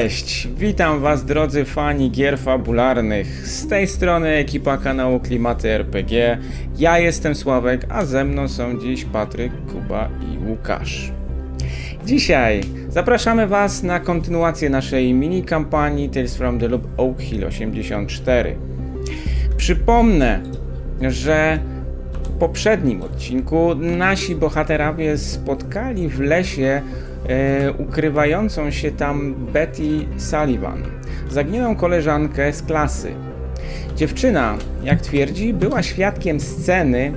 [0.00, 0.48] Cześć!
[0.56, 3.48] Witam Was drodzy fani gier fabularnych.
[3.48, 6.38] Z tej strony ekipa kanału Klimaty RPG.
[6.78, 11.12] Ja jestem Sławek, a ze mną są dziś Patryk, Kuba i Łukasz.
[12.06, 18.56] Dzisiaj zapraszamy Was na kontynuację naszej mini kampanii Tales from the Loop Oak Hill 84.
[19.56, 20.40] Przypomnę,
[21.00, 21.58] że
[22.22, 26.82] w poprzednim odcinku nasi bohaterowie spotkali w lesie
[27.78, 30.82] ukrywającą się tam Betty Sullivan,
[31.30, 33.12] zaginioną koleżankę z klasy.
[33.96, 37.12] Dziewczyna, jak twierdzi, była świadkiem sceny,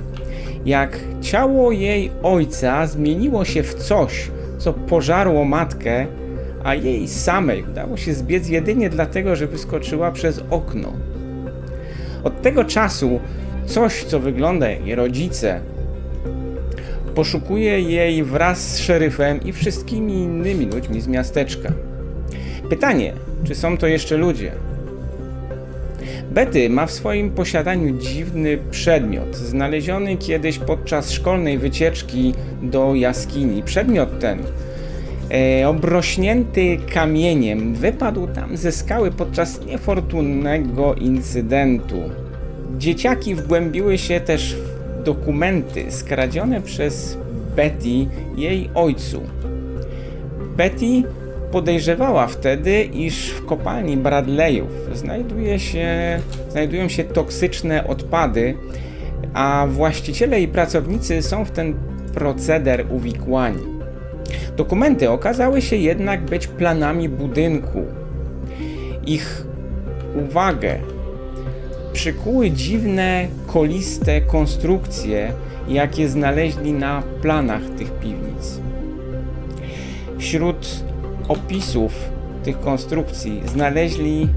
[0.66, 6.06] jak ciało jej ojca zmieniło się w coś, co pożarło matkę,
[6.64, 10.92] a jej samej udało się zbiec jedynie dlatego, że wyskoczyła przez okno.
[12.24, 13.20] Od tego czasu
[13.66, 15.60] coś, co wygląda jak jej rodzice,
[17.14, 21.72] poszukuje jej wraz z szeryfem i wszystkimi innymi ludźmi z miasteczka.
[22.70, 23.12] Pytanie,
[23.44, 24.52] czy są to jeszcze ludzie?
[26.30, 33.62] Betty ma w swoim posiadaniu dziwny przedmiot, znaleziony kiedyś podczas szkolnej wycieczki do jaskini.
[33.62, 34.38] Przedmiot ten,
[35.30, 42.02] e, obrośnięty kamieniem, wypadł tam ze skały podczas niefortunnego incydentu.
[42.78, 44.73] Dzieciaki wgłębiły się też w
[45.04, 47.18] dokumenty skradzione przez
[47.56, 48.06] Betty
[48.36, 49.20] jej ojcu.
[50.56, 51.02] Betty
[51.52, 55.88] podejrzewała wtedy, iż w kopalni Bradleyów znajduje się,
[56.50, 58.54] znajdują się toksyczne odpady,
[59.34, 61.74] a właściciele i pracownicy są w ten
[62.14, 63.62] proceder uwikłani.
[64.56, 67.82] Dokumenty okazały się jednak być planami budynku.
[69.06, 69.46] Ich
[70.28, 70.78] uwagę
[71.94, 75.32] przykuły dziwne, koliste konstrukcje,
[75.68, 78.60] jakie znaleźli na planach tych piwnic.
[80.18, 80.84] Wśród
[81.28, 81.92] opisów
[82.42, 84.28] tych konstrukcji znaleźli,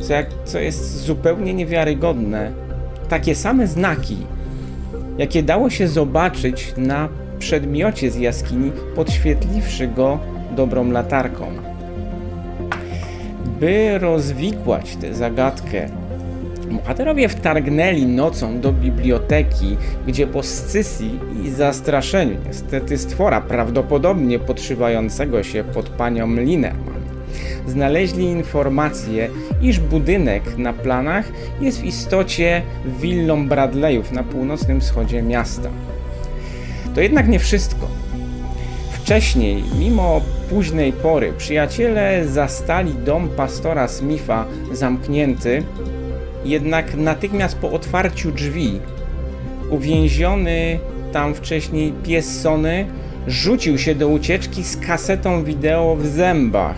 [0.00, 2.52] co, jak, co jest zupełnie niewiarygodne,
[3.08, 4.16] takie same znaki,
[5.18, 7.08] jakie dało się zobaczyć na
[7.38, 10.18] przedmiocie z jaskini, podświetliwszy go
[10.56, 11.46] dobrą latarką.
[13.60, 15.88] By rozwikłać tę zagadkę,
[16.68, 25.64] bohaterowie wtargnęli nocą do biblioteki, gdzie po scysji i zastraszeniu niestety stwora prawdopodobnie podszywającego się
[25.64, 26.98] pod panią Linerman
[27.66, 29.28] znaleźli informację,
[29.62, 31.28] iż budynek na planach
[31.60, 32.62] jest w istocie
[33.00, 35.68] willą Bradleyów na północnym wschodzie miasta.
[36.94, 37.88] To jednak nie wszystko.
[38.92, 40.20] Wcześniej, mimo
[40.50, 45.62] późnej pory, przyjaciele zastali dom pastora Smitha zamknięty,
[46.44, 48.80] jednak natychmiast po otwarciu drzwi
[49.70, 50.78] uwięziony
[51.12, 52.86] tam wcześniej pies Sony
[53.26, 56.76] rzucił się do ucieczki z kasetą wideo w zębach.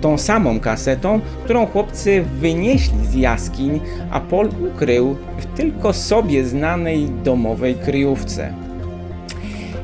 [0.00, 3.80] Tą samą kasetą, którą chłopcy wynieśli z jaskiń,
[4.10, 8.54] a Paul ukrył w tylko sobie znanej domowej kryjówce.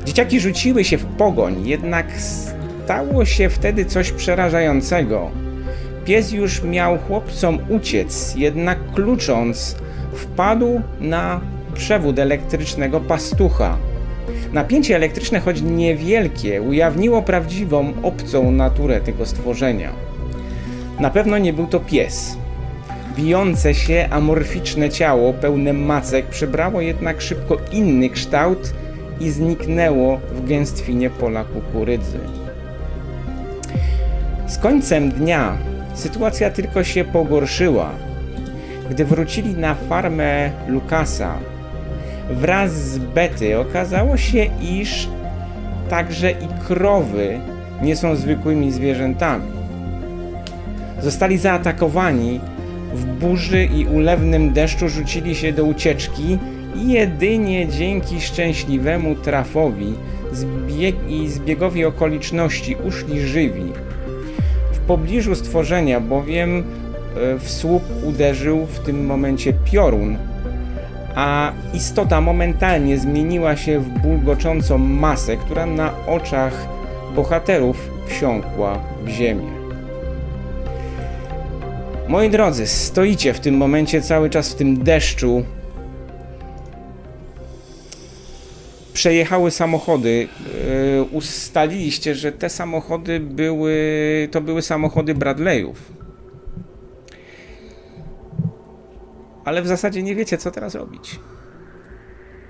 [0.05, 5.31] Dzieciaki rzuciły się w pogoń, jednak stało się wtedy coś przerażającego.
[6.05, 9.75] Pies już miał chłopcom uciec, jednak klucząc,
[10.13, 11.41] wpadł na
[11.73, 13.77] przewód elektrycznego pastucha.
[14.53, 19.89] Napięcie elektryczne, choć niewielkie, ujawniło prawdziwą, obcą naturę tego stworzenia.
[20.99, 22.37] Na pewno nie był to pies.
[23.15, 28.73] Bijące się, amorficzne ciało, pełne macek, przybrało jednak szybko inny kształt
[29.19, 32.19] i zniknęło w gęstwinie pola kukurydzy.
[34.47, 35.57] Z końcem dnia
[35.93, 37.89] sytuacja tylko się pogorszyła.
[38.89, 41.37] Gdy wrócili na farmę Lukasa,
[42.31, 45.07] wraz z Betty okazało się, iż
[45.89, 47.39] także i krowy
[47.81, 49.51] nie są zwykłymi zwierzętami.
[51.01, 52.39] Zostali zaatakowani,
[52.93, 56.37] w burzy i ulewnym deszczu rzucili się do ucieczki
[56.75, 59.93] i jedynie dzięki szczęśliwemu trafowi
[60.31, 63.63] zbieg i zbiegowi okoliczności uszli żywi.
[64.87, 66.63] Pobliżu stworzenia bowiem e,
[67.39, 70.17] w słup uderzył w tym momencie piorun,
[71.15, 76.67] a istota momentalnie zmieniła się w bulgoczącą masę, która na oczach
[77.15, 79.63] bohaterów wsiąkła w ziemię.
[82.07, 85.43] Moi drodzy, stoicie w tym momencie cały czas w tym deszczu.
[89.03, 90.27] Przejechały samochody.
[90.95, 93.73] Yy, ustaliliście, że te samochody były.
[94.31, 95.91] To były samochody Bradleyów.
[99.45, 101.19] Ale w zasadzie nie wiecie, co teraz robić.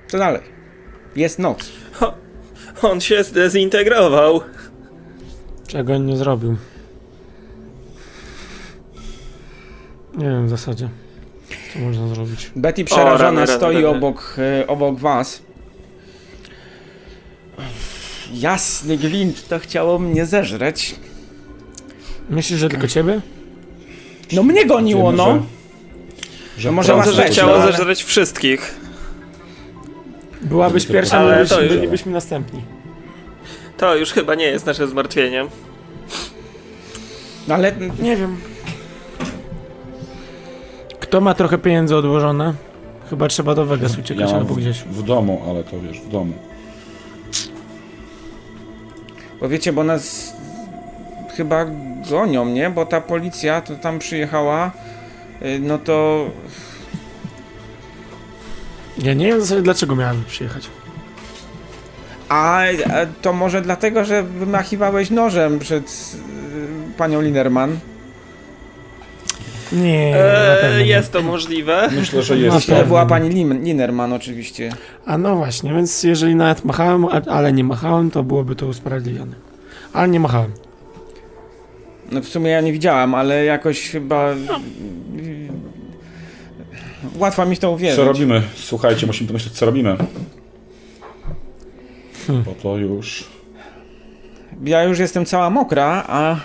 [0.08, 0.42] Co dalej?
[1.16, 1.72] Jest noc.
[2.82, 4.42] On się zdezintegrował.
[5.68, 6.56] Czego on nie zrobił?
[10.18, 10.90] Nie wiem w zasadzie,
[11.74, 12.52] co można zrobić.
[12.56, 13.88] Betty przerażona rany, rany, stoi rany.
[13.88, 15.53] Obok, e, obok was.
[18.34, 20.96] Jasny gwint, to chciało mnie zeżreć.
[22.30, 23.22] Myślisz, że tylko ciebie?
[24.32, 25.34] No mnie goniło, Wiemy, no.
[26.56, 28.76] że, że może was Że chciało no, ale- zeżreć wszystkich.
[30.42, 32.62] Byłabyś pierwsza, Ale bylibyśmy, to już- bylibyśmy następni.
[33.78, 35.46] To już chyba nie jest nasze zmartwienie.
[37.48, 38.38] No ale Nie wiem.
[41.00, 42.54] Kto ma trochę pieniędzy odłożone?
[43.10, 44.80] Chyba trzeba do Vegas uciekać ja albo w, gdzieś.
[44.80, 46.34] w domu, ale to wiesz, w domu.
[49.44, 50.34] Bo wiecie, bo nas
[51.38, 51.66] chyba
[52.10, 52.70] gonią, nie?
[52.70, 54.72] Bo ta policja to tam przyjechała,
[55.42, 56.26] y, no to
[58.98, 60.70] Ja nie wiem w zasadzie dlaczego miałem przyjechać.
[62.30, 66.16] A, a to może dlatego, że wymachiwałeś nożem przed
[66.94, 67.80] y, panią Linerman.
[69.74, 70.90] Nie, na pewno Eee, nie.
[70.90, 71.90] jest to możliwe.
[71.96, 72.68] Myślę, że No, jest.
[72.68, 72.88] To pewnie.
[72.88, 73.30] była pani
[73.64, 74.70] Linerman oczywiście.
[75.06, 79.36] A no właśnie, więc jeżeli nawet machałem, ale nie machałem, to byłoby to usprawiedliwione.
[79.94, 80.52] Ale nie machałem.
[82.12, 84.32] No w sumie ja nie widziałam, ale jakoś chyba...
[84.32, 84.38] y,
[87.18, 87.96] Łatwo mi w to uwierzyć.
[87.96, 88.42] Co robimy?
[88.56, 89.98] Słuchajcie, musimy pomyśleć, co robimy.
[92.28, 92.44] Hmm.
[92.44, 93.26] Bo to już.
[94.64, 96.36] Ja już jestem cała mokra, a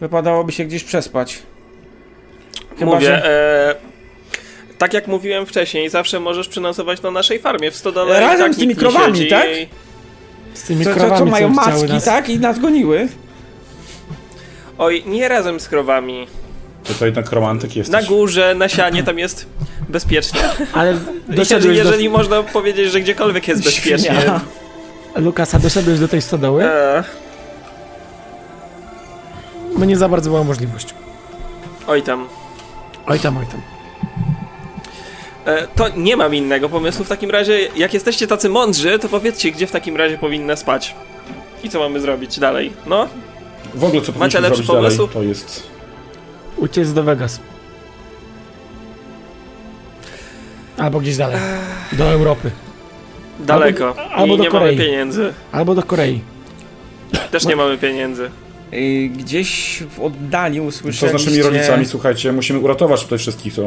[0.00, 1.42] wypadałoby się gdzieś przespać.
[2.78, 3.26] Chyba, Mówię, że...
[4.70, 8.20] e, tak jak mówiłem wcześniej, zawsze możesz przynosować na naszej farmie w stodole.
[8.20, 9.46] Razem tak z tymi krowami, tak?
[9.50, 9.68] i-
[10.54, 12.28] Z tymi Co, co, krowami, co mają chciały maski, nas- tak?
[12.28, 13.08] I nas goniły.
[14.78, 16.26] Oj, nie razem z krowami.
[16.84, 17.92] Ty to jednak romantyk jesteś.
[18.02, 19.46] Na górze, na sianie, tam jest
[19.88, 20.40] bezpiecznie.
[20.72, 20.94] Ale
[21.28, 23.98] Jeżeli, jeżeli można powiedzieć, że gdziekolwiek jest bezpiecznie.
[24.14, 24.24] Świnia.
[25.14, 25.20] do...
[25.20, 26.64] Lukasa, doszedłeś do tej stodoły?
[26.64, 27.04] E,
[29.76, 30.94] Bo nie za bardzo była możliwość.
[31.86, 32.28] oj tam.
[33.06, 33.60] Oj tam, oj tam.
[35.46, 37.04] E, to nie mam innego pomysłu.
[37.04, 40.94] W takim razie, jak jesteście tacy mądrzy, to powiedzcie, gdzie w takim razie powinna spać.
[41.64, 42.72] I co mamy zrobić dalej?
[42.86, 43.08] No?
[43.74, 45.08] W ogóle co powinniśmy lepszy zrobić dalej, pomysł?
[45.14, 45.62] to jest...
[46.56, 47.40] Uciec do Vegas.
[50.78, 51.40] Albo gdzieś dalej.
[51.92, 52.50] Do Europy.
[53.40, 53.94] Daleko.
[54.14, 54.76] albo I do nie Korei.
[54.76, 55.32] mamy pieniędzy.
[55.52, 56.20] Albo do Korei.
[57.30, 58.30] Też nie mamy pieniędzy.
[58.72, 61.08] Y, Gdzieś w oddali Co usłyszeliście...
[61.08, 63.62] z naszymi rodzicami, słuchajcie, musimy uratować tutaj wszystkich, to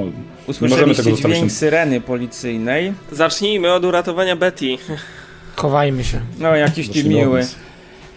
[0.61, 1.37] nie możemy tego zostawić.
[1.37, 2.93] dźwięk syreny policyjnej.
[3.11, 4.77] Zacznijmy od uratowania Betty.
[5.55, 6.21] Chowajmy się.
[6.39, 7.45] No, jakiś ty miły.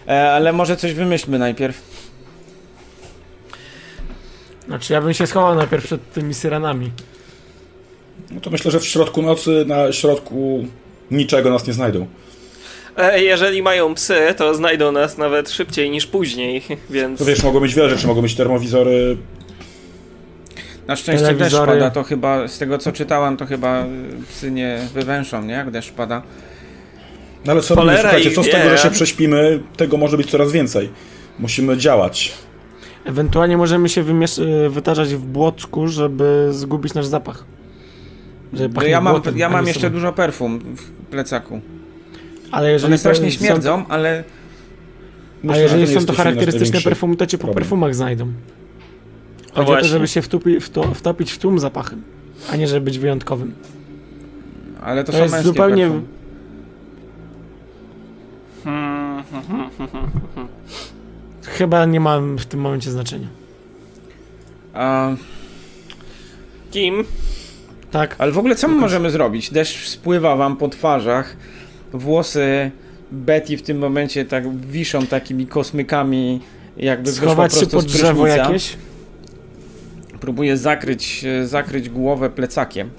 [0.07, 1.81] E, ale może coś wymyślmy najpierw.
[4.67, 6.91] Znaczy ja bym się schował najpierw przed tymi syrenami.
[8.31, 10.65] No to myślę, że w środku nocy, na środku
[11.11, 12.07] niczego nas nie znajdą.
[12.97, 17.19] E, jeżeli mają psy, to znajdą nas nawet szybciej niż później, więc...
[17.19, 19.17] To wiesz, mogą być wiele rzeczy, mogą być termowizory,
[20.87, 23.87] Na szczęście deszcz pada, to chyba, z tego co czytałam, to chyba y,
[24.29, 25.53] psy nie wywęszą, nie?
[25.53, 26.21] Jak deszcz pada.
[27.45, 27.97] No ale co robimy?
[27.97, 28.77] Słuchajcie, co z tego, wie.
[28.77, 30.89] że się prześpimy, tego może być coraz więcej.
[31.39, 32.33] Musimy działać.
[33.05, 37.43] Ewentualnie możemy się y, wytarzać w błocku, żeby zgubić nasz zapach.
[38.53, 41.61] Żeby No ja mam, błotem, ja mam jeszcze dużo perfum w plecaku.
[42.53, 44.23] Ale jeżeli One strasznie to- śmierdzą, ale
[45.43, 47.55] A Myślę, jeżeli że są to to charakterystyczne perfumy, to cię po problem.
[47.55, 48.25] perfumach znajdą.
[48.25, 49.87] O Chodzi o to, właśnie.
[49.89, 52.01] żeby się wtupi, w to, wtopić w tłum zapachem,
[52.51, 53.53] a nie żeby być wyjątkowym.
[54.83, 55.83] ale to, To są jest męskie zupełnie...
[55.83, 56.07] perfum.
[61.43, 63.27] Chyba nie ma w tym momencie znaczenia.
[64.73, 65.09] A,
[66.71, 67.03] Kim?
[67.91, 68.15] Tak?
[68.17, 69.51] ale w ogóle co my możemy zrobić?
[69.51, 71.37] Deszcz spływa wam po twarzach,
[71.93, 72.71] włosy
[73.11, 76.41] Betty w tym momencie tak wiszą takimi kosmykami,
[76.77, 78.77] jakby Schować się pod drzewo jakieś?
[80.19, 82.89] Próbuję zakryć, e, zakryć głowę plecakiem.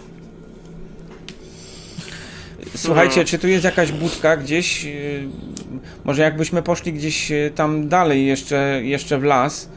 [2.77, 3.27] Słuchajcie, Mhm.
[3.27, 4.85] czy tu jest jakaś budka gdzieś?
[4.85, 4.93] Yy,
[6.05, 9.69] Może jakbyśmy poszli gdzieś yy, tam dalej, jeszcze, jeszcze w las?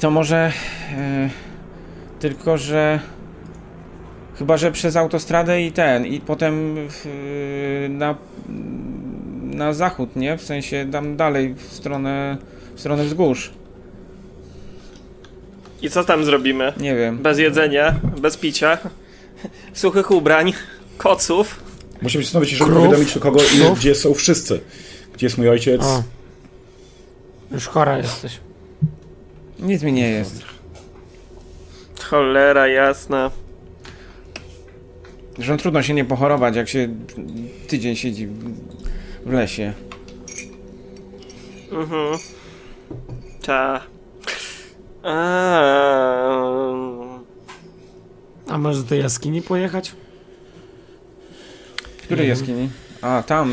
[0.00, 0.52] To może.
[2.20, 3.00] Tylko, że.
[4.38, 7.06] Chyba, że przez autostradę i ten, i potem w,
[7.88, 8.14] na,
[9.42, 10.38] na zachód, nie?
[10.38, 12.36] W sensie tam dalej, w stronę,
[12.74, 13.50] w stronę wzgórz.
[15.82, 16.72] I co tam zrobimy?
[16.80, 17.18] Nie wiem.
[17.18, 18.78] Bez jedzenia, bez picia,
[19.72, 20.52] suchych ubrań,
[20.98, 21.60] koców.
[22.02, 22.84] Musimy się zastanowić, żeby Krów?
[22.84, 24.60] powiadomić kogo i gdzie są wszyscy.
[25.14, 25.82] Gdzie jest mój ojciec?
[25.82, 26.02] O.
[27.50, 28.40] Już chora jesteś.
[29.58, 30.42] Nic mi nie jest.
[32.00, 33.30] Cholera jasna.
[35.42, 36.88] Zresztą trudno się nie pochorować, jak się
[37.68, 38.28] tydzień siedzi
[39.26, 39.72] w lesie.
[41.72, 42.18] Mhm.
[43.42, 43.80] Ta.
[48.48, 49.92] A może do tej jaskini pojechać?
[51.98, 52.68] W której jaskini?
[53.00, 53.52] A, tam,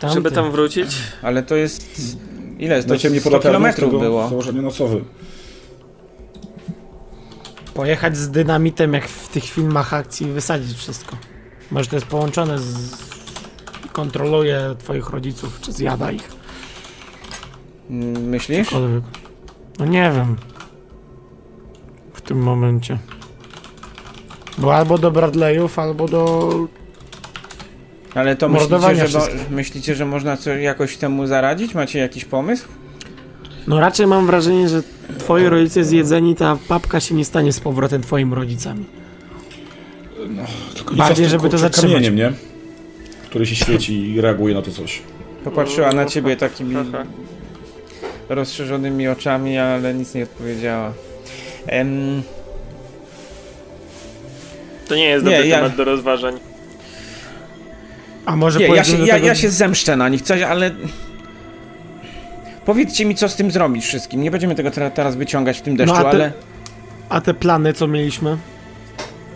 [0.00, 0.14] Tamty.
[0.14, 0.96] żeby tam wrócić?
[1.22, 2.16] ale to jest...
[2.58, 2.88] Ile jest?
[2.88, 4.02] To Dajcie mnie 100 pod kilometrów było.
[4.02, 4.28] było.
[4.28, 4.96] Założenie nocowe.
[7.74, 11.16] Pojechać z dynamitem jak w tych filmach akcji i wysadzić wszystko.
[11.70, 12.96] Może to jest połączone z...
[13.92, 16.28] Kontroluje twoich rodziców, czy zjada ich.
[18.20, 18.68] Myślisz?
[18.68, 19.04] Cokolwiek.
[19.78, 20.36] No nie wiem.
[22.12, 22.98] W tym momencie.
[24.58, 26.50] Bo albo do Bradleyów, albo do...
[28.14, 29.50] Ale to myślicie że, mo- wszystkich.
[29.50, 31.74] myślicie, że można co, jakoś temu zaradzić?
[31.74, 32.68] Macie jakiś pomysł?
[33.66, 34.82] No raczej mam wrażenie, że
[35.18, 38.84] twoi rodzice zjedzeni, ta papka się nie stanie z powrotem twoimi rodzicami.
[40.74, 41.92] Tylko Bardziej, żeby to zatrzymać.
[41.92, 42.32] kamieniem, nie?
[43.26, 45.02] Który się świeci i reaguje na to coś.
[45.44, 46.76] Popatrzyła na ciebie takimi
[48.28, 50.92] rozszerzonymi oczami, ale nic nie odpowiedziała.
[51.66, 52.22] Em,
[54.88, 56.34] To nie jest Nie, dobry ja- temat do rozważań.
[58.26, 60.42] A może nie, ja pojedziemy się, do ja, tego- ja się zemszczę na nich, coś,
[60.42, 60.70] ale...
[62.64, 64.22] Powiedzcie mi, co z tym zrobić wszystkim.
[64.22, 66.32] Nie będziemy tego te- teraz wyciągać w tym deszczu, No, a ty- ale...
[67.08, 68.36] A te plany, co mieliśmy?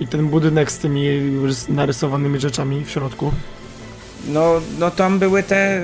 [0.01, 1.09] I ten budynek z tymi
[1.47, 3.33] rys- narysowanymi rzeczami w środku?
[4.29, 5.81] No, no tam były te,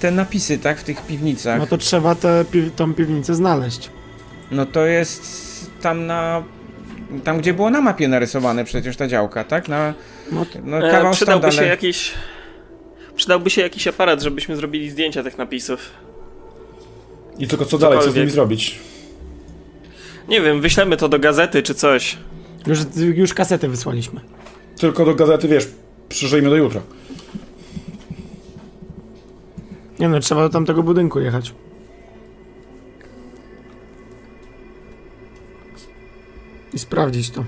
[0.00, 1.58] te napisy, tak, w tych piwnicach.
[1.60, 3.90] No to trzeba tę pi tą piwnicę znaleźć.
[4.50, 6.42] No to jest tam na...
[7.24, 9.68] Tam, gdzie było na mapie narysowane przecież ta działka, tak?
[9.68, 9.94] Na,
[10.32, 11.68] No to, no E, kawał przydałby stąd, się ale...
[11.68, 12.12] jakiś...
[13.16, 15.90] Przydałby się jakiś aparat, żebyśmy zrobili zdjęcia tych napisów.
[17.38, 18.78] I tylko co dalej, co z nimi zrobić?
[20.28, 22.18] Nie wiem, wyślemy to do gazety czy coś.
[22.66, 24.20] już, już kasety wysłaliśmy.
[24.78, 25.68] Tylko do gazety, wiesz,
[26.08, 26.80] przeżyjmy do jutra.
[29.98, 31.54] Nie no, trzeba do tamtego budynku jechać.
[36.74, 37.44] I sprawdzić to.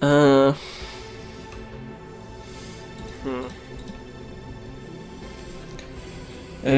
[0.00, 0.54] Eee...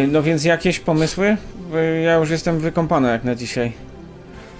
[0.08, 1.36] No więc jakieś pomysły?
[1.70, 3.72] Bo Ja już jestem wykąpany jak na dzisiaj.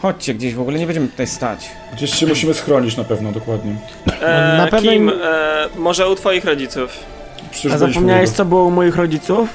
[0.02, 1.70] Chodźcie gdzieś, w ogóle nie będziemy tutaj stać.
[1.92, 3.76] Gdzieś się musimy schronić na pewno, dokładnie.
[4.22, 5.02] Eee, na pewno Kim?
[5.02, 6.90] im- Eee, może u twoich rodziców?
[7.50, 9.48] Przecież A zapomniałeś co było u moich rodziców?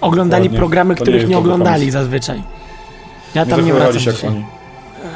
[0.00, 0.58] Oglądali Dokładnie.
[0.58, 2.42] programy, To nie których nie dobry oglądali zazwyczaj.
[3.34, 4.44] Ja tam nie zachowywali wracam się jak oni.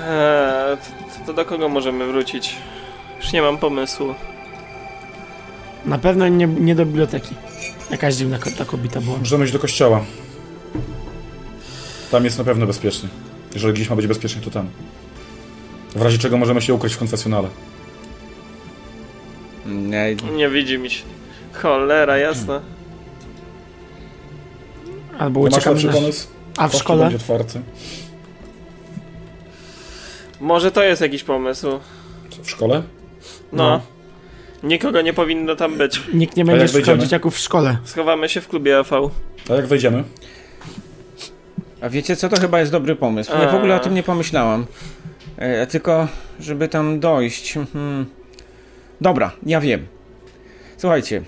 [0.09, 2.57] Eee, to, to do kogo możemy wrócić?
[3.23, 4.15] Już nie mam pomysłu.
[5.87, 7.35] Na pewno nie, nie do biblioteki.
[7.91, 9.19] Jakaś dziwna ko- ta kobieta była.
[9.19, 10.05] Możemy iść do kościoła.
[12.11, 13.09] Tam jest na pewno bezpiecznie.
[13.55, 14.69] Jeżeli gdzieś ma być bezpiecznie, to tam.
[15.95, 17.49] W razie czego możemy się ukryć w konfesjonale.
[19.67, 21.05] Nie, Nie widzi mi się.
[21.53, 22.61] Cholera, jasna.
[25.19, 25.93] Albo To masz uciekamy lepszy na...
[25.93, 26.29] pomysł?
[26.57, 27.01] A w Kościół szkole?
[27.03, 27.61] będzie otwarty.
[30.41, 31.67] Może to jest jakiś pomysł.
[32.31, 32.83] Co, w szkole?
[33.53, 33.71] No.
[33.71, 33.81] No.
[34.63, 36.01] Nikogo nie powinno tam być.
[36.15, 37.79] Nikt nie będzie jak szukał dzieciaków w szkole.
[37.85, 39.11] Schowamy się w klubie AV.
[39.51, 40.05] A jak wejdziemy?
[41.81, 43.33] A wiecie co, to chyba jest dobry pomysł.
[43.33, 44.67] Ja w ogóle o tym nie pomyślałam.
[45.37, 46.09] E, tylko,
[46.41, 47.57] żeby tam dojść.
[47.57, 48.07] mhm.
[49.01, 49.87] Dobra, ja wiem.
[50.77, 51.23] Słuchajcie,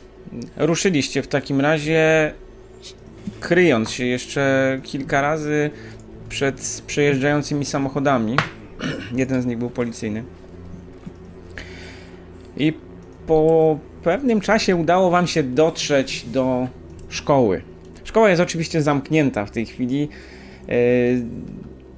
[0.57, 2.33] ruszyliście w takim razie,
[3.41, 5.71] kryjąc się jeszcze kilka razy
[6.29, 8.37] przed przejeżdżającymi samochodami.
[9.17, 10.25] Jeden z nich był policyjny.
[12.57, 12.73] I
[13.29, 16.69] po pewnym czasie udało wam się dotrzeć do
[17.09, 17.63] szkoły.
[18.05, 20.09] Szkoła jest oczywiście zamknięta w tej chwili.
[20.69, 20.73] E,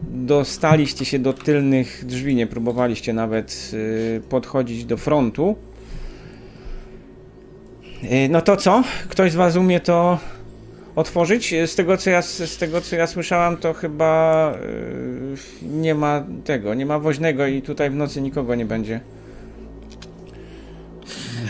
[0.02, 3.70] Dostaliście się do tylnych drzwi, nie próbowaliście nawet
[4.16, 5.56] e, podchodzić do frontu.
[8.02, 8.82] E, No to co?
[9.08, 10.18] Ktoś z was umie to
[10.96, 11.54] otworzyć?
[11.66, 14.54] Z tego co ja, z tego, co ja słyszałam, to chyba
[15.62, 19.00] nie ma tego, nie ma woźnego i tutaj w nocy nikogo nie będzie.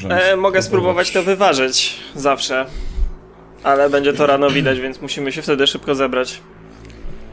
[0.09, 1.97] E, mogę spróbować to wyważyć.
[2.15, 2.67] Zawsze.
[3.63, 6.41] Ale będzie to rano widać, więc musimy się wtedy szybko zebrać.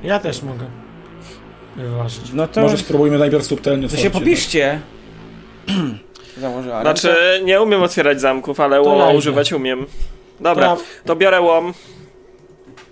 [0.03, 0.65] Ja też mogę.
[1.75, 2.33] Wyważyć.
[2.33, 4.81] No to, Może spróbujmy najpierw subtelnie to się popiszcie.
[6.41, 6.81] Założyła.
[6.81, 9.85] Znaczy, nie umiem otwierać zamków, ale To łoma ja używać umiem.
[10.39, 11.73] Dobra, Ja- to biorę łom.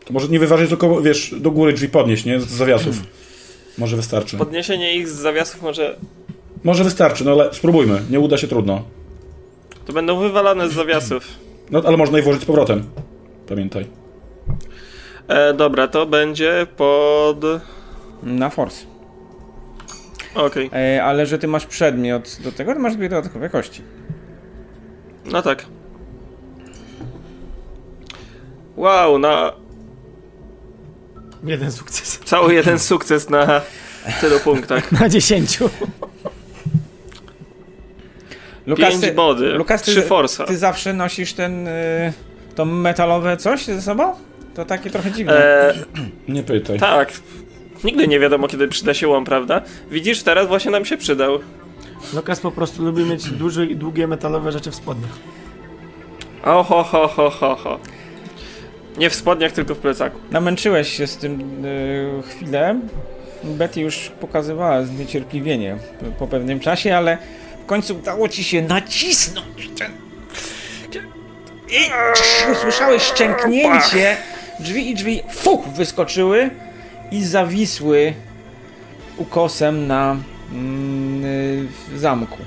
[0.05, 2.39] To może nie wyważyć, tylko wiesz, do góry drzwi podnieść, nie?
[2.39, 2.95] Z zawiasów.
[3.77, 4.37] Może wystarczy.
[4.37, 5.95] Podniesienie ich z zawiasów może...
[6.63, 8.01] Może wystarczy, no ale spróbujmy.
[8.09, 8.83] Nie uda się trudno.
[9.85, 11.27] To będą wywalane z zawiasów.
[11.71, 12.83] No ale można je włożyć z powrotem.
[13.49, 13.87] Pamiętaj.
[15.27, 17.37] E, dobra, to będzie pod...
[18.23, 18.85] Na force.
[20.35, 23.81] Okej, E, ale że ty masz przedmiot do tego, to masz dwie dodatkowe kości.
[25.25, 25.65] no tak.
[28.77, 29.51] Wow, na...
[31.43, 32.19] Jeden sukces.
[32.25, 33.61] Cały jeden sukces na
[34.21, 34.91] tylu punktach.
[35.01, 35.69] Na dziesięciu.
[38.77, 40.43] Pięć body, Lukas, ty, trzy forsa.
[40.43, 42.13] ty zawsze nosisz ten, y,
[42.55, 44.13] to metalowe coś ze sobą?
[44.55, 45.33] To takie trochę dziwne.
[45.33, 45.73] E,
[46.27, 46.79] Nie pytaj.
[46.79, 47.13] tak.
[47.83, 49.61] Nigdy nie wiadomo, kiedy przyda się łom, prawda?
[49.91, 51.39] Widzisz, teraz właśnie nam się przydał.
[52.13, 55.11] Lukas po prostu lubi mieć duże i długie metalowe rzeczy w spodniach.
[56.43, 57.79] Oho, ho, ho, ho, ho.
[58.97, 60.19] Nie w spodniach, tylko w plecaku.
[60.31, 62.79] Namęczyłeś się z tym y, chwilę.
[63.43, 65.77] Betty już pokazywała zniecierpliwienie
[66.19, 67.17] po pewnym czasie, ale
[67.65, 69.91] w końcu udało ci się nacisnąć ten...
[71.69, 74.17] I usłyszałeś szczęknięcie,
[74.59, 76.49] drzwi i drzwi fuch, wyskoczyły
[77.11, 78.13] i zawisły
[79.17, 80.17] ukosem na
[80.51, 82.37] mm, y, w zamku.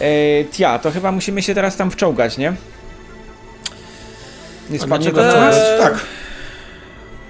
[0.00, 2.52] E, tia, to chyba musimy się teraz tam wczołgać, nie?
[4.70, 5.56] Nie spadnie do nas?
[5.56, 6.00] Eee, Tak.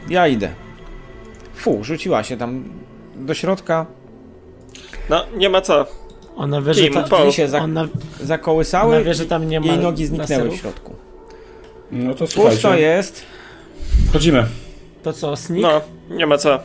[0.08, 0.48] Ja idę.
[1.54, 2.64] Fu, rzuciła się tam
[3.16, 3.86] do środka.
[5.08, 5.86] No, nie ma co.
[6.36, 6.94] Ona wie, że, Kim?
[6.94, 7.88] ta, Drzwi się za, ona,
[8.22, 10.60] zakołysały ona wie, że tam nie ma jej nogi zniknęły w laserów.
[10.60, 10.94] środku.
[11.92, 12.80] No to Pusto słuchajcie.
[12.82, 13.22] jest.
[14.08, 14.46] Wchodzimy.
[15.02, 15.62] To co, sneak?
[15.62, 15.80] No,
[16.16, 16.58] nie ma co.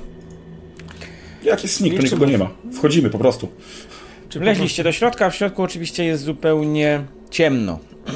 [1.44, 2.50] Jaki sneak, to nikogo nie ma.
[2.78, 3.48] Wchodzimy po prostu.
[4.30, 7.80] Czy po Wleźliście do środka, a w środku oczywiście jest zupełnie ciemno.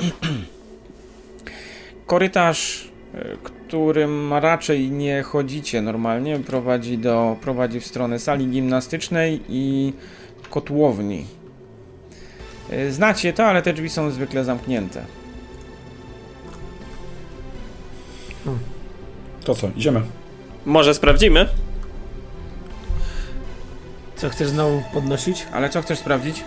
[2.08, 3.36] Korytarz, e,
[3.68, 9.94] którym raczej nie chodzicie normalnie, prowadzi, do, prowadzi w stronę sali gimnastycznej i
[10.50, 11.26] kotłowni.
[12.70, 15.06] E, Znacie to, ale te drzwi są zwykle zamknięte.
[19.44, 20.02] To co, idziemy.
[20.66, 21.50] Może sprawdzimy?
[24.16, 25.48] Co, chcesz znowu podnosić?
[25.54, 26.44] Ale co chcesz sprawdzić?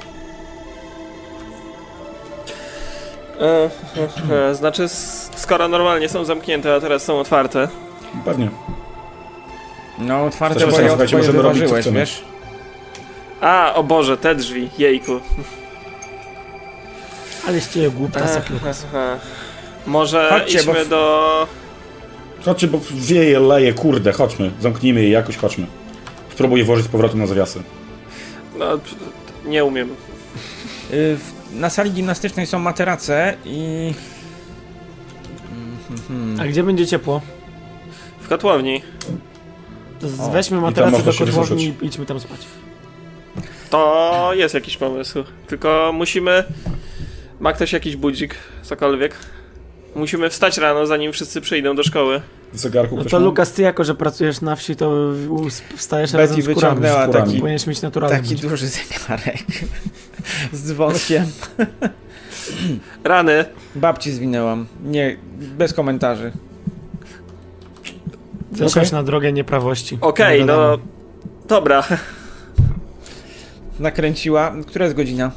[4.52, 7.68] Znaczy, s- skoro normalnie są zamknięte, a teraz są otwarte.
[8.24, 8.48] Pewnie.
[9.98, 12.22] No, otwarte, bo je, bo je możemy robić, co wyważyłeś, wiesz?
[13.40, 15.20] A, o Boże, te drzwi, jejku.
[17.48, 18.86] Aleście je głupta, Lukas.
[19.86, 21.46] Może Chodźcie, idźmy bo- do...
[22.44, 24.50] Chodźcie, bo wieje, leje, kurde, chodźmy.
[24.60, 25.66] Zamknijmy je jakoś, chodźmy.
[26.32, 27.62] Spróbuję włożyć z powrotem na zawiasy.
[28.58, 28.66] No,
[29.44, 29.88] nie umiem.
[31.52, 33.92] Na sali gimnastycznej są materace i...
[36.40, 37.20] A gdzie będzie ciepło?
[38.20, 38.82] W kotłowni.
[40.00, 42.40] To z- O, weźmy materacę można do się kotłowni i idźmy tam spać.
[43.70, 45.24] To jest jakiś pomysł.
[45.46, 46.44] Tylko musimy...
[47.40, 49.14] Ma ktoś jakiś budzik, cokolwiek?
[49.96, 52.20] Musimy wstać rano, zanim wszyscy przyjdą do szkoły.
[52.52, 53.24] W zegarku No ktoś to ma?
[53.26, 54.90] Lukas, ty jako, że pracujesz na wsi, to
[55.28, 56.54] u- wstajesz Betty razem z kurami.
[56.54, 57.26] wyciągnęła z kurami.
[57.26, 58.50] taki, Powinieneś mieć naturalny taki budzik.
[58.50, 59.36] duży zegarek
[60.52, 61.24] z dzwonkiem.
[63.04, 63.44] Rany.
[63.74, 64.66] Babci zwinęłam.
[64.84, 66.32] Nie, bez komentarzy.
[68.52, 68.98] Zeszłaś Okej.
[68.98, 69.98] na drogę nieprawości.
[70.00, 70.46] Okej, no...
[70.46, 70.78] wiadomo.
[71.48, 71.84] Dobra.
[73.78, 74.54] Nakręciła.
[74.66, 75.30] Która jest godzina?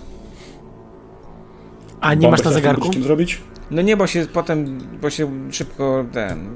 [2.02, 2.94] A nie Bombę masz na zegarku?
[3.02, 3.42] zrobić?
[3.72, 6.50] No nie, bo się potem, bo się szybko ten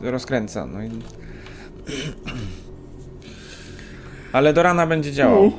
[0.00, 0.66] rozkręca.
[0.66, 0.90] No i...
[4.32, 5.52] Ale do rana będzie działał.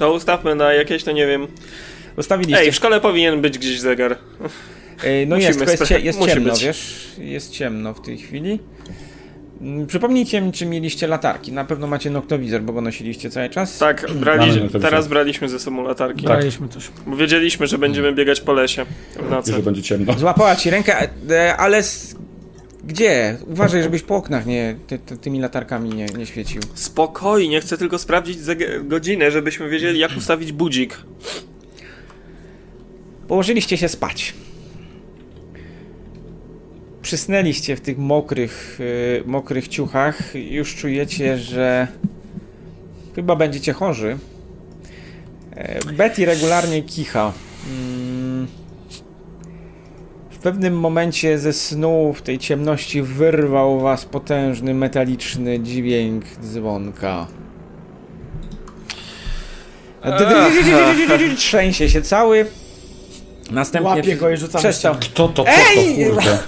[0.00, 1.46] To ustawmy na jakieś, to nie wiem...
[2.16, 2.60] Ustawiliście.
[2.62, 4.16] Ej, w szkole powinien być gdzieś zegar.
[5.04, 6.64] Ej, no musimy jest, jest, jest musi ciemno, być.
[6.64, 7.06] wiesz?
[7.18, 8.58] Jest ciemno w tej chwili.
[9.60, 11.52] Mm, Przypomnijcie mi, czy mieliście latarki.
[11.52, 13.78] Na pewno macie noktowizor, bo go nosiliście cały czas.
[13.78, 16.24] Tak, brali, teraz braliśmy ze sobą latarki.
[16.24, 16.90] Braliśmy coś.
[17.06, 18.84] Bo wiedzieliśmy, że będziemy biegać po lesie
[19.16, 19.52] w I nocy.
[19.52, 20.18] że będzie ciemno.
[20.18, 21.82] Złapała ci rękę, e, ale
[22.84, 23.38] gdzie?
[23.46, 26.60] Uważaj, żebyś po oknach nie, ty, ty, tymi latarkami nie, nie świecił.
[26.74, 28.38] Spokojnie, chcę tylko sprawdzić
[28.84, 30.96] godzinę, żebyśmy wiedzieli, jak ustawić budzik.
[33.28, 34.34] Położyliście się spać.
[37.02, 40.34] Przysnęliście w tych mokrych, y, mokrych ciuchach.
[40.34, 41.88] Już czujecie, że
[43.14, 44.18] chyba będziecie chorzy.
[45.50, 47.32] E, Betty regularnie kicha.
[47.68, 48.09] Mm.
[50.40, 57.26] W pewnym momencie ze snu, w tej ciemności, wyrwał was potężny, metaliczny dźwięk dzwonka.
[61.36, 62.46] Trzęsie się cały.
[63.50, 64.94] Następnie Łapię go i rzucam przestał.
[65.00, 66.04] Kto to, co Ej!
[66.06, 66.38] to, kurde?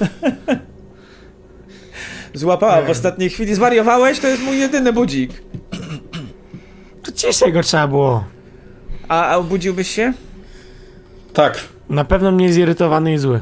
[2.35, 3.55] Złapała w ostatniej chwili.
[3.55, 4.21] Zwariowałeś?
[4.21, 5.43] To jest mój jedyny budzik.
[7.03, 8.25] To ciszej go trzeba było.
[9.09, 10.13] A, a obudziłbyś się?
[11.33, 11.61] Tak.
[11.89, 13.41] Na pewno mnie zirytowany i zły.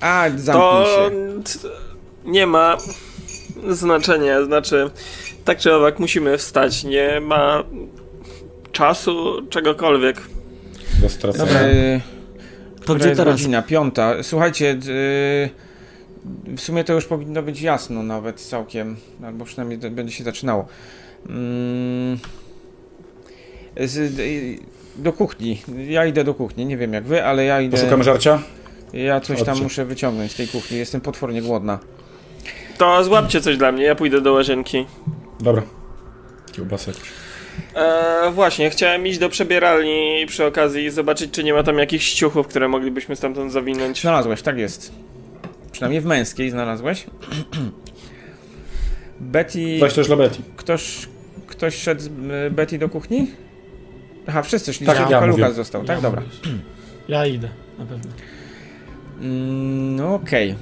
[0.00, 1.42] A, To zamknij się.
[1.62, 1.68] t-
[2.24, 2.76] nie ma
[3.68, 4.90] znaczenia, znaczy
[5.44, 7.64] tak czy owak musimy wstać, nie ma
[8.72, 10.20] czasu, czegokolwiek.
[11.02, 11.44] Do stracenia.
[11.46, 11.60] Dobra.
[11.60, 12.00] E,
[12.76, 13.34] To która gdzie jest teraz?
[13.34, 13.62] godzina?
[13.62, 14.22] Piąta.
[14.22, 14.90] Słuchajcie, d-
[16.56, 20.66] w sumie to już powinno być jasno nawet całkiem, albo przynajmniej to będzie się zaczynało.
[21.28, 22.18] Mm,
[23.80, 24.58] z, y,
[24.96, 25.62] do kuchni.
[25.88, 27.76] Ja idę do kuchni, nie wiem jak wy, ale ja idę.
[27.76, 28.42] Poszukamy żarcia?
[28.94, 30.78] Ja coś tam muszę wyciągnąć z tej kuchni.
[30.78, 31.78] Jestem potwornie głodna.
[32.78, 34.86] To złapcie coś dla mnie, ja pójdę do łazienki.
[35.40, 35.62] Dobra.
[36.52, 37.08] Kiełbasa jakieś.
[37.76, 42.06] Eee, właśnie, chciałem iść do przebieralni przy okazji i zobaczyć, czy nie ma tam jakichś
[42.06, 44.00] ściuchów, które moglibyśmy stamtąd zawinąć.
[44.00, 44.92] Znalazłeś, tak jest.
[45.72, 47.06] Przynajmniej w męskiej znalazłeś.
[49.20, 49.78] Betty.
[49.80, 50.42] Weź też dla Betty.
[50.56, 51.08] Ktoś,
[51.46, 52.10] ktoś szedł z y,
[52.50, 53.30] Betty do kuchni?
[54.26, 55.24] Aha, wszyscy szliście, Tak, ja.
[55.24, 55.96] Lukas został, tak?
[55.96, 56.20] Ja Dobra.
[56.20, 56.58] mówię.
[57.08, 58.10] Ja idę, na pewno.
[59.20, 60.54] Mm, No okej.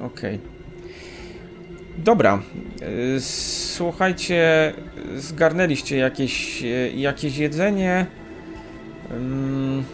[0.00, 0.38] Okej.
[1.98, 2.42] Dobra.
[3.16, 4.72] Y, Słuchajcie,
[5.16, 8.06] zgarnęliście jakieś, y, jakieś jedzenie.
[9.10, 9.84] Ym,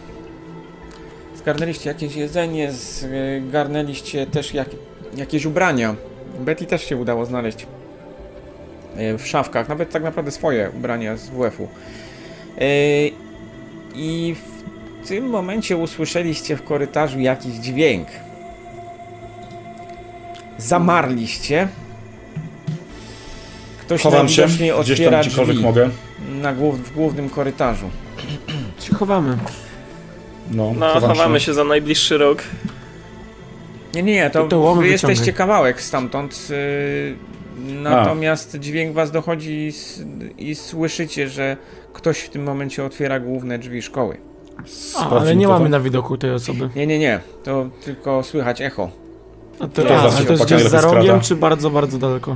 [1.35, 2.71] Zgarnęliście jakieś jedzenie,
[3.47, 4.67] zgarnęliście też jak,
[5.15, 5.95] jakieś ubrania.
[6.39, 7.67] Betty też się udało znaleźć
[8.97, 11.67] y, w szafkach, nawet tak naprawdę swoje ubrania z WF-u.
[13.95, 14.35] I
[15.03, 18.07] w tym momencie usłyszeliście w korytarzu jakiś dźwięk.
[20.57, 21.67] Zamarliście.
[23.81, 25.89] Ktoś Chowam się, gdzieś otwiera tam gdziekolwiek drzwi mogę.
[26.41, 27.89] na głów, w głównym korytarzu.
[28.79, 29.37] Się chowamy.
[30.51, 32.43] No, No, chowam chowamy się za najbliższy rok.
[33.95, 35.11] Nie, nie, nie, to, To te łomy wy wyciągaj.
[35.11, 36.49] jesteście kawałek stamtąd.
[36.49, 37.15] Yy,
[37.81, 40.01] natomiast dźwięk was dochodzi i, s-
[40.37, 41.57] i słyszycie, że
[41.93, 44.17] ktoś w tym momencie otwiera główne drzwi szkoły.
[44.97, 45.69] A, ale nie mamy to.
[45.69, 46.69] na widoku tej osoby.
[46.75, 48.89] Nie, nie, nie, to tylko słychać echo.
[49.59, 49.83] A to, To
[50.25, 52.35] to jest gdzieś za rogiem, czy bardzo, bardzo daleko?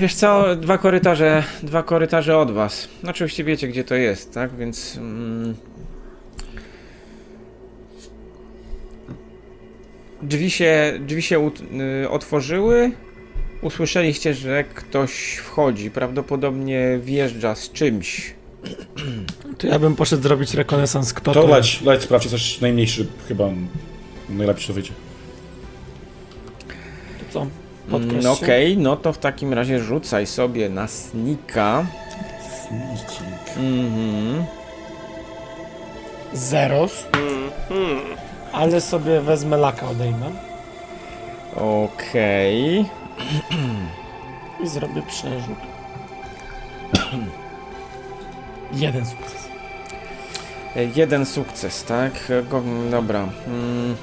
[0.00, 2.88] Wiesz co, dwa korytarze, dwa korytarze od was.
[3.02, 4.56] No, oczywiście wiecie, gdzie to jest, tak?
[4.56, 4.96] Więc.
[4.96, 5.54] Mm,
[10.22, 11.62] drzwi się, drzwi się ut,
[12.04, 12.90] y, otworzyły.
[13.62, 15.90] Usłyszeliście, że ktoś wchodzi.
[15.90, 18.34] Prawdopodobnie wjeżdża z czymś.
[19.58, 23.48] To ja bym poszedł zrobić rekonesans, kto To to leć, leć, sprawdźcie coś najmniejszy, chyba
[24.28, 24.92] najlepiej to wyjdzie.
[27.18, 27.46] To co?
[27.96, 28.32] Mm, no?
[28.32, 31.86] Okej, no to w takim razie rzucaj sobie na snika.
[33.56, 34.44] Mhm.
[36.32, 38.00] Zeros, Hmm, hmm.
[38.52, 40.30] ale sobie wezmę laka odejmę
[41.56, 42.84] Okej.
[44.64, 45.58] i zrobię przerzut.
[48.72, 49.48] Jeden sukces.
[50.76, 52.12] E, Jeden sukces, tak?
[52.30, 52.42] E,
[52.90, 53.28] dobra.
[53.46, 53.96] Mm.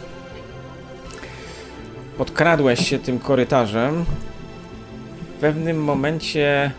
[2.18, 4.06] Podkradłeś się tym korytarzem.
[5.38, 6.72] W pewnym momencie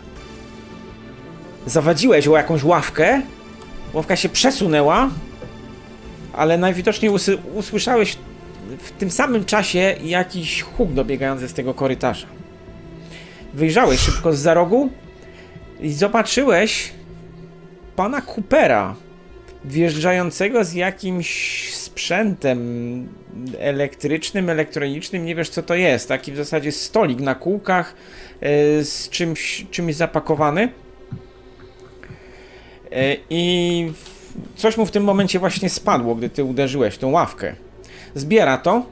[1.65, 3.21] zawadziłeś o jakąś ławkę.
[3.93, 5.09] Ławka się przesunęła,
[6.33, 8.17] ale najwidoczniej usy- usłyszałeś
[8.79, 12.27] w tym samym czasie jakiś huk dobiegający z tego korytarza.
[13.53, 14.89] Wyjrzałeś szybko z za rogu
[15.79, 16.91] i zobaczyłeś
[17.99, 18.95] pana Coopera
[19.65, 22.59] wjeżdżającego z jakimś sprzętem
[23.57, 26.07] elektrycznym, elektronicznym, nie wiesz co to jest.
[26.07, 27.95] Taki w zasadzie stolik na kółkach
[28.41, 30.69] e, z czymś, czymś zapakowany.
[32.91, 33.93] E, I
[34.55, 37.55] coś mu w tym momencie właśnie spadło, gdy ty uderzyłeś w tą ławkę.
[38.15, 38.85] Zbiera to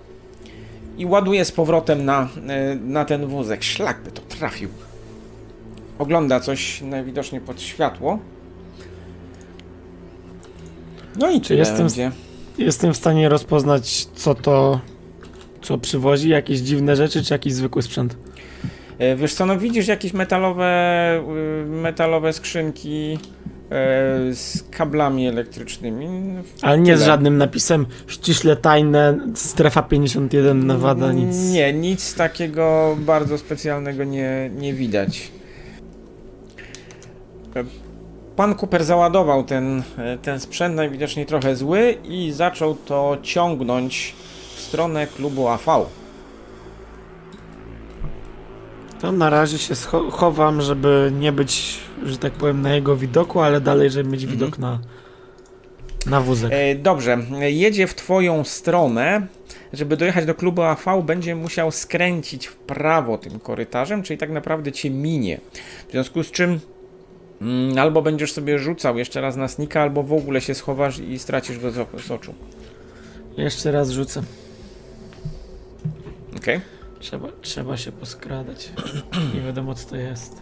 [0.98, 3.64] i ładuje z powrotem na, e, na ten wózek.
[3.64, 4.70] Szlak by to trafił.
[6.00, 8.20] Ogląda coś najwidoczniej pod światło.
[11.18, 12.12] No i czy jestem- będzie.
[12.58, 14.80] Jestem w stanie rozpoznać, co to,
[15.62, 18.18] co przywozi, jakieś dziwne rzeczy, czy jakiś zwykły sprzęt.
[19.00, 21.22] E, Wiesz co, no widzisz jakieś metalowe,
[21.64, 26.08] y, metalowe skrzynki e, z kablami elektrycznymi.
[26.62, 31.36] Ale nie z żadnym napisem ściśle tajne, strefa 51 Nevada, nic.
[31.52, 35.32] Nie, nic takiego bardzo specjalnego nie, nie widać.
[38.38, 44.16] Pan Cooper załadował ten, e, ten sprzęt, najwidoczniej trochę zły, i zaczął to ciągnąć
[44.56, 45.86] w stronę klubu AV.
[49.02, 49.74] To na razie się
[50.12, 54.40] chowam, żeby nie być, że tak powiem, na jego widoku, ale dalej, żeby mieć Mhm.
[54.40, 54.80] widok na,
[56.06, 56.52] na wózek.
[56.54, 59.28] E, Dobrze, jedzie w twoją stronę.
[59.74, 64.72] Żeby dojechać do klubu AV, będzie musiał skręcić w prawo tym korytarzem, czyli tak naprawdę
[64.72, 65.40] cię minie.
[65.88, 66.60] W związku z czym
[67.80, 71.60] albo będziesz sobie rzucał jeszcze raz na snika, albo w ogóle się schowasz i stracisz
[71.60, 72.34] go z, oczu.
[73.38, 74.22] Jeszcze raz rzucę.
[76.38, 76.62] Okej?
[77.00, 78.72] Trzeba, trzeba się poskradać.
[79.36, 80.42] Nie wiadomo, co to jest.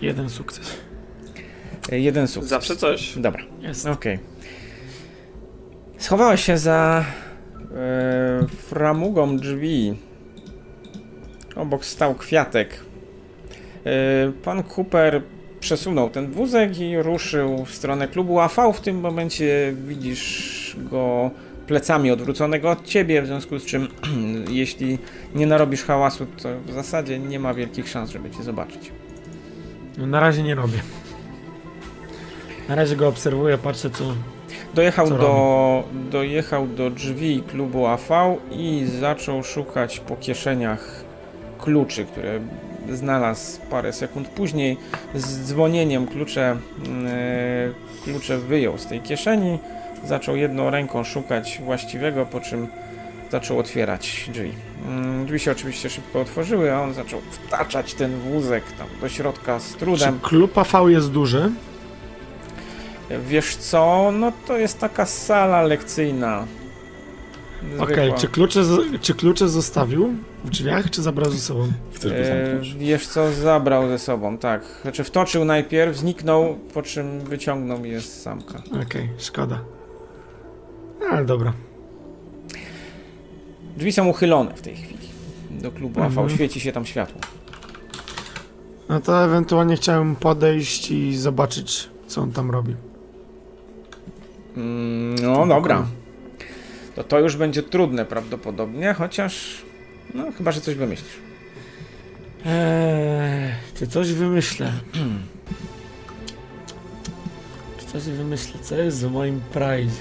[0.00, 0.70] Jeden sukces.
[1.92, 2.50] E, Jeden sukces.
[2.50, 3.18] Zawsze coś.
[3.18, 3.44] Dobra.
[3.60, 3.86] Jest.
[3.86, 4.18] Okej.
[5.98, 7.04] Schowałeś się za
[7.74, 9.94] e, framugą drzwi.
[11.56, 12.80] Obok stał kwiatek.
[13.86, 15.22] E, pan Cooper
[15.60, 18.72] przesunął ten wózek i ruszył w stronę klubu AV.
[18.72, 21.30] W tym momencie widzisz go
[21.66, 23.88] plecami odwróconego od ciebie, w związku z czym
[24.50, 24.98] jeśli
[25.34, 28.92] nie narobisz hałasu, to w zasadzie nie ma wielkich szans, żeby cię zobaczyć.
[29.98, 30.78] No, na razie nie robię.
[32.68, 34.04] Na razie go obserwuję, patrzę co...
[34.74, 38.08] Dojechał Co do, dojechał do drzwi klubu AV
[38.50, 41.03] i zaczął szukać po kieszeniach
[41.64, 42.40] kluczy, które
[42.92, 44.76] znalazł parę sekund później.
[45.14, 49.58] Z dzwonieniem klucze, mm, e, klucze wyjął z tej kieszeni,
[50.04, 52.66] zaczął jedną ręką szukać właściwego, po czym
[53.30, 54.52] zaczął otwierać drzwi.
[54.88, 59.58] Mm, Drzwi się oczywiście szybko otworzyły, a on zaczął wtaczać ten wózek tam do środka
[59.60, 60.20] z Czy trudem.
[60.22, 61.50] klub AV jest duży?
[63.28, 66.46] Wiesz co, no to jest taka sala lekcyjna.
[67.78, 68.18] Okej, Zwykła.
[68.18, 68.60] czy, klucze,
[69.00, 70.10] czy klucze zostawił
[70.44, 71.68] w drzwiach, czy zabrał ze sobą?
[71.92, 72.74] Chcesz go E, zamknąć?
[72.74, 74.62] wiesz co, zabrał ze sobą, tak.
[74.82, 78.62] Znaczy wtoczył najpierw, zniknął, po czym wyciągnął je z samka.
[78.82, 79.60] Okej, szkoda.
[81.10, 81.52] Ale dobra.
[83.76, 85.08] Drzwi są uchylone w tej chwili.
[85.50, 86.30] Do klubu AV Mhm.
[86.30, 87.20] świeci się tam światło.
[88.88, 92.74] No to ewentualnie chciałem podejść i zobaczyć, co on tam robi.
[94.56, 95.86] Mm, no dobra.
[96.94, 99.62] To to już będzie trudne prawdopodobnie, chociaż...
[100.14, 101.12] No chyba, że coś wymyślisz.
[102.46, 104.72] Eee, czy coś wymyślę?
[107.78, 108.60] czy coś wymyślę?
[108.62, 109.92] Co jest w moim pride?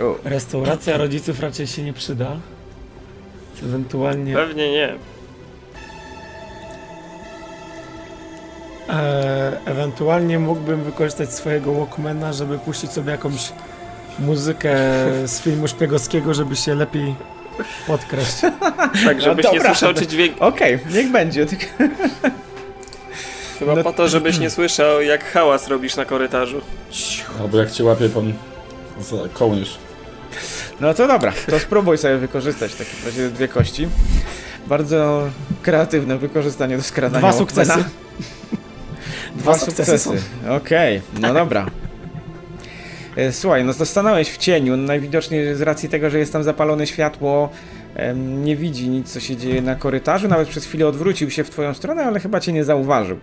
[0.00, 2.36] O, Restauracja rodziców raczej się nie przyda.
[3.62, 4.34] Ewentualnie.
[4.34, 4.94] Pewnie nie.
[8.88, 13.52] E, ewentualnie mógłbym wykorzystać swojego Walkmana, żeby puścić sobie jakąś
[14.18, 14.76] muzykę
[15.26, 17.14] z filmu szpiegowskiego, żeby się lepiej
[17.86, 18.52] podkreślić.
[19.04, 19.74] Tak, żebyś nie dobra.
[19.74, 20.36] słyszał, czy dźwięk...
[20.42, 21.46] Okej, niech będzie.
[21.46, 21.64] Tylko...
[23.58, 26.60] Chyba No- po to, żebyś nie słyszał, jak hałas robisz na korytarzu.
[27.40, 28.32] Albo jak cię łapie pan
[29.00, 29.78] za kołnierz.
[30.80, 33.88] No to dobra, to spróbuj sobie wykorzystać w takim razie dwie kości.
[34.66, 35.28] Bardzo
[35.62, 37.84] kreatywne wykorzystanie do skradania Dwa sukcesy.
[39.34, 40.24] Dwa sukcesy sukcesy.
[40.50, 41.66] Okej, no dobra.
[43.16, 44.76] E, Słuchaj, no stanąłeś w cieniu.
[44.76, 47.48] Najwidoczniej z racji tego, że jest tam zapalone światło,
[48.16, 50.28] nie widzi nic, co się dzieje na korytarzu.
[50.28, 53.18] Nawet przez chwilę odwrócił się w twoją stronę, ale chyba cię nie zauważył.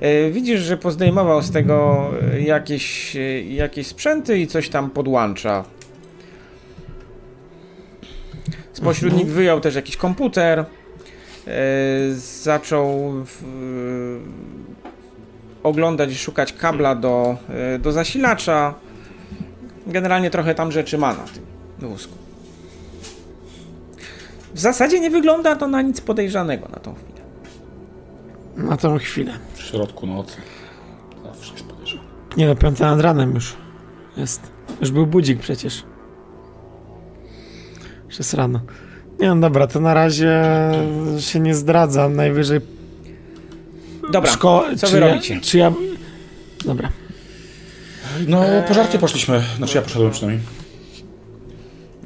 [0.00, 3.16] E, Widzisz, że pozdejmował z tego e, jakieś,
[3.48, 5.64] jakieś sprzęty i coś tam podłącza.
[8.72, 9.26] Spośród Mhm.
[9.26, 10.64] nich wyjął też jakiś komputer.
[12.42, 13.42] Zaczął w,
[15.62, 17.36] oglądać i szukać kabla do,
[17.78, 18.74] do zasilacza.
[19.86, 21.24] Generalnie trochę tam rzeczy ma na
[21.80, 22.12] tym wózku.
[24.54, 27.20] W zasadzie nie wygląda to na nic podejrzanego na tą chwilę.
[28.56, 29.32] Na tą chwilę.
[29.54, 30.36] W środku nocy.
[31.24, 32.02] Zawsze jest podejrzane.
[32.36, 33.56] Nie no, piąta nad ranem już
[34.16, 34.40] jest.
[34.80, 35.84] Już był budzik przecież.
[38.06, 38.60] Już jest rano.
[39.20, 40.42] Nie no dobra, to na razie
[41.18, 42.16] się nie zdradzam.
[42.16, 42.60] Najwyżej
[44.12, 45.40] Dobra, szko- co czy wy ja, robicie?
[45.40, 45.72] Czy ja...
[46.64, 46.88] Dobra.
[48.28, 49.42] No, po żarcie poszliśmy.
[49.56, 50.46] Znaczy ja poszedłem przynajmniej.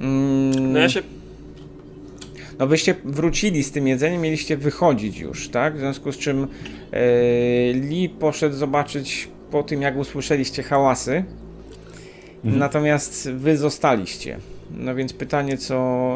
[0.00, 1.02] Mm, No ja się...
[2.58, 5.76] No wyście wrócili z tym jedzeniem, mieliście wychodzić już, tak?
[5.76, 6.48] W związku z czym
[6.92, 6.98] e,
[7.72, 11.24] Lee poszedł zobaczyć po tym, jak usłyszeliście hałasy.
[12.44, 12.58] Mhm.
[12.58, 14.38] Natomiast wy zostaliście.
[14.76, 15.74] No więc pytanie, co,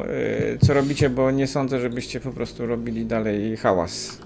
[0.09, 4.19] e, co robicie, bo nie sądzę, żebyście po prostu robili dalej hałas.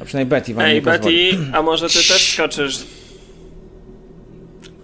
[0.00, 1.32] A przynajmniej Betty wam Ej, nie pozwoli.
[1.32, 2.86] Betty, a może ty też skoczysz?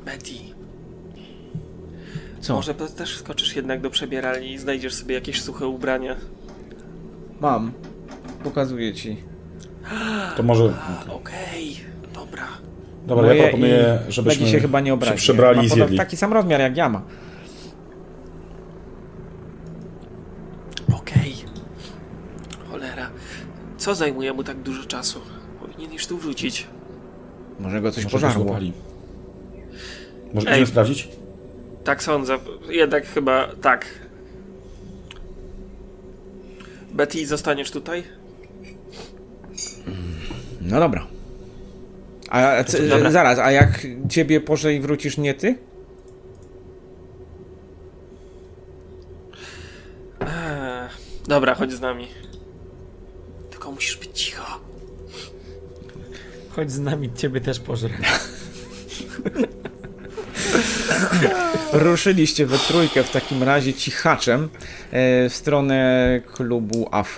[0.07, 0.33] Betty,
[2.41, 2.55] Co?
[2.55, 6.17] może też skoczysz jednak do przebieralni i znajdziesz sobie jakieś suche ubrania.
[7.41, 7.73] Mam.
[8.45, 9.17] Pokazuję ci.
[10.37, 10.65] To może...
[11.09, 11.77] Okej,
[12.15, 12.47] dobra.
[13.07, 15.13] Dobra, Moje ja proponuję, żebyśmy się chyba nie obrazi.
[15.19, 15.97] się przebrali Ma i zjedli.
[15.99, 17.03] Taki sam rozmiar jak ja ma.
[20.95, 21.35] Okej.
[22.71, 23.11] Cholera.
[23.79, 25.21] Co zajmuje mu tak dużo czasu?
[25.61, 26.67] Powinien już tu wrócić.
[27.61, 28.45] Może go coś Może pożarło.
[28.45, 28.73] złapali.
[30.37, 30.67] Może Ej.
[30.67, 31.09] sprawdzić?
[31.85, 32.39] Tak sądzę.
[32.69, 33.87] Jednak chyba tak.
[36.93, 38.03] Betty, zostaniesz tutaj?
[40.61, 41.07] No dobra.
[42.31, 43.11] A, Dobra.
[43.11, 45.59] zaraz, a jak ciebie porze i wrócisz nie ty?
[50.21, 50.89] Eee,
[51.29, 52.09] dobra, chodź z nami.
[53.51, 54.61] Tylko musisz być cicho.
[56.51, 57.91] Chodź z nami, ciebie też pożrę.
[61.73, 64.49] ruszyliście we trójkę w takim razie cichaczem e,
[65.29, 67.17] w stronę klubu AV.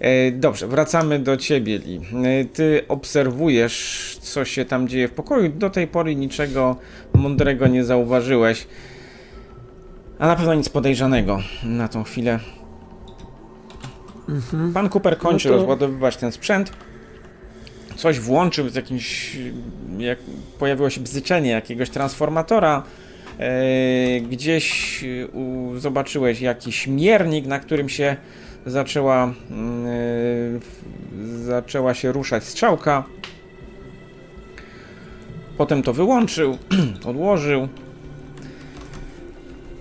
[0.00, 2.00] E, Dobrze, wracamy do ciebie, Li.
[2.24, 5.48] E, Ty obserwujesz, co się tam dzieje w pokoju.
[5.52, 6.76] Do tej pory niczego
[7.14, 8.66] mądrego nie zauważyłeś.
[10.18, 12.38] A na pewno nic podejrzanego na tą chwilę.
[14.74, 16.72] Pan Cooper kończy No to- rozładowywać ten sprzęt.
[17.96, 19.36] Coś włączył z jakimś.
[19.98, 20.18] Jak
[20.58, 22.82] pojawiło się bzyczenie jakiegoś transformatora.
[23.38, 28.16] E, gdzieś e, zobaczyłeś jakiś miernik, na którym się
[28.66, 33.04] zaczęła, mm, e, zaczęła się ruszać strzałka.
[35.58, 36.58] Potem to wyłączył,
[37.10, 37.68] odłożył.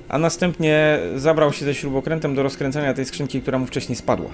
[0.09, 4.29] A następnie zabrał się ze śrubokrętem do rozkręcania tej skrzynki, która mu wcześniej spadła.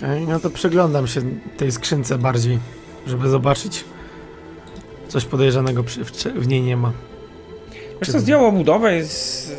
[0.00, 1.20] Okej, no to przyglądam się
[1.56, 2.58] tej skrzynce bardziej,
[3.06, 3.84] żeby zobaczyć.
[5.08, 6.92] Coś podejrzanego przy, w, niej nie ma.
[8.00, 9.02] Wiesz co, zdjął obudowę i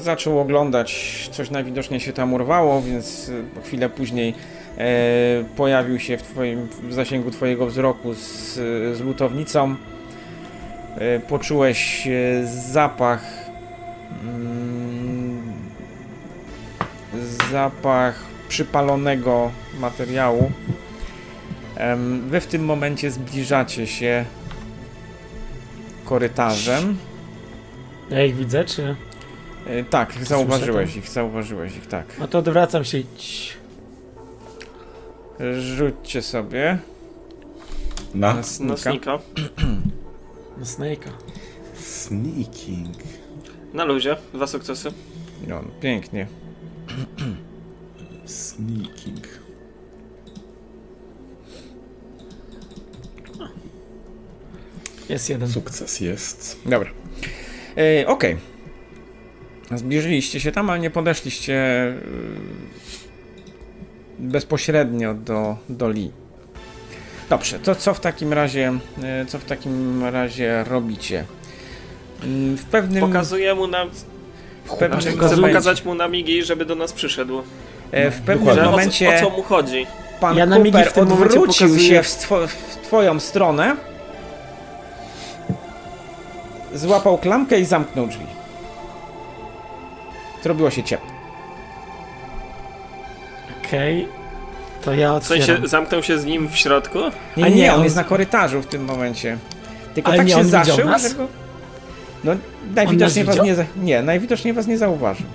[0.04, 4.34] zaczął oglądać, coś najwidoczniej się tam urwało, więc e, chwilę później
[4.78, 8.54] e, pojawił się w, twoim, w zasięgu twojego wzroku z,
[8.98, 9.76] z lutownicą.
[10.98, 13.24] E, poczułeś e, zapach
[14.24, 15.42] mm,
[17.52, 20.52] zapach przypalonego materiału.
[22.28, 24.26] Wy w tym momencie zbliżacie się
[26.06, 26.98] korytarzem.
[28.10, 28.96] Ja ich widzę, czy...
[29.68, 32.06] E, Tak, zauważyłeś ich, zauważyłeś ich, tak.
[32.20, 33.06] No to odwracam się i...
[35.60, 36.78] Rzućcie sobie
[38.16, 38.34] Na?
[38.34, 39.20] na snika.
[40.58, 41.12] Na Snake'a.
[42.04, 42.98] Sneaking.
[43.74, 44.18] Na luzie.
[44.34, 44.92] Dwa sukcesy.
[45.48, 46.28] No, pięknie.
[48.32, 49.28] Sneaking.
[55.10, 55.50] Jest jeden.
[55.50, 56.60] Sukces jest.
[56.66, 56.90] Dobra.
[57.78, 58.38] E, Okej.
[59.76, 61.94] Zbliżyliście się tam, ale nie podeszliście e,
[64.20, 66.12] bezpośrednio do, do Lee.
[67.30, 71.26] Dobrze, to co w takim razie, e, co w takim razie robicie?
[72.24, 73.86] Mm, W pewnym, Pokazuję mu na...
[74.66, 77.44] w pewnym Znaczy, chcę pokazać mu na migi, żeby do nas przyszedł.
[77.92, 78.64] E, w pewnym Dokładnie.
[78.64, 79.20] Że o, momencie...
[79.20, 79.88] co, o co mu chodzi?
[80.20, 83.76] Pan Ja Cooper w tym momencie odwrócił się w, stwo- w twoją stronę,
[86.74, 88.26] złapał klamkę i zamknął drzwi.
[90.44, 91.08] Zrobiło się ciepło.
[93.68, 94.08] Okej.
[94.82, 95.46] To ja W otwieram.
[95.48, 97.00] sensie zamknął się z nim w środku?
[97.38, 99.38] Nie, nie, nie, on on jest na korytarzu w tym momencie.
[99.94, 101.28] Tylko Ale tak nie, się zaszył, że go...
[102.24, 102.32] No,
[102.76, 103.46] najwidoczniej was widział?
[103.46, 103.56] nie...
[103.56, 103.64] Za...
[103.84, 105.26] Nie, najwidoczniej was nie zauważył.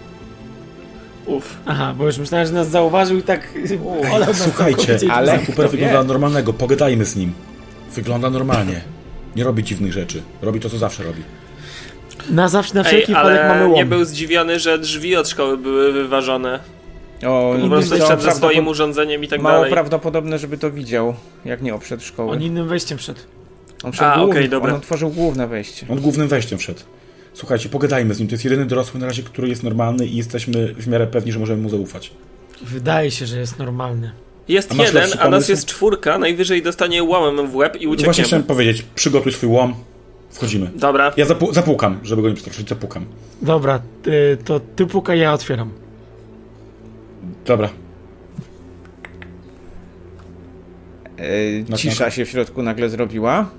[1.27, 1.57] Uff.
[1.67, 3.49] Aha, bo już myślałem, że nas zauważył i tak...
[4.13, 5.69] olał nas Słuchajcie, ale- Cooper wie?
[5.69, 7.33] wygląda normalnego, pogadajmy z nim.
[7.95, 8.81] Wygląda normalnie.
[9.37, 10.23] Nie robi dziwnych rzeczy.
[10.43, 11.23] Robi to, co zawsze robi.
[12.31, 13.75] Na zawsze, na Ej, wszelki wypadek mamy ale łom.
[13.75, 16.61] nie był zdziwiony, że drzwi od szkoły były wyważone.
[17.27, 19.73] O, Po prostu wszedł ze prawdopod- swoim urządzeniem i tak Mało dalej.
[19.73, 22.31] prawdopodobne, żeby to widział, jak nie oprzed szkoły.
[22.33, 23.21] On innym wejściem wszedł.
[23.85, 24.73] On, wszedł A, główny, okej, dobra.
[24.73, 25.87] on otworzył główne wejście.
[25.91, 26.81] On głównym wejściem wszedł.
[27.37, 28.29] Słuchajcie, pogadajmy z nim.
[28.29, 31.39] To jest jedyny dorosły na razie, który jest normalny i jesteśmy w miarę pewni, że
[31.39, 32.11] możemy mu zaufać.
[32.63, 34.11] Wydaje się, że jest normalny.
[34.49, 37.89] Jest A masz jeden, a nas jest czwórka, najwyżej dostanie łamem w łeb i Właśnie
[37.89, 38.27] uciekniemy.
[38.27, 39.75] chciałem powiedzieć, przygotuj swój łom.
[40.31, 40.71] Wchodzimy.
[40.77, 43.05] Dobra, Ja zapu- zapukam, żeby go nie przestraszyć, zapukam.
[43.43, 45.71] Dobra, y, to ty pukaj, ja otwieram.
[47.47, 47.69] Dobra.
[51.19, 53.51] E, Na cisza się w środku nagle zrobiła.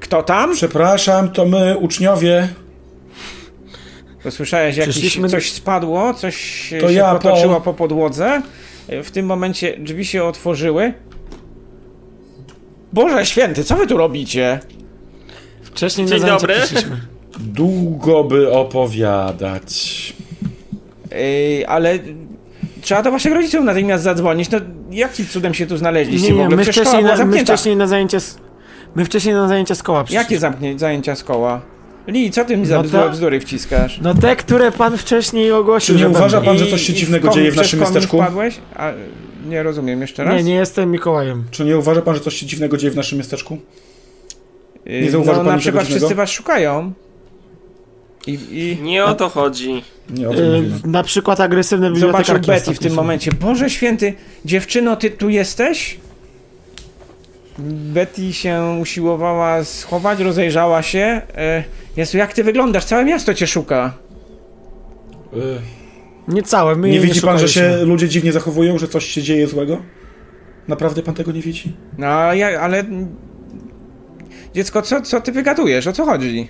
[0.00, 0.54] Kto tam?
[0.54, 2.48] Przepraszam, to my, uczniowie.
[4.30, 6.34] Słyszałeś, Przyszliśmy- coś spadło, coś
[6.80, 7.62] To się ja, potoczyło Paul.
[7.62, 8.42] po podłodze.
[9.04, 10.92] W tym momencie drzwi się otworzyły.
[12.92, 14.60] Boże święty, co wy tu robicie?
[15.62, 16.60] Wcześniej Dzień zajęcia dobry.
[17.40, 20.12] Długo by opowiadać.
[21.12, 21.98] Ej, ale
[22.80, 24.50] trzeba do waszych rodziców natychmiast zadzwonić.
[24.50, 24.58] No,
[24.90, 26.56] jakim cudem się tu znaleźliście Nie, w nie, ogóle?
[26.56, 28.38] my wcześniej, na, my wcześniej na zajęcia z,
[28.94, 30.22] My wcześniej na zajęcia z koła przyszliśmy.
[30.22, 31.60] Jakie zamknie, zajęcia z koła?
[32.06, 34.00] Li, co ty mi za No bzdury, to- bzdury wciskasz?
[34.02, 36.96] No te, które pan wcześniej ogłosił, Czy nie że uważa pan, że coś się i
[36.96, 38.16] dziwnego dzieje w przez naszym miasteczku?
[38.16, 38.58] wpadłeś?
[38.76, 38.92] A,
[39.48, 40.36] nie rozumiem, jeszcze raz?
[40.36, 41.44] Nie, nie jestem Mikołajem.
[41.50, 43.58] Czy nie uważa pan, że coś się dziwnego dzieje w naszym miasteczku?
[44.86, 46.00] Yy, nie zauważył no, pan na niczego przykład dziwnego?
[46.06, 46.92] wszyscy was szukają.
[48.26, 49.82] I, i nie o to chodzi.
[50.10, 50.78] Nie, o tym Y, mówimy.
[50.84, 52.96] na przykład agresywne zobaczył bibliotekarki Betty w ostatnio tym są.
[53.02, 53.30] momencie.
[53.40, 54.14] Boże święty,
[54.44, 55.96] dziewczyno, ty tu jesteś?
[57.58, 61.20] Betty się usiłowała schować, rozejrzała się.
[61.34, 61.64] E,
[61.96, 62.84] Jezu, jak ty wyglądasz?
[62.84, 63.92] Całe miasto cię szuka.
[65.36, 65.38] Y,
[66.28, 69.22] Nie całe, my nie jej widzi pan, że się ludzie dziwnie zachowują, że coś się
[69.22, 69.82] dzieje złego?
[70.68, 71.76] Naprawdę pan tego nie widzi?
[71.98, 72.84] No, ja, ale...
[74.54, 75.86] Dziecko, co, co ty wygadujesz?
[75.86, 76.48] O co chodzi?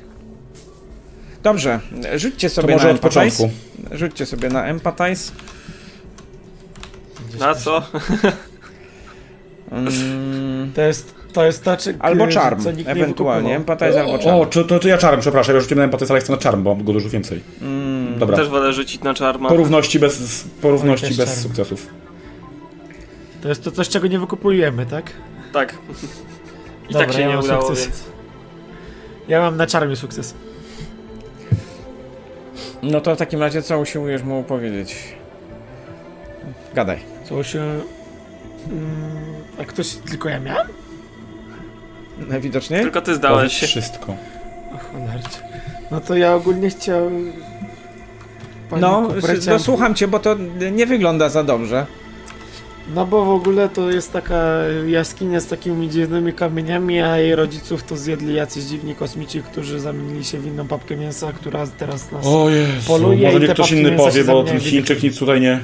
[1.42, 1.80] Dobrze,
[2.16, 3.42] rzućcie To sobie może na od początku.
[3.44, 3.96] empathize.
[3.98, 5.32] Rzućcie sobie na empathize.
[7.40, 7.82] Na co?
[9.72, 13.56] Mm, To jest, to jest to, czy, albo nie ewentualnie.
[13.56, 14.28] Empathize albo charm.
[14.40, 16.62] O, to, to, to ja czarm, przepraszam, ja rzuciłem na empatę, ale chcę na czarm,
[16.62, 17.40] bo mam go dużo więcej.
[17.62, 18.36] Mm, Dobra.
[18.36, 19.48] Też wolę rzucić na czarma.
[19.48, 21.40] Porówności bez, porówności bez czarm.
[21.40, 21.86] sukcesów.
[23.42, 25.10] To jest to coś, czego nie wykupujemy, tak?
[25.52, 25.74] Tak.
[26.90, 27.86] I Dobra, tak się ja nie mam udało, sukces.
[27.86, 28.02] więc...
[29.28, 30.34] Ja mam na czarmie sukces.
[32.82, 34.96] No to w takim razie co usiłujesz mu powiedzieć?
[36.74, 36.98] Gadaj.
[37.28, 37.80] Co się...
[38.70, 38.86] Mm,
[39.58, 39.94] a ktoś...
[39.94, 40.66] Tylko ja miałem?
[42.28, 42.82] Najwidoczniej?
[42.82, 43.66] Tylko ty zdałeś się.
[43.66, 44.16] wszystko.
[44.74, 45.38] O cholercie.
[45.90, 47.32] No to ja ogólnie chciałem...
[48.70, 50.36] Panie No, chciałem- no słucham cię, bo to
[50.72, 51.86] nie wygląda za dobrze.
[52.94, 54.44] No bo w ogóle to jest taka
[54.86, 60.24] jaskinia z takimi dziwnymi kamieniami, a jej rodziców to zjedli jacyś dziwni kosmici, którzy zamienili
[60.24, 62.26] się w inną papkę mięsa, która teraz nas...
[62.26, 65.60] O Jezu, Poluje może i ktoś inny powie, bo ten Chińczyk nic tutaj nie...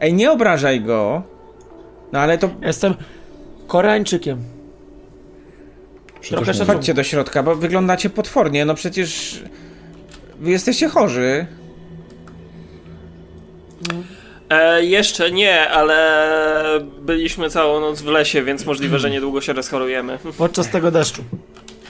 [0.00, 1.22] Ej, nie obrażaj go.
[2.12, 2.94] No ale to Jestem
[3.66, 4.44] Koreańczykiem.
[6.20, 6.58] Przecież Trochę nie.
[6.58, 6.72] szacunku.
[6.72, 8.64] chodźcie do środka, bo wyglądacie potwornie.
[8.64, 9.40] No przecież
[10.40, 11.46] wy jesteście chorzy.
[14.50, 15.98] E, jeszcze nie, ale
[17.00, 20.18] byliśmy całą noc w lesie, więc możliwe, że niedługo się rozchorujemy.
[20.38, 21.22] Podczas tego deszczu.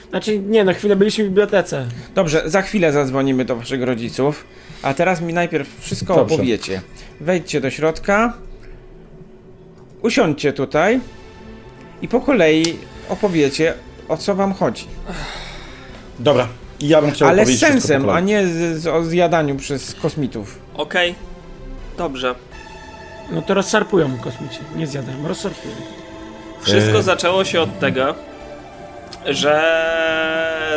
[0.09, 1.87] Znaczy, nie, na chwilę byliśmy w bibliotece.
[2.15, 4.45] Dobrze, za chwilę zadzwonimy do waszych rodziców.
[4.81, 6.35] A teraz mi najpierw wszystko Dobrze.
[6.35, 6.81] opowiecie.
[7.21, 8.33] Wejdźcie do środka.
[10.01, 10.99] Usiądźcie tutaj.
[12.01, 12.79] I po kolei
[13.09, 13.73] opowiecie,
[14.07, 14.87] o co wam chodzi.
[16.19, 16.47] Dobra,
[16.79, 18.17] i ja bym chciał Ale z powiedzieć wszystko po sensem, kolei.
[18.17, 20.59] a nie z, z, o zjadaniu przez kosmitów.
[20.75, 21.15] Okej.
[21.97, 22.35] Dobrze.
[23.31, 24.59] No to rozszarpują kosmici.
[24.75, 25.73] Nie zjadają, rozszarpują.
[26.61, 27.03] Wszystko E.
[27.03, 28.15] zaczęło się od tego,
[29.25, 29.61] że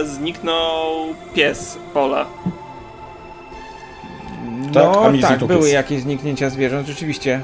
[0.07, 0.95] zniknął
[1.35, 2.27] pies Pola.
[4.75, 5.72] Tak, No tak, były pies.
[5.72, 7.41] jakieś zniknięcia zwierząt, rzeczywiście.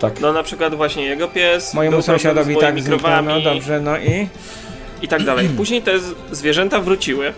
[0.00, 0.20] Tak.
[0.20, 1.74] No na przykład właśnie jego pies.
[1.74, 4.28] Mojemu sąsiadowi tak zniknął, no dobrze, no i...
[5.02, 5.48] I tak dalej.
[5.56, 5.92] Później te
[6.32, 7.32] zwierzęta wróciły.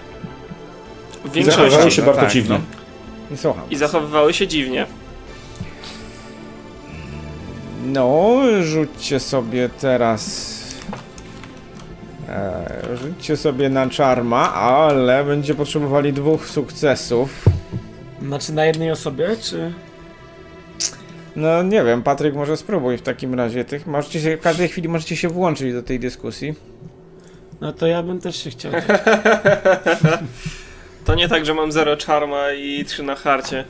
[1.25, 1.97] W I zachowywały większości.
[1.97, 2.61] się no bardzo tak, dziwnie.
[3.31, 3.37] no.
[3.37, 3.65] Słucham.
[3.71, 4.87] I zachowywały się dziwnie.
[7.87, 10.53] No, rzućcie sobie teraz.
[12.29, 17.45] E, rzućcie sobie na czarma, ale będzie potrzebowali dwóch sukcesów.
[18.23, 19.73] Znaczy na jednej osobie, czy...
[21.37, 23.87] No nie wiem, Patryk może spróbuj w takim razie tych.
[23.87, 26.55] Możecie się, w każdej chwili możecie się włączyć do tej dyskusji.
[27.61, 28.73] No to ja bym też się chciał.
[31.05, 33.65] To nie tak, że mam 0 czarma i 3 na harcie.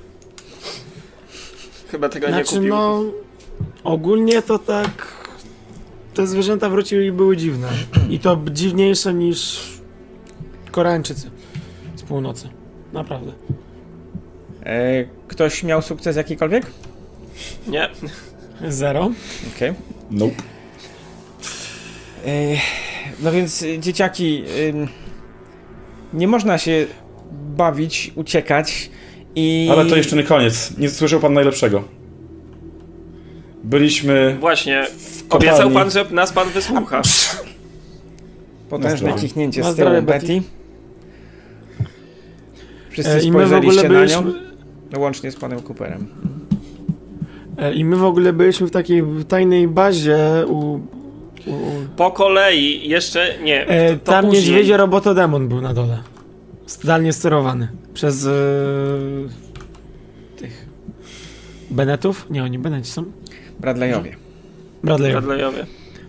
[1.90, 2.68] Chyba tego nie Znaczy kupił.
[2.68, 3.02] no...
[3.84, 5.22] Ogólnie to tak...
[6.14, 7.68] Te zwierzęta wróciły i były dziwne.
[8.10, 9.60] I to dziwniejsze niż
[10.70, 11.30] Koreańczycy
[11.96, 12.48] z północy.
[12.92, 13.32] Naprawdę.
[14.64, 16.66] E, ktoś miał sukces jakikolwiek?
[17.66, 17.88] Nie.
[18.68, 19.10] Zero.
[19.56, 19.72] Okej.
[20.10, 20.34] Nope.
[22.26, 22.56] E,
[23.22, 24.44] No więc y, dzieciaki,
[26.14, 26.86] nie można się
[27.32, 28.90] bawić, uciekać
[29.34, 29.68] i...
[29.72, 30.78] Ale to jeszcze nie koniec.
[30.78, 31.84] Nie słyszał pan najlepszego.
[33.64, 34.86] Byliśmy Właśnie.
[34.98, 37.02] w Obiecał pan, że nas pan wysłucha.
[38.70, 40.02] Potężne Na z tyłu Betty.
[40.02, 40.42] Betty.
[42.90, 44.98] Wszyscy E, spojrzeliście na nią, byliśmy...
[44.98, 46.06] łącznie z panem Cooperem.
[47.58, 50.80] E, I my w ogóle byliśmy w takiej tajnej bazie u...
[51.96, 53.66] Po kolei, jeszcze nie.
[53.68, 54.42] e, To, to tam później.
[54.42, 55.98] niedźwiedzie robotodemon był na dole.
[56.66, 57.68] Zdalnie sterowany.
[57.94, 58.26] Przez...
[58.26, 58.30] E,
[60.36, 60.66] tych...
[61.70, 62.26] Benetów?
[62.30, 63.04] Nie, oni Beneci są.
[63.60, 64.16] Bradleyowie.
[64.84, 65.24] Bradleyów.
[65.24, 65.66] Bradleyowie.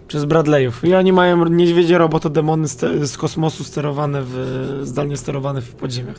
[0.08, 0.86] Przez Bradleyów.
[0.86, 2.68] I oni mają niedźwiedzie robotodemony
[3.04, 4.80] z kosmosu sterowane w...
[4.84, 6.16] zdalnie sterowane w podziemiach.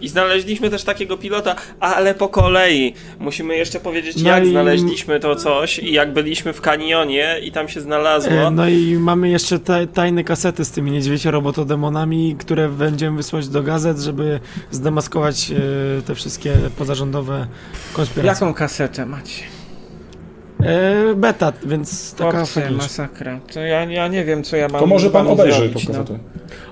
[0.00, 2.94] I znaleźliśmy też takiego pilota, ale po kolei.
[3.18, 7.52] Musimy jeszcze powiedzieć, No jak i- znaleźliśmy to coś i jak byliśmy w kanionie i
[7.52, 8.32] tam się znalazło.
[8.32, 13.48] E, No i mamy jeszcze te, tajne kasety z tymi niedźwiedzie robotodemonami, które będziemy wysłać
[13.48, 14.40] do gazet, żeby
[14.70, 17.46] zdemaskować e, te wszystkie pozarządowe
[17.92, 18.28] konspiracje.
[18.46, 19.42] Jaką kasetę macie?
[20.62, 23.40] E, beta, więc taka Chłopcy, masakra.
[23.52, 25.92] To ja, ja nie wiem, co ja mam To może pan obejrzy tą no.
[25.92, 26.18] kasetę.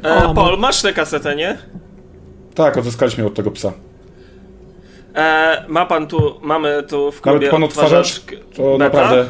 [0.04, 1.58] E, O, Paul, masz tę kasetę, nie?
[2.58, 3.72] Tak, odzyskaliśmy od tego psa.
[5.14, 8.20] E, ma pan tu, mamy tu w Nawet klubie pan odtwarzacz?
[8.56, 8.78] To beta?
[8.78, 9.26] naprawdę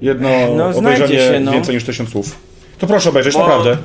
[0.00, 1.52] jedno No, obejrzenie się, no.
[1.52, 2.36] więcej niż tysiąc słów.
[2.78, 3.76] To proszę obejrzeć, Bo- naprawdę.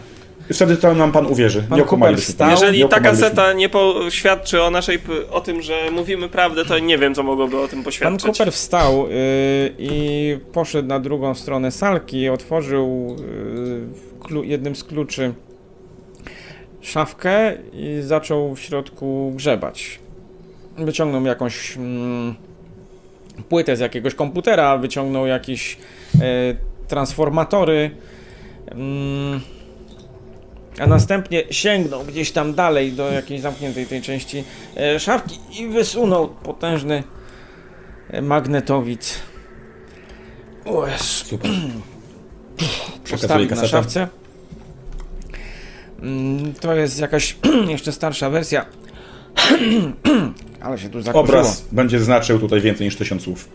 [0.54, 1.64] Wtedy to nam pan uwierzy.
[1.70, 1.86] Pan nie
[2.16, 2.22] się.
[2.22, 2.50] wstał.
[2.52, 5.00] Jeżeli Nie ta kaseta nie poświadczy o naszej,
[5.32, 8.26] o tym, że mówimy prawdę, to nie wiem, co mogłoby o tym Pan poświadczyć.
[8.26, 9.10] Cooper wstał y,
[9.80, 13.16] i poszedł na drugą stronę salki, otworzył
[14.20, 15.34] y, klu, jednym z kluczy
[16.84, 20.00] szafkę i zaczął w środku grzebać.
[20.78, 22.36] Wyciągnął jakąś mm,
[23.50, 25.78] płytę z jakiegoś komputera, wyciągnął jakieś
[26.22, 26.56] e,
[26.88, 27.92] transformatory,
[28.72, 29.42] mm,
[30.80, 34.44] a następnie sięgnął gdzieś tam dalej do jakiejś zamkniętej tej części
[34.78, 37.04] e, szafki i wysunął potężny
[38.10, 39.22] e, magnetowid.
[40.98, 41.52] Super.
[43.04, 44.08] Przekazuję Postawił na szafce.
[46.02, 47.38] Mm, To jest jakaś
[47.68, 48.66] jeszcze starsza wersja.
[50.62, 51.24] Ale się tu zakurzyło.
[51.40, 53.50] Obraz będzie znaczył tutaj więcej niż tysiąc słów.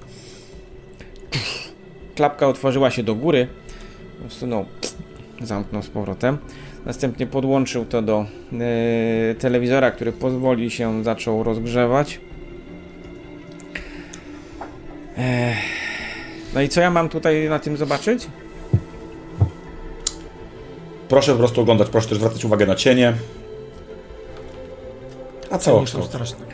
[2.14, 3.47] Klapka otworzyła się do góry.
[4.28, 4.64] Wsunął,
[5.43, 6.39] zamknął z powrotem.
[6.86, 8.26] Następnie podłączył to do
[9.30, 12.20] e, telewizora, który pozwoli się zaczął rozgrzewać.
[15.18, 15.57] Ech.
[16.55, 18.26] No i co ja mam tutaj na tym zobaczyć?
[21.09, 23.13] Proszę po prostu oglądać, proszę też zwracać uwagę na cienie.
[25.51, 25.81] A co?
[25.81, 26.47] Nie są straszne.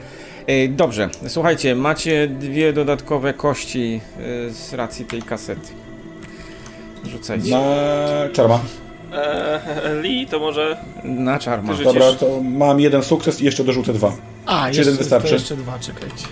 [0.68, 4.00] Dobrze, słuchajcie, macie dwie dodatkowe kości
[4.46, 5.68] e, z racji tej kasety.
[7.06, 7.50] Rzucajcie.
[7.50, 7.64] Na
[8.32, 8.60] czarma.
[9.12, 10.76] Eee, Lee, to może...
[11.04, 11.74] Na czarma.
[11.74, 14.12] Dobra, to mam jeden sukces i jeszcze dorzucę dwa.
[14.46, 15.28] A, Czy jeszcze, jeden wystarczy?
[15.28, 16.26] to jeszcze dwa, czekajcie.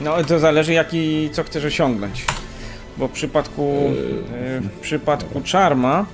[0.00, 2.24] No to zależy jaki, co chcesz osiągnąć.
[2.96, 6.06] Bo w przypadku, e, w przypadku czarma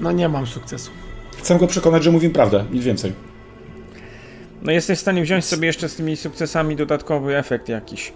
[0.00, 0.90] No nie mam sukcesu.
[1.38, 3.12] Chcę go przekonać, że mówię prawdę, nic więcej.
[4.62, 8.12] no jesteś w stanie wziąć sobie jeszcze z tymi sukcesami dodatkowy efekt jakiś.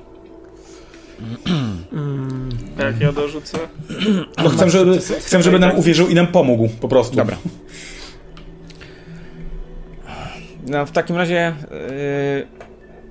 [1.93, 2.49] Mm,
[2.79, 3.59] Jak ja dorzucę?
[4.43, 7.17] No chcę, żeby, chcę, żeby nam uwierzył i nam pomógł, po prostu.
[7.17, 7.37] Dobra.
[10.67, 11.55] No w takim razie e,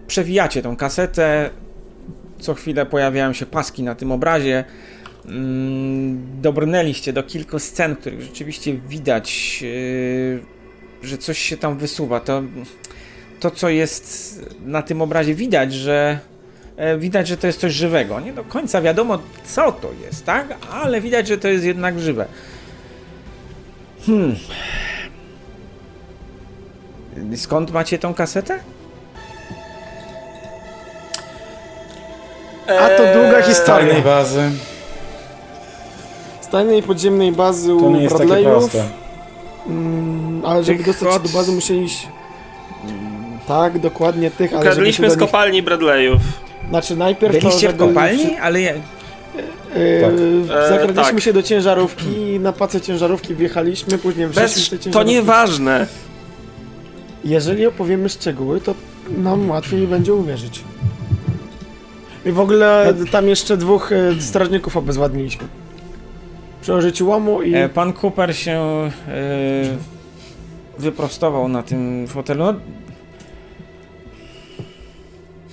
[0.08, 1.50] przewijacie tą kasetę.
[2.40, 4.64] Co chwilę pojawiają się paski na tym obrazie.
[5.26, 9.60] Mm, Dobrnęliście do kilku scen, w których rzeczywiście widać,
[11.04, 12.20] e, że coś się tam wysuwa.
[12.20, 12.44] To,
[13.40, 16.20] to, co jest na tym obrazie, widać, że
[16.78, 18.20] e, widać, że to jest coś żywego.
[18.20, 20.58] Nie do końca wiadomo, co to jest, tak?
[20.72, 22.26] Ale widać, że to jest jednak żywe.
[24.06, 24.36] Hmm.
[27.36, 28.60] Skąd macie tą kasetę?
[32.68, 33.86] A to długa Eee, historia.
[33.86, 34.52] Tajnej bazy.
[36.54, 38.60] Z tajnej podziemnej bazy To u nie jest takie Bradleyów.
[38.60, 38.84] proste.
[39.68, 42.08] Mm, ale żeby Tych dostać się od- do bazy musieli iść...
[43.48, 45.20] Tak, dokładnie tych, ale żeby Ukradliśmy z nich...
[45.20, 46.22] kopalni Bradleyów.
[46.70, 48.36] Znaczy najpierw to, Byliście w kopalni?
[48.38, 48.74] Ale ja...
[48.74, 48.82] Yy,
[50.48, 50.70] Tak.
[50.70, 51.20] zakradliśmy E, tak.
[51.22, 54.76] się do ciężarówki i na pacę ciężarówki wjechaliśmy, później Bez...
[54.92, 55.88] To nieważne.
[57.26, 58.74] Jeżeli opowiemy szczegóły, to
[59.18, 60.62] nam łatwiej będzie uwierzyć.
[62.26, 65.48] I w ogóle tam jeszcze dwóch e, strażników obezwładniliśmy.
[66.70, 67.56] Użyciu łomu i...
[67.56, 68.52] E, Pan Cooper się
[69.08, 69.12] e,
[70.80, 72.44] wyprostował na tym fotelu.
[72.46, 72.54] No,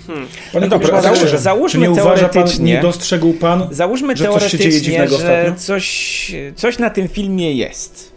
[0.07, 0.29] Hmm.
[0.53, 4.17] Panie No dobrze, załóż- szczerze, załóżmy czy nie uważa pan, teoretycznie- nie dostrzegł pan, załóżmy
[4.17, 5.55] Że coś się dzieje teoretycznie, dziwnego że ostatnio?
[5.61, 8.13] coś, coś na tym filmie jest.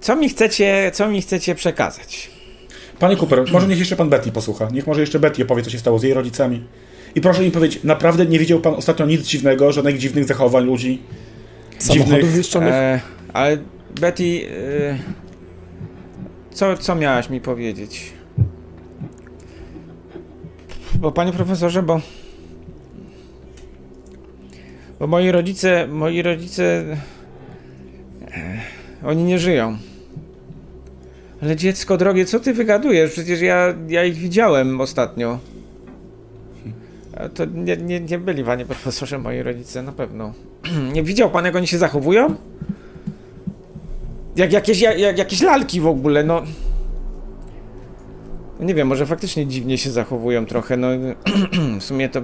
[0.00, 2.29] Co mi chcecie, co mi chcecie przekazać?
[3.00, 4.68] Panie Cooper, może niech jeszcze pan Betty posłucha.
[4.72, 6.64] Niech może jeszcze Betty opowie, co się stało z jej rodzicami.
[7.14, 11.02] I proszę mi powiedzieć, naprawdę nie widział pan ostatnio nic dziwnego, żadnych dziwnych zachowań ludzi?
[11.78, 12.72] samochodów dziwnych-.
[12.72, 13.00] E,
[13.32, 13.58] ale
[14.00, 14.98] Betty, e,
[16.50, 18.12] co, co miałaś mi powiedzieć?
[20.94, 22.00] Bo panie profesorze, bo
[25.00, 26.62] bo moi rodzice, moi rodzice
[28.32, 28.60] e,
[29.04, 29.78] oni nie żyją.
[31.42, 33.10] Ale dziecko drogie, co ty wygadujesz?
[33.10, 35.38] Przecież ja, ja ich widziałem ostatnio.
[37.34, 40.32] To nie, nie, nie byli, panie profesorze, moi rodzice, na pewno.
[40.94, 42.34] Nie widział pan, jak oni się zachowują?
[44.36, 46.42] Jak jakieś, jak, jak jakieś lalki w ogóle, no.
[48.60, 50.88] No Nie wiem, może faktycznie dziwnie się zachowują trochę, no.
[51.80, 52.20] W sumie to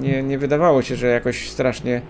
[0.00, 2.02] nie, nie wydawało się, że jakoś strasznie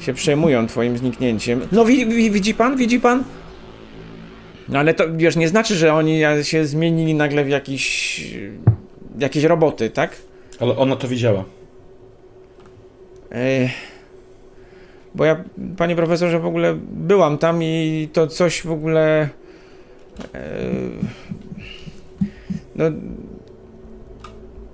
[0.00, 1.60] się przejmują twoim zniknięciem.
[1.72, 3.24] No wi, wi, widzi pan, widzi pan?
[4.68, 8.24] No ale to, wiesz, nie znaczy, że oni się zmienili nagle w jakiś...
[9.18, 10.16] jakieś roboty, tak?
[10.60, 11.44] Ale ona to widziała.
[13.30, 13.70] Ej,
[15.14, 15.44] Bo ja,
[15.76, 19.28] panie profesorze, w ogóle byłam tam i to coś w ogóle.
[20.34, 20.50] e,
[22.74, 22.84] No.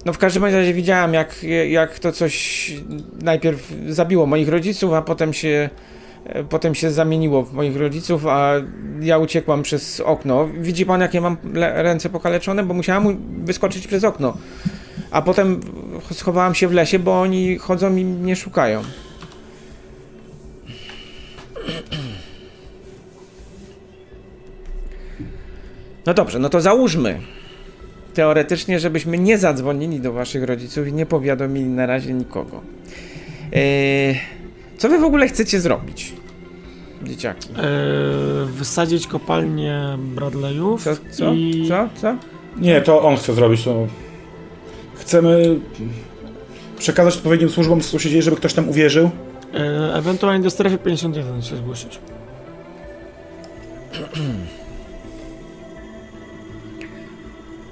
[0.05, 2.73] No w każdym razie widziałem, jak, jak to coś
[3.23, 5.71] najpierw zabiło moich rodziców, a potem się,
[6.49, 8.53] potem się zamieniło w moich rodziców, a
[9.01, 10.49] ja uciekłam przez okno.
[10.61, 11.37] Widzi pan, jakie mam
[11.75, 12.63] ręce pokaleczone?
[12.63, 14.37] Bo musiałam wyskoczyć przez okno.
[15.11, 15.61] A potem
[16.13, 18.83] schowałam się w lesie, bo oni chodzą i mnie szukają.
[26.07, 27.21] No dobrze, no to załóżmy,
[28.15, 32.61] teoretycznie, żebyśmy nie zadzwonili do waszych rodziców i nie powiadomili na razie nikogo.
[33.53, 34.21] Eee,
[34.83, 36.13] co wy w ogóle chcecie zrobić,
[37.03, 37.49] dzieciaki?
[37.49, 37.65] Eee,
[38.47, 41.69] wysadzić kopalnię Bradleyów Co, co, i...
[41.69, 42.17] co, co?
[42.57, 43.87] Nie, to on chce zrobić to.
[44.95, 45.61] Chcemy
[46.79, 49.11] przekazać odpowiednim służbom, co się dzieje, żeby ktoś tam uwierzył.
[49.55, 51.99] Eee, ewentualnie do strefy 51 się zgłosić.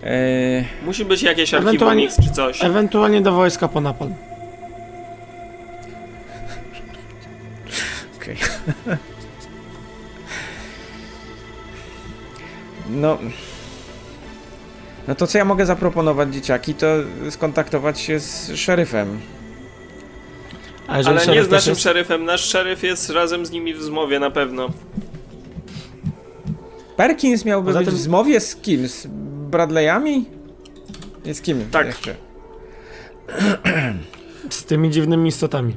[0.02, 2.64] Eee, Musi być jakieś archiwum czy coś.
[2.64, 4.08] Ewentualnie do wojska po napad.
[12.90, 13.18] No.
[15.08, 16.86] No to co ja mogę zaproponować dzieciaki, to
[17.30, 19.20] skontaktować się z szeryfem.
[20.86, 22.24] Ale nie z naszym jest- szeryfem.
[22.24, 24.68] Nasz szeryf jest razem z nimi w zmowie na pewno.
[26.96, 28.88] Perkins miałby Poza być w zmowie z kim?
[28.88, 29.06] Z
[29.50, 30.24] Bradleyami?
[31.24, 31.86] I z kim Tak.
[31.86, 32.14] jeszcze?
[34.50, 35.74] Z tymi dziwnymi istotami.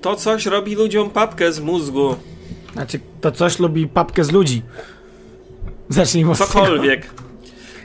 [0.00, 2.16] To coś robi ludziom papkę z mózgu.
[2.72, 4.62] Znaczy, to coś lubi papkę z ludzi.
[5.88, 6.50] Zacznijmy od tego.
[6.50, 7.06] Cokolwiek.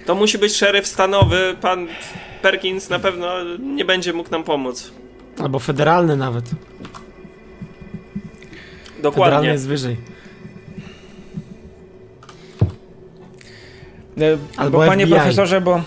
[0.05, 1.55] To musi być szeryf stanowy.
[1.61, 1.87] Pan
[2.41, 3.27] Perkins na pewno
[3.59, 4.91] nie będzie mógł nam pomóc.
[5.39, 6.45] Albo federalny nawet.
[6.45, 6.75] Federalny
[9.01, 9.49] Dokładnie.
[9.49, 9.97] jest wyżej.
[14.21, 15.15] E, Albo bo panie FBI.
[15.15, 15.81] profesorze, bo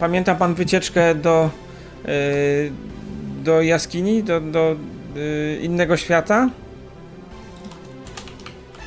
[0.00, 1.50] pamięta pan wycieczkę do
[2.04, 2.08] e,
[3.44, 4.76] do jaskini, do, do
[5.16, 6.48] e, innego świata?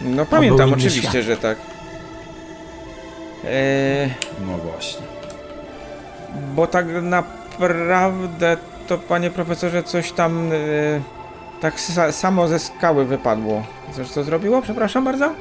[0.01, 1.23] No pamiętam, inny oczywiście, świat.
[1.25, 1.57] że tak.
[3.45, 4.09] E,
[4.47, 5.05] No właśnie.
[6.55, 11.01] bo tak naprawdę to panie profesorze coś tam e,
[11.61, 13.63] tak sa, samo ze skały wypadło.
[13.93, 14.61] Coś co zrobiło?
[14.61, 15.33] Przepraszam bardzo?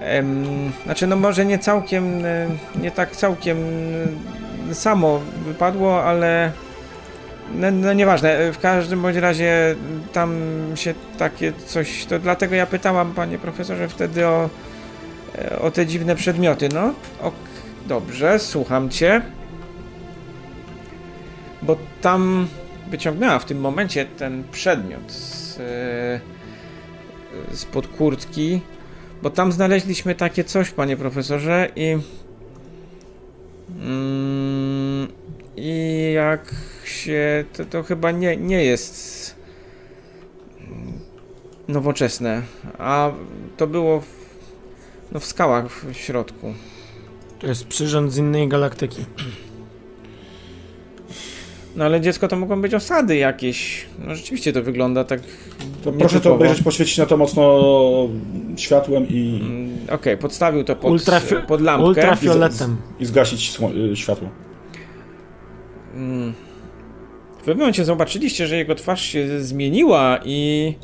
[0.00, 2.46] Em, znaczy no może nie całkiem, e,
[2.80, 3.58] nie tak całkiem
[4.70, 6.52] e, samo wypadło, ale
[7.54, 9.74] no, no nieważne, E, w każdym bądź razie
[10.12, 10.40] tam
[10.74, 14.50] się takie coś, to dlatego ja pytałam panie profesorze wtedy o,
[15.38, 16.94] e, o te dziwne przedmioty, no.
[17.22, 17.34] Ok,
[17.86, 19.22] dobrze, słucham cię.
[21.62, 22.48] Bo tam
[22.90, 28.60] wyciągnęła w tym momencie ten przedmiot z, e, spod kurtki,
[29.22, 31.98] bo tam znaleźliśmy takie coś, panie profesorze, i
[33.80, 35.08] mm,
[35.62, 36.54] i jak
[36.84, 39.34] się, to, to chyba nie, nie jest
[41.68, 42.42] nowoczesne,
[42.78, 43.10] a
[43.56, 44.06] to było w,
[45.12, 46.54] no w skałach w środku.
[47.38, 49.04] To jest przyrząd z innej galaktyki.
[51.76, 53.86] No ale dziecko to mogą być osady jakieś.
[54.06, 55.20] No rzeczywiście to wygląda tak.
[55.84, 57.58] To proszę to obejrzeć, poświecić na to mocno
[58.56, 61.86] światłem i, Mm, Okej, podstawił to pod, Ultrafi- pod lampkę.
[61.88, 64.28] ultra- i, z, i zgasić sło- y, światło.
[65.98, 66.32] Mm.
[67.38, 70.74] W pewnym momencie zobaczyliście, że jego twarz się zmieniła i.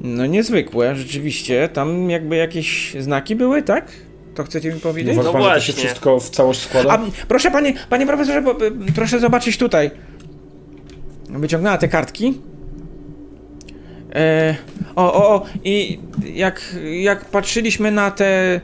[0.00, 1.68] No niezwykłe, rzeczywiście.
[1.68, 3.92] Tam jakby jakieś znaki były, tak?
[4.34, 5.12] To chcecie mi powiedzieć?
[5.12, 5.74] Uważa No pan, to się właśnie.
[5.74, 6.90] wszystko w całość składa?
[6.90, 9.90] A proszę panie, panie profesorze, bo, y, proszę zobaczyć tutaj.
[11.28, 12.38] Wyciągnęła te kartki.
[14.14, 14.56] E,
[14.96, 15.98] o, o, o, i
[16.34, 18.60] jak, jak patrzyliśmy na te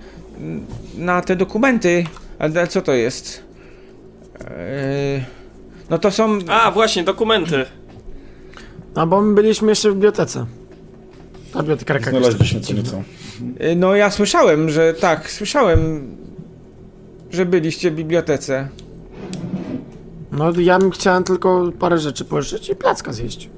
[0.99, 2.05] na te dokumenty,
[2.39, 3.43] ale co to jest?
[4.45, 5.25] E,
[5.91, 6.39] no to są.
[6.49, 7.65] A, właśnie, dokumenty.
[8.97, 10.47] No bo my byliśmy jeszcze w bibliotece.
[11.55, 13.03] A bibliotekarka Znaleźliśmy co nieco.
[13.59, 16.11] e, No ja słyszałem, że tak, słyszałem,
[17.31, 18.69] że byliście w bibliotece.
[20.33, 23.51] No ja bym chciałem tylko parę rzeczy pożyczyć i placka zjeść.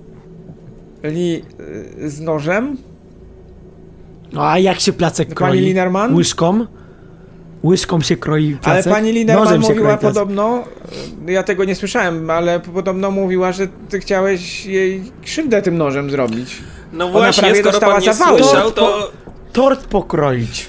[1.02, 1.42] Byli
[2.04, 2.76] e, z nożem.
[4.32, 5.60] No a jak się placek Pani kroi?
[5.60, 6.14] Linerman?
[6.14, 6.66] Łyżką?
[7.64, 8.92] Łyżką się kroi Ale placek?
[8.92, 10.64] pani Linerman Nożem się mówiła podobno,
[11.28, 16.10] e, ja tego nie słyszałem, ale podobno mówiła, że ty chciałeś jej krzywdę tym nożem
[16.10, 16.56] zrobić.
[16.92, 18.38] No właśnie, skoro dostała pan nie zawału.
[18.38, 19.10] słyszał, to
[19.52, 20.66] Tort pokroić.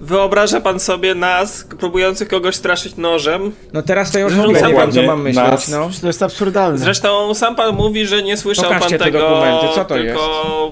[0.00, 3.52] wyobraża pan sobie nas, próbujących kogoś straszyć nożem.
[3.72, 5.90] No teraz to już w ogóle nie wiem, co mam myśleć, nas- no.
[6.00, 6.78] To jest absurdalne.
[6.78, 10.70] Zresztą sam pan mówi, że nie słyszał Pokażcie te pan tego, dokumenty, co to tylko...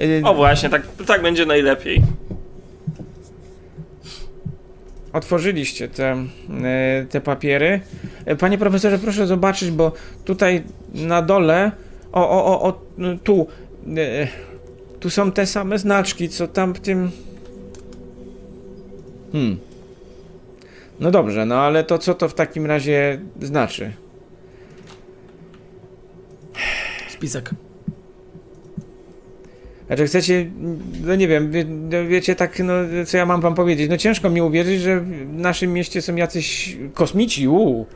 [0.00, 2.02] Y, O właśnie, tak, tak będzie najlepiej.
[5.12, 6.16] Otworzyliście te,
[6.64, 7.80] e, te papiery.
[8.24, 9.92] E, Panie profesorze, proszę zobaczyć, bo
[10.24, 10.62] tutaj
[10.94, 11.72] na dole,
[12.12, 12.80] o, o, o, o
[13.24, 13.46] tu,
[13.96, 14.28] e,
[15.00, 17.10] tu są te same znaczki, co tam w tym...
[19.32, 19.58] Hmm.
[21.00, 23.92] No dobrze, no ale to co to w takim razie znaczy?
[27.08, 27.50] Spisek.
[29.90, 30.50] Znaczy chcecie,
[31.04, 32.72] no nie wiem, wie, no wiecie tak, no
[33.06, 36.76] co ja mam wam powiedzieć, no ciężko mi uwierzyć, że w naszym mieście są jacyś
[36.94, 37.86] kosmici, uuu.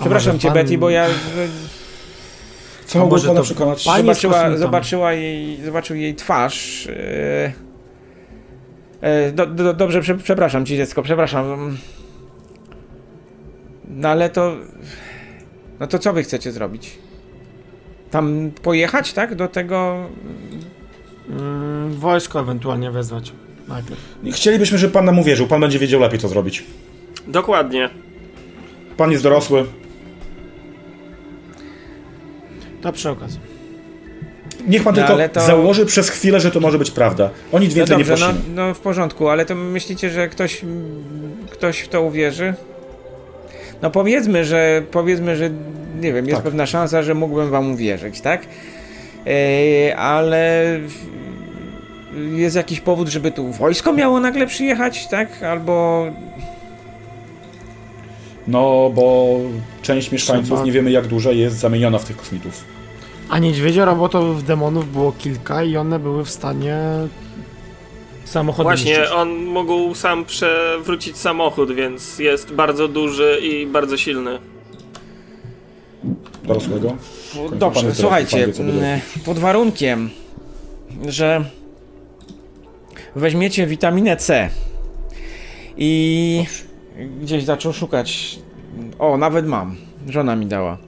[0.00, 1.06] Przepraszam cię pan- Betty, bo ja
[2.86, 3.84] Co A mogło pana to przekonać?
[3.84, 6.86] zobaczyła, zobaczyła jej, zobaczył jej twarz.
[6.86, 7.52] E,
[9.00, 11.76] e, do, do, dobrze, prze, przepraszam ci dziecko, przepraszam.
[13.88, 14.56] No ale to,
[15.80, 16.98] no to co wy chcecie zrobić?
[18.10, 19.34] Tam pojechać, tak?
[19.34, 19.96] Do tego
[21.30, 23.32] Mm, wojsko ewentualnie wezwać.
[23.68, 24.00] Najpierw.
[24.32, 25.46] Chcielibyśmy, żeby pan nam uwierzył.
[25.46, 26.64] Pan będzie wiedział lepiej, co zrobić.
[27.26, 27.90] Dokładnie.
[28.96, 29.64] Pan jest dorosły.
[32.82, 33.40] To przy okazji.
[34.68, 37.30] Niech pan No, tylko to- założy przez chwilę, że to może być prawda.
[37.52, 38.54] O nic No więcej dobrze, nie no, prosimy.
[38.54, 40.60] no w porządku, ale to myślicie, że ktoś,
[41.50, 42.54] ktoś w to uwierzy?
[43.82, 45.50] No powiedzmy, że powiedzmy, że
[46.00, 46.44] nie wiem, jest Tak.
[46.44, 48.46] pewna szansa, że mógłbym wam uwierzyć, tak?
[49.26, 50.64] E, ale
[52.34, 55.42] jest jakiś powód, żeby tu wojsko miało nagle przyjechać, tak?
[55.42, 56.06] Albo
[58.48, 59.36] No, bo
[59.82, 62.64] część mieszkańców, Trzeba- nie wiemy jak duża, jest zamieniona w tych kosmitów.
[63.30, 66.76] A niedźwiedzio robotów demonów było kilka i one były w stanie
[68.28, 69.10] samochody Właśnie, niszczyć.
[69.16, 74.38] on mógł sam przewrócić samochód, więc jest bardzo duży i bardzo silny.
[76.44, 76.96] Dorosłego.
[77.50, 80.10] pan Dobrze, jest słuchajcie, dorosły, pan wie, co mm, pod warunkiem,
[81.08, 81.44] że
[83.16, 84.50] weźmiecie witaminę C
[85.76, 86.44] i
[87.20, 88.38] gdzieś zaczął szukać.
[88.98, 89.76] O, nawet mam.
[90.08, 90.78] Żona mi dała.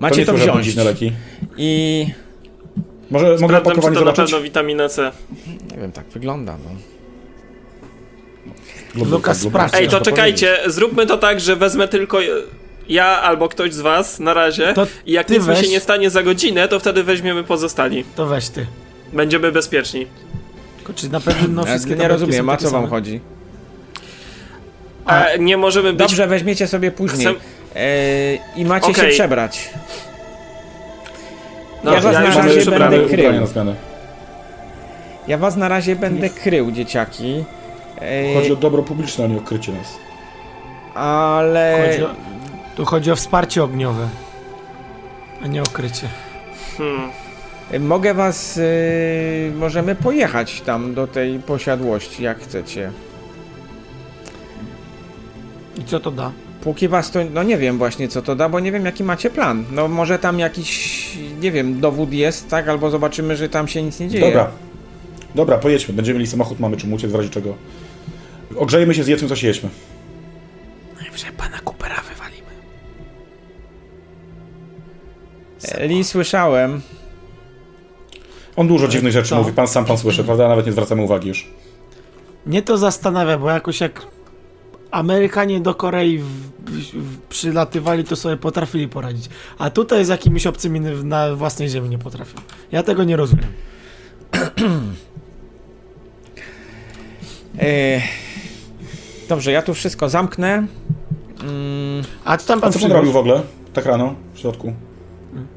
[0.00, 1.12] Macie to żadne wziąć.
[1.56, 2.06] I
[3.10, 4.32] Może mogę Sprawdzam, czy opakowanie to na zobaczyć?
[4.32, 5.12] pewno witamina C.
[5.70, 6.56] nie wiem, tak wygląda.
[6.64, 6.70] No.
[8.94, 9.74] Lub- Lukas, sprawdź.
[9.74, 12.18] Ej, to czekajcie, zróbmy to tak, że wezmę tylko
[12.88, 15.70] ja albo ktoś z was na razie To i jak nic mi się weź.
[15.70, 18.04] nie stanie za godzinę, to wtedy weźmiemy pozostali.
[18.16, 18.66] To weź ty.
[19.12, 20.06] Będziemy bezpieczni.
[20.76, 23.20] Tylko czy na pewno Ja wszystkie nie rozumiem, takie co wam chodzi.
[25.04, 25.98] A- A nie możemy być...
[25.98, 27.26] Dobrze, weźmiecie sobie później.
[27.26, 27.44] Chcę-
[27.76, 29.12] E, I macie się Okej.
[29.12, 29.70] przebrać.
[31.84, 33.32] No, Ja was ja na razie będę krył.
[35.28, 37.44] Ja was na razie będę krył, dzieciaki.
[38.34, 39.98] Chodzi o dobro publiczne, a nie o krycie nas.
[40.94, 41.88] ale...
[41.90, 42.08] Chodzi o,
[42.76, 44.08] tu chodzi o wsparcie ogniowe,
[45.42, 46.08] a nie o krycie.
[46.78, 47.10] Hmm.
[47.80, 48.56] Mogę was.
[48.56, 52.90] y, możemy pojechać tam do tej posiadłości, jak chcecie.
[55.78, 56.32] I co to da?
[56.68, 57.20] Póki was to.
[57.34, 59.64] No nie wiem właśnie co to da, bo nie wiem jaki macie plan.
[59.72, 61.18] No może tam jakiś.
[61.40, 62.68] Nie wiem, dowód jest, tak?
[62.68, 64.24] Albo zobaczymy, że tam się nic nie dzieje.
[64.24, 64.50] Dobra.
[65.34, 65.94] Dobra, pojedźmy.
[65.94, 67.54] Będziemy mieli samochód, mamy czym uciec, w razie czego.
[68.56, 69.68] Ogrzejmy się, zjedzmy coś i jedźmy.
[71.00, 72.52] Najwyżej pana Coopera wywalimy.
[75.88, 76.80] Li słyszałem.
[78.56, 79.36] On dużo dziwnych rzeczy co?
[79.36, 80.48] mówi, pan sam pan słyszy, prawda?
[80.48, 81.50] Nawet nie zwracamy uwagi już.
[82.46, 84.17] Mnie to zastanawia, bo jakoś jak
[84.90, 86.24] Amerykanie do Korei w,
[86.94, 89.28] w, przylatywali, to sobie potrafili poradzić.
[89.58, 92.38] A tutaj z jakimiś obcymi na własnej ziemi nie potrafią.
[92.72, 93.46] Ja tego nie rozumiem.
[97.58, 98.00] E,
[99.28, 100.48] dobrze, ja tu wszystko zamknę.
[101.42, 103.42] Mm, A co tam A pan co pan robił w ogóle?
[103.72, 104.14] Tak rano?
[104.34, 104.72] W środku?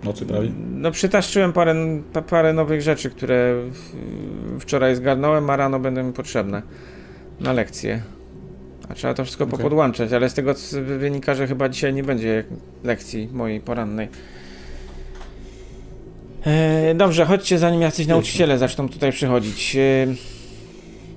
[0.04, 0.52] Nocy prawie?
[0.72, 1.76] no przytaszczyłem parę,
[2.14, 6.62] pa- parę nowych rzeczy, które w, wczoraj zgarnąłem, a rano będą mi potrzebne
[7.40, 8.02] na lekcje.
[8.92, 9.58] A trzeba to wszystko Okej.
[9.58, 12.44] popodłączać, ale z tego co wynika, że chyba dzisiaj nie będzie
[12.84, 14.08] lekcji mojej porannej.
[16.46, 19.76] E, dobrze, chodźcie zanim jacyś nauczyciele zaczną tutaj przychodzić.
[19.76, 20.08] E,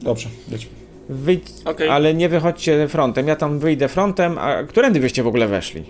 [0.03, 0.71] Dobrze, jedźmy.
[1.09, 1.89] wyjdź, Okej.
[1.89, 3.29] ale nie wychodźcie frontem.
[3.29, 5.83] Ja tam wyjdę frontem, a którędy wyście w ogóle weszli?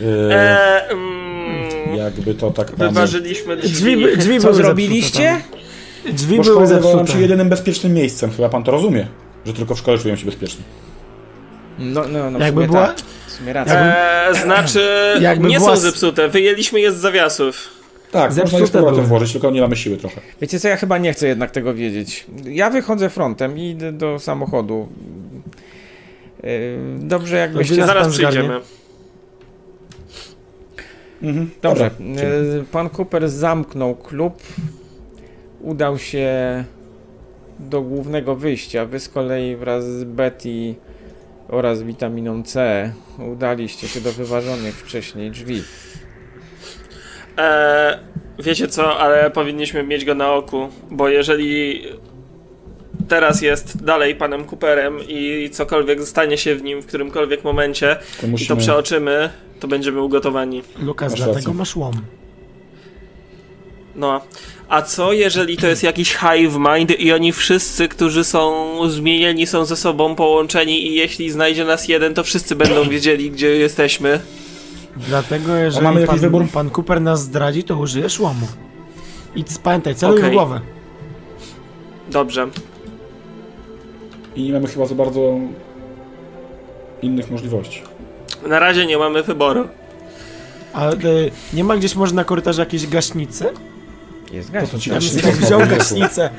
[0.00, 2.90] Eee, mm, jakby to tak panu...
[2.90, 3.96] Wyważyliśmy drzwi.
[3.96, 5.40] Drzwi, drzwi zrobiliście?
[6.04, 6.12] Zepsute.
[6.12, 7.22] Drzwi były wydawało nam się zepsute.
[7.22, 8.30] jedynym bezpiecznym miejscem.
[8.30, 9.06] Chyba pan to rozumie,
[9.46, 10.64] że tylko w szkole czują się bezpieczni.
[11.78, 12.96] No, no, no w Jakby sumie była- tak.
[13.26, 13.96] W sumie racja.
[14.28, 14.80] Eee, znaczy,
[15.20, 17.68] Jakby nie była są zepsute, wyjęliśmy je z zawiasów.
[18.10, 20.20] Tak, można je z Zepsute powrotem włożyć, tylko nie mamy siły trochę.
[20.40, 22.26] Wiecie co, ja chyba nie chcę jednak tego wiedzieć.
[22.44, 24.88] Ja wychodzę frontem i idę do samochodu.
[26.42, 26.50] Yy,
[26.98, 27.86] Dobrze, jakbyście...
[27.86, 28.60] Zaraz przyjdziemy.
[31.22, 31.50] Mhm.
[31.62, 32.22] Dobrze, Dobra.
[32.22, 34.42] yy, pan Cooper zamknął klub.
[35.60, 36.30] Udał się
[37.58, 38.84] do głównego wyjścia.
[38.86, 40.74] Wy z kolei wraz z Betty
[41.48, 42.92] oraz witaminą C
[43.32, 45.62] udaliście się do wyważonych wcześniej drzwi.
[47.38, 47.98] E,
[48.38, 51.82] wiecie co, ale powinniśmy mieć go na oku, bo jeżeli
[53.08, 58.26] teraz jest dalej panem Cooperem i cokolwiek stanie się w nim w którymkolwiek momencie To
[58.26, 58.48] i musimy...
[58.48, 59.30] to przeoczymy,
[59.60, 60.62] to będziemy ugotowani.
[60.82, 61.54] Lukas, Masz dlatego rację.
[61.54, 61.92] masz łom.
[63.96, 64.20] No.
[64.68, 69.64] A co jeżeli to jest jakiś hive mind i oni wszyscy, którzy są zmienieni, są
[69.64, 74.20] ze sobą połączeni i jeśli znajdzie nas jeden, to wszyscy będą wiedzieli, gdzie jesteśmy?
[74.96, 76.48] Dlatego jeżeli mamy jakiś pan, wybór?
[76.52, 78.46] pan Cooper nas zdradzi, to użyjesz łomu.
[79.34, 80.30] I pamiętaj, celuj Okej.
[80.30, 80.60] w głowę.
[82.10, 82.48] Dobrze.
[84.36, 85.38] I nie mamy chyba za bardzo
[87.02, 87.82] innych możliwości.
[88.46, 89.68] Na razie nie mamy wyboru.
[90.72, 90.96] A e,
[91.52, 93.52] nie ma gdzieś może na korytarzu jakiejś gaśnicy?
[94.32, 95.30] Jest Po co ci Ja bym gaśnica?
[95.46, 96.30] wziął gaśnicę,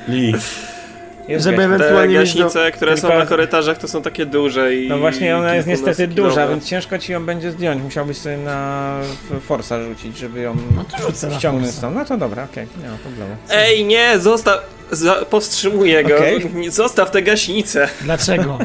[1.27, 1.57] Jest żeby gaśnica.
[1.57, 2.39] Te ewentualnie mieć do...
[2.43, 4.89] gaśnice, które są Tylko- na korytarzach, to są takie duże i...
[4.89, 7.83] No właśnie, ona jest niestety duża, więc ciężko ci ją będzie zdjąć.
[7.83, 8.99] Musiałbyś sobie na
[9.45, 11.95] Forsa rzucić, żeby ją No to rzucę ściągnąć stąd.
[11.95, 13.35] No to dobra, okej, nie ma problemu.
[13.51, 14.59] Ej, nie, zostaw...
[14.91, 16.15] Za, powstrzymuję go.
[16.53, 17.87] Nie, Zostaw tę gaśnicę.
[18.01, 18.57] Dlaczego?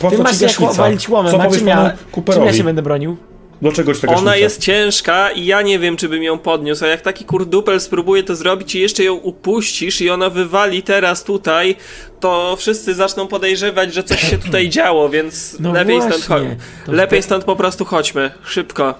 [0.00, 1.92] po Ty co masz jak walić łomem, Co a czym ja,
[2.32, 3.16] czym ja się będę bronił?
[3.62, 4.22] Do czegoś ta gaśnica?
[4.22, 7.80] Ona jest ciężka i ja nie wiem, czy bym ją podniósł, a jak taki kurdupel
[7.80, 11.76] spróbuje to zrobić i jeszcze ją upuścisz i ona wywali teraz tutaj,
[12.20, 16.22] to wszyscy zaczną podejrzewać, że coś się tutaj działo, więc No lepiej właśnie.
[16.22, 16.48] stąd
[16.86, 18.94] Lepiej stąd po prostu chodźmy, szybko.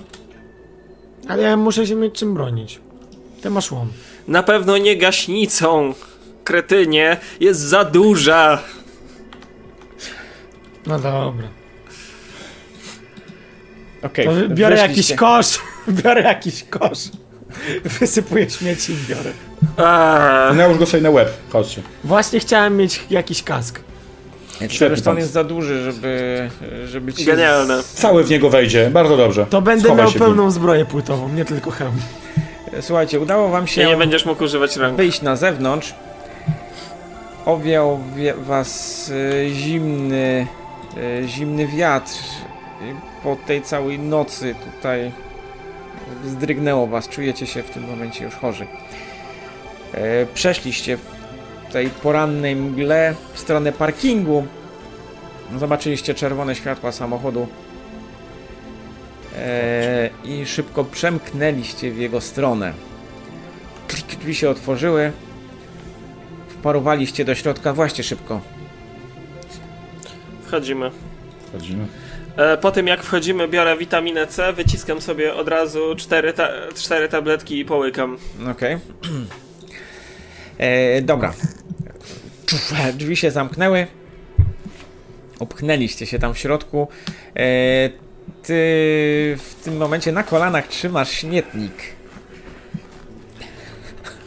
[1.29, 2.81] Ale ja muszę się mieć czym bronić.
[3.43, 3.89] Ty masz łom.
[4.29, 5.95] Na pewno nie gaśnicą,
[6.45, 8.63] kretynie, jest za duża.
[10.87, 11.49] No dobra.
[14.07, 15.59] Okej, biorę jakiś kosz,
[16.05, 16.99] biorę jakiś kosz.
[17.85, 19.31] Wysypuję śmieci i biorę.
[19.79, 21.33] Eee, Nałóż go sobie na łeb.
[21.53, 21.83] Chodźcie.
[22.05, 23.81] Właśnie chciałem mieć jakiś kask.
[24.71, 26.51] Że on jest za duży, żeby,
[26.87, 27.25] żeby ci...
[27.25, 27.83] genialne.
[27.83, 28.91] Cały w niego wejdzie.
[28.91, 29.47] Bardzo dobrze.
[29.47, 31.97] To będę Schowaj miał pełną zbroję płytową, nie tylko hełm.
[32.81, 34.97] Słuchajcie, udało wam się nie będziesz mógł używać rąk.
[34.97, 35.95] wyjść na zewnątrz.
[37.47, 39.11] Owiał wie- was
[39.45, 40.47] e, zimny,
[41.23, 42.13] e, zimny wiatr.
[43.25, 45.13] Po tej całej nocy tutaj
[46.27, 47.09] zdrygnęło was.
[47.09, 48.67] Czujecie się w tym momencie już chorzy.
[49.95, 54.47] E, Przeszliście w tej porannej mgle w stronę parkingu.
[55.59, 57.47] Zobaczyliście czerwone światła samochodu.
[59.37, 62.73] E, I szybko przemknęliście w jego stronę.
[63.89, 65.13] Drzwi się otworzyły.
[66.49, 68.41] Wparowaliście do środka właśnie szybko.
[70.47, 70.91] Wchodzimy.
[71.53, 71.87] Chodzimy.
[72.37, 77.09] E, Po tym jak wchodzimy, biorę witaminę C, wyciskam sobie od razu cztery, ta cztery
[77.09, 78.19] tabletki i połykam.
[78.51, 78.77] Okej.
[80.59, 81.33] E, dobra.
[82.95, 83.87] Drzwi się zamknęły.
[85.39, 86.89] Opchnęliście się tam w środku.
[87.37, 87.91] E,
[88.43, 88.55] ty
[89.39, 91.73] w tym momencie na kolanach trzymasz śmietnik.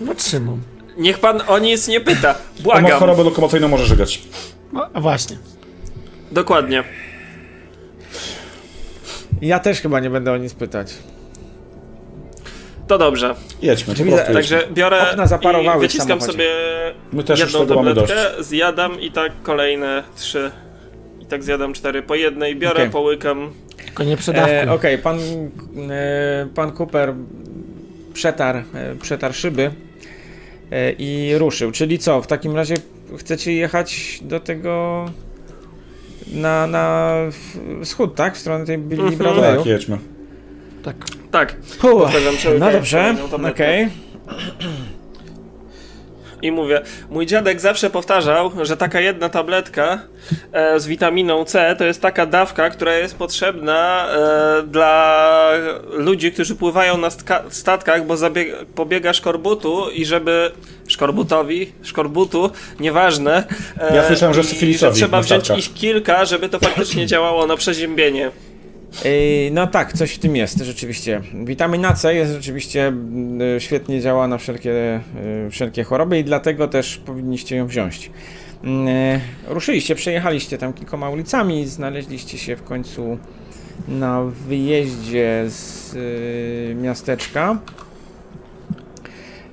[0.01, 0.61] No trzymam.
[0.97, 2.29] Niech pan o nic nie pyta.
[2.31, 2.99] On ma Błagam.
[2.99, 4.21] chorobę lokomocyjną, może żygać.
[4.73, 5.37] No, a właśnie.
[6.31, 6.83] Dokładnie.
[9.41, 10.93] Ja też chyba nie będę o nic pytać.
[12.88, 13.35] To dobrze.
[13.61, 14.33] Jedźmy, po prostu.
[14.33, 16.49] Także biorę Okna zaparowały i wyciskam sobie
[17.13, 20.51] My też jedną tabletkę, zjadam i tak kolejne trzy.
[21.19, 22.89] I tak zjadam cztery po jednej, biorę, Okej.
[22.89, 23.51] połykam.
[23.85, 24.55] Tylko nie przedawkuj.
[24.55, 25.19] E, Okej, pan,
[25.89, 27.13] e, pan Cooper
[28.13, 29.71] przetarł, e, przetarł szyby
[30.71, 31.71] e, i ruszył.
[31.71, 32.75] Czyli co, w takim razie
[33.17, 35.05] chcecie jechać do tego
[36.34, 37.13] na, na
[37.84, 38.36] wschód, tak?
[38.36, 39.17] W stronę tej Billy Mhm.
[39.17, 39.57] Broadwayu?
[39.57, 39.97] Tak, jedźmy.
[40.84, 40.95] Tak.
[41.32, 41.55] Tak.
[42.59, 43.89] No dobrze, kolejną tabletkę.
[46.41, 49.99] I mówię, mój dziadek zawsze powtarzał, że taka jedna tabletka
[50.51, 55.51] e, z witaminą C to jest taka dawka, która jest potrzebna e, dla
[55.91, 57.09] ludzi, którzy pływają na
[57.49, 60.51] statkach, bo zabieg- pobiega szkorbutu i żeby
[60.88, 63.43] szkorbutowi, szkorbutu, nieważne.
[63.79, 67.57] e, Ja słyszałem, że syfilisowi trzeba na wziąć ich kilka, żeby to faktycznie działało na
[67.57, 68.31] przeziębienie.
[69.51, 71.21] No tak, coś w tym jest rzeczywiście.
[71.45, 75.01] Witamina C jest rzeczywiście mm, świetnie działa na wszelkie,
[75.47, 78.11] y, wszelkie choroby i dlatego też powinniście ją wziąć.
[78.63, 83.17] Mm, e, Ruszyliście, przejechaliście tam kilkoma ulicami, znaleźliście się w końcu
[83.88, 87.59] na wyjeździe z y, miasteczka.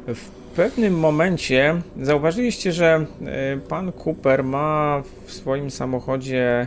[0.07, 3.07] W pewnym momencie zauważyliście, że
[3.57, 6.67] y, pan Cooper ma w swoim samochodzie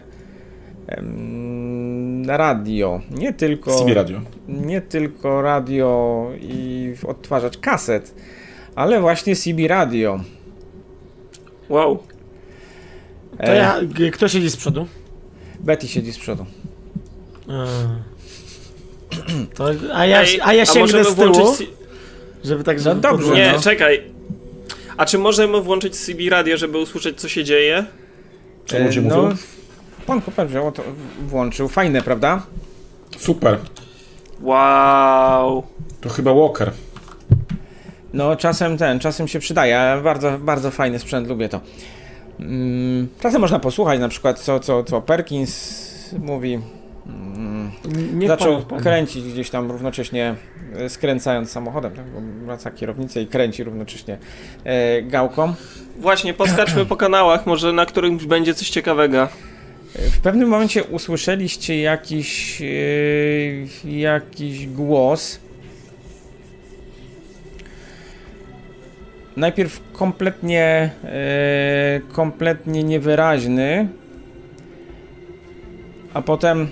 [2.28, 3.02] radio.
[3.12, 4.22] Nie tylko, CB Radio.
[4.48, 8.16] nie tylko radio i odtwarzacz kaset,
[8.76, 10.20] ale właśnie CB radio.
[11.70, 12.04] Wow.
[13.46, 13.80] To ja,
[14.14, 14.88] kto siedzi z przodu?
[15.60, 16.46] Betty siedzi z przodu.
[17.48, 17.66] A.
[19.56, 21.70] To, a ja, a ja sięgnę z tyłu, włączyć
[22.44, 22.78] żeby tak...
[22.78, 23.46] No żeby dobrze, podłożyć.
[23.46, 23.60] Nie, no.
[23.60, 24.02] czekaj.
[24.98, 27.86] A czy możemy włączyć CB radio, żeby usłyszeć, co się dzieje?
[28.66, 29.36] Co ludzie E, mówią?
[30.08, 30.84] Pan Cooper wziął, to
[31.28, 31.68] włączył.
[31.68, 32.42] Fajne, prawda?
[33.18, 33.58] Super.
[34.42, 35.64] Wow.
[36.02, 36.72] To chyba Walker.
[38.14, 40.02] No czasem ten, czasem się przydaje.
[40.04, 41.62] Bardzo, bardzo fajny sprzęt, lubię to.
[42.40, 46.60] Mm, czasem można posłuchać na przykład co, co, co Perkins mówi.
[47.08, 47.72] Mm,
[48.14, 50.36] Niech zaczął pan kręcić gdzieś tam równocześnie
[50.76, 52.06] e, skręcając samochodem, tak?
[52.06, 54.18] bo wraca kierownicę i kręci równocześnie
[54.64, 55.54] e, gałką.
[56.00, 59.28] Właśnie, poskaczmy po kanałach, może na którymś będzie coś ciekawego.
[59.98, 65.40] W pewnym momencie usłyszeliście jakiś, e, jakiś głos.
[69.38, 73.88] Najpierw kompletnie, e, kompletnie niewyraźny,
[76.14, 76.68] a potem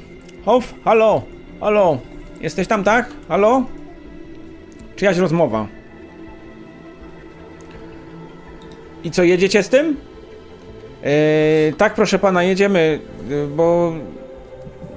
[0.46, 1.22] Hof, halo,
[1.60, 1.98] halo,
[2.42, 3.10] jesteś tam, tak?
[3.28, 3.66] Halo?
[4.96, 5.68] Czyjaś rozmowa.
[9.04, 9.98] I co, jedziecie z tym?
[11.06, 13.00] Yy, tak, proszę pana, jedziemy,
[13.30, 13.94] yy, bo.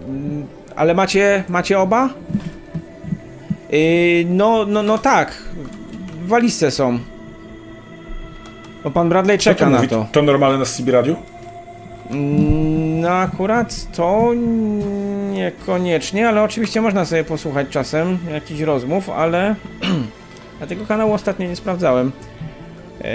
[0.08, 0.46] Mm,
[0.76, 2.08] ale macie, macie oba?
[3.70, 3.78] Yy,
[4.26, 5.32] no, no, no tak.
[6.24, 6.98] W walizce są.
[8.84, 9.88] Bo pan Bradley czeka to na mówi?
[9.88, 10.06] to.
[10.12, 11.16] To normalne na CB radiu?
[12.10, 14.32] Mm, No akurat to
[15.32, 19.54] niekoniecznie, ale oczywiście można sobie posłuchać czasem jakichś rozmów, ale
[20.60, 22.12] ja tego kanału ostatnio nie sprawdzałem.
[23.00, 23.06] Yy,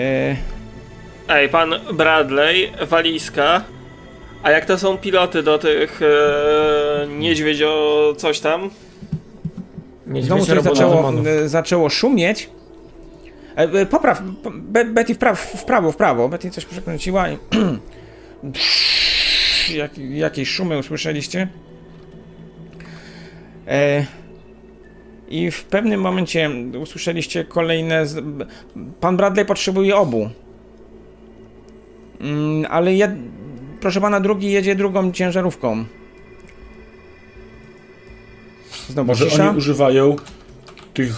[1.29, 3.63] Ej, pan Bradley, walizka.
[4.43, 8.69] A jak to są piloty do tych e, niedźwiedzio coś tam?
[10.21, 12.49] Znowu coś zaczęło, e, zaczęło szumieć.
[13.57, 14.21] E, e, Popraw,
[14.53, 16.29] Be- Betty w prawo, w prawo, w prawo.
[16.29, 17.37] Betty coś przekręciła i...
[19.75, 21.47] Jak, jakieś szumy usłyszeliście.
[23.67, 24.05] E,
[25.29, 26.49] I w pewnym momencie
[26.81, 28.05] usłyszeliście kolejne...
[28.05, 28.25] Z...
[28.99, 30.29] Pan Bradley potrzebuje obu.
[32.23, 33.11] Mm, ale jed...
[33.81, 35.85] proszę pana, drugi jedzie drugą ciężarówką.
[38.89, 39.49] Znowu Może cisza.
[39.49, 40.15] oni używają
[40.93, 41.13] tych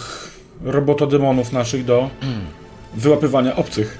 [0.64, 2.10] robotodemonów naszych do
[2.94, 3.98] wyłapywania obcych.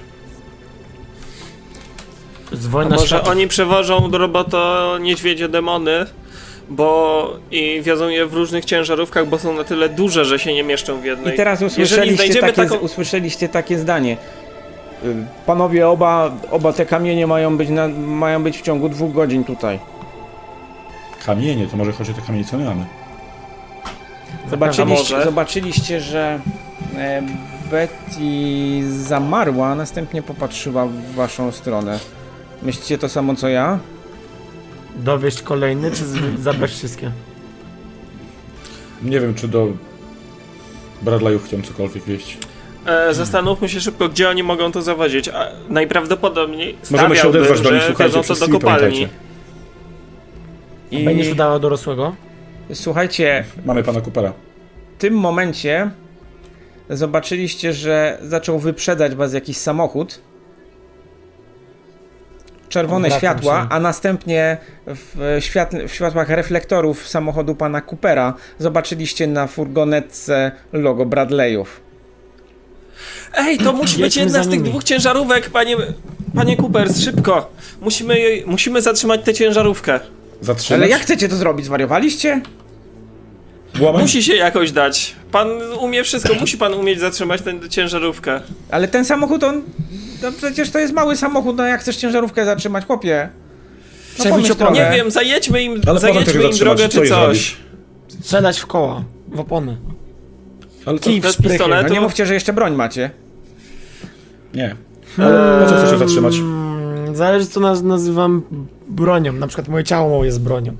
[2.54, 6.06] Dzwoń A na może oni przewożą do roboto niedźwiedzie demony,
[6.70, 10.62] bo i wiozą je w różnych ciężarówkach, bo są na tyle duże, że się nie
[10.62, 11.34] mieszczą w jednej.
[11.34, 12.76] I teraz usłyszeliście takie, taką...
[12.76, 14.16] usłyszeliście takie zdanie.
[15.04, 15.14] Y,
[15.46, 19.78] Panowie, oba, oba te kamienie mają być, na, mają być w ciągu dwóch godzin tutaj.
[21.26, 22.86] Kamienie, to może chodzi o te kamienie, co my mamy.
[24.50, 26.40] Zobaczyliście, zobaczyliście że
[26.96, 27.22] e,
[27.70, 31.98] Betty zamarła, a następnie popatrzyła w waszą stronę.
[32.62, 33.78] Myślicie to samo co ja?
[34.96, 36.04] Dowieść kolejny, czy
[36.42, 37.10] zabrać wszystkie?
[39.02, 39.68] Nie wiem, czy do
[41.02, 42.38] Bradleyów chcą cokolwiek wieść.
[42.86, 45.28] E, zastanówmy się szybko, gdzie oni mogą to zawozić.
[45.28, 49.08] A najprawdopodobniej Możemy się odezwać do nich, słuchajcie, to przez do kopalni.
[50.90, 52.14] I Będziesz udała dorosłego?
[52.74, 54.32] słuchajcie, Mamy pana Coopera.
[54.98, 55.90] w tym momencie
[56.90, 60.20] zobaczyliście, że zaczął wyprzedzać was jakiś samochód.
[62.68, 63.68] Czerwone Odwracam światła, się.
[63.70, 64.56] a następnie
[64.86, 71.80] w, świat- w światłach reflektorów samochodu pana Coopera zobaczyliście na furgonetce logo Bradleyów.
[73.34, 75.76] Ej, to musi być jedna z tych dwóch ciężarówek, panie,
[76.34, 77.50] panie Coopers, szybko.
[77.80, 78.16] Musimy,
[78.46, 80.00] musimy zatrzymać tę ciężarówkę.
[80.40, 80.80] Zatrzymać?
[80.80, 81.66] Ale jak chcecie to zrobić?
[81.66, 82.40] Zwariowaliście?
[84.00, 85.16] Musi się jakoś dać.
[85.32, 85.48] Pan
[85.80, 88.40] umie wszystko, musi pan umieć zatrzymać tę ciężarówkę.
[88.70, 89.62] Ale ten samochód, on.
[90.22, 93.28] No przecież to jest mały samochód, no jak chcesz ciężarówkę zatrzymać, chłopie?
[94.18, 94.72] No pomyśl trochę.
[94.90, 97.56] Nie wiem, zajedźmy im, Ale zajedźmy im drogę czy jej coś.
[98.20, 99.76] Strzelać w koła, w opony.
[100.86, 101.04] Ale co?
[101.04, 101.88] Kij w pistoletu?
[101.88, 103.10] No nie mówcie, że jeszcze broń macie.
[104.54, 104.76] Nie.
[105.18, 106.36] Ale po co chcesz się zatrzymać?
[106.36, 108.42] Mm, Zależy co naz nazywam
[108.88, 109.32] bronią.
[109.32, 110.76] Na przykład moje ciało jest bronią.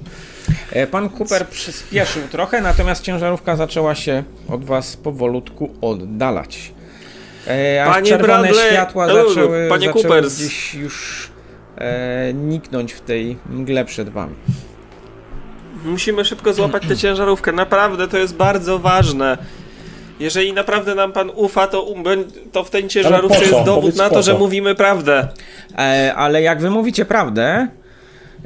[0.72, 6.72] E, Pan Cooper przyspieszył trochę, natomiast ciężarówka zaczęła się od was powolutku oddalać.
[7.48, 10.36] E, aż Panie czerwone Bradley- światła zaczęły, panie zaczęły Coopers.
[10.38, 11.28] gdzieś już
[11.78, 14.34] e, niknąć w tej mgle przed wami.
[15.84, 17.52] Musimy szybko złapać tę ciężarówkę.
[17.52, 19.38] Naprawdę to jest bardzo ważne.
[20.21, 22.05] Jeżeli naprawdę nam pan ufa, to, um,
[22.53, 25.29] to w tej ciężarówce jest dowód Powiedz na to, że mówimy prawdę.
[25.79, 27.69] E, ale jak wy mówicie prawdę, e,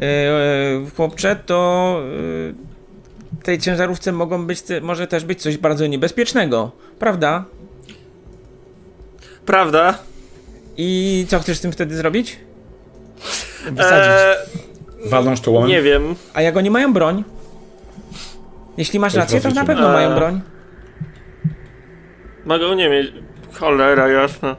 [0.02, 2.70] e, chłopcze, to e,
[3.40, 7.44] w tej ciężarówce mogą być, może też być coś bardzo niebezpiecznego, prawda?
[9.46, 9.98] Prawda?
[10.76, 12.38] I co chcesz z tym wtedy zrobić?
[13.72, 14.10] Wysadzić.
[14.10, 15.68] Eee, Walnąć czołem.
[15.68, 16.14] nie wiem.
[16.34, 17.24] A jak oni mają broń?
[18.76, 19.92] Jeśli masz rację, to na pewno Eee.
[19.92, 20.40] mają broń.
[22.50, 23.12] Mogą nie mieć.
[23.52, 24.56] Cholera, jasna.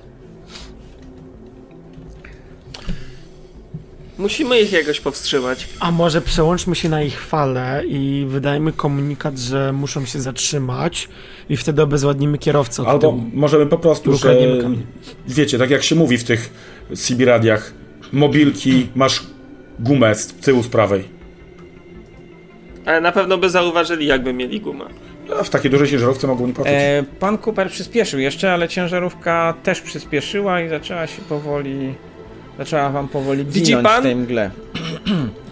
[4.17, 5.67] Musimy ich jakoś powstrzymać.
[5.79, 11.09] A może przełączmy się na ich falę i wydajmy komunikat, że muszą się zatrzymać
[11.49, 12.81] i wtedy obezwładnimy kierowcę.
[12.81, 13.23] od Albo tyłu.
[13.33, 14.85] możemy po prostu, że kamień.
[15.27, 16.53] wiecie, tak jak się mówi w tych
[16.95, 17.73] CB radiach,
[18.13, 19.23] mobilki, masz
[19.79, 21.03] gumę z tyłu z prawej.
[22.85, 24.85] Ale na pewno by zauważyli, jakby mieli gumę.
[25.39, 26.73] A w takiej dużej ciężarówce mogą nie poczuć.
[26.75, 31.93] E, pan Cooper przyspieszył jeszcze, ale ciężarówka też przyspieszyła i zaczęła się powoli.
[32.57, 34.01] Zaczęła wam powoli Widzi pan?
[34.01, 34.51] w tej mgle.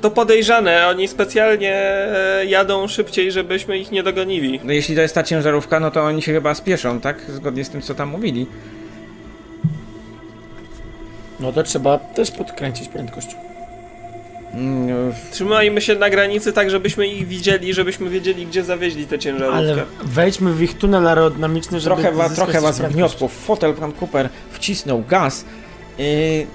[0.02, 4.60] To podejrzane, oni specjalnie e, jadą szybciej, żebyśmy ich nie dogonili.
[4.64, 7.22] No jeśli to jest ta ciężarówka, no to oni się chyba spieszą, tak?
[7.30, 8.48] Zgodnie z tym, co tam mówili.
[11.40, 13.36] No to trzeba też podkręcić prędkość.
[15.32, 19.58] Trzymajmy się na granicy tak, żebyśmy ich widzieli, żebyśmy wiedzieli, gdzie zawieźli tę ciężarówkę.
[19.58, 23.92] Ale wejdźmy w ich tunel aerodynamiczny, żeby Trochę, wa, trochę was wgniotło w fotel, pan
[24.02, 25.46] Cooper wcisnął gaz
[26.00, 26.46] i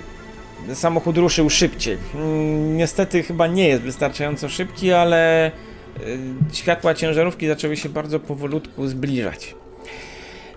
[0.75, 1.99] samochód ruszył szybciej.
[2.15, 5.53] Mm, Niestety chyba nie jest wystarczająco szybki, ale y,
[6.53, 9.55] światła ciężarówki zaczęły się bardzo powolutku zbliżać.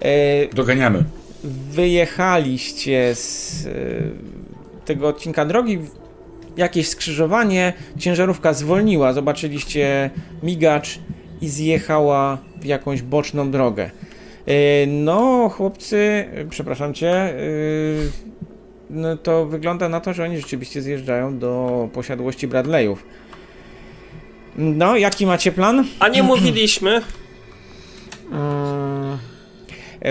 [0.06, 1.04] Y, Doganiamy.
[1.72, 4.12] Wyjechaliście z y,
[4.86, 5.80] tego odcinka drogi,
[6.58, 10.10] jakieś skrzyżowanie, ciężarówka zwolniła, zobaczyliście
[10.44, 11.00] migacz
[11.42, 13.92] i zjechała w jakąś boczną drogę.
[14.48, 18.12] Y, No, chłopcy, przepraszam cię, y,
[18.90, 23.06] no to wygląda na to, że oni rzeczywiście zjeżdżają do posiadłości Bradleyów.
[24.58, 25.86] No, jaki macie plan?
[26.00, 27.02] A nie mówiliśmy,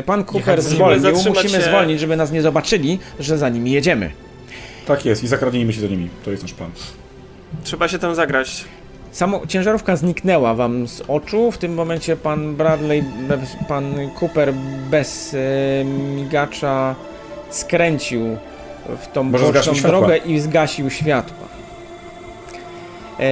[0.07, 1.61] Pan Cooper zwolnił, musimy się.
[1.61, 4.11] zwolnić, żeby nas nie zobaczyli, że za nimi jedziemy.
[4.87, 6.09] Tak jest i zakradnijmy się za nimi.
[6.25, 6.71] To jest nasz plan.
[7.65, 8.65] trzeba się tam zagrać.
[9.13, 11.53] Samo ciężarówka zniknęła wam z oczu.
[11.53, 13.05] W tym momencie pan Bradley,
[13.69, 14.55] pan Cooper
[14.91, 16.95] bez e, migacza
[17.51, 18.37] skręcił
[19.03, 19.99] w tą Może boczną zgasił światła.
[19.99, 21.47] drogę i zgasił światła.
[23.21, 23.25] E,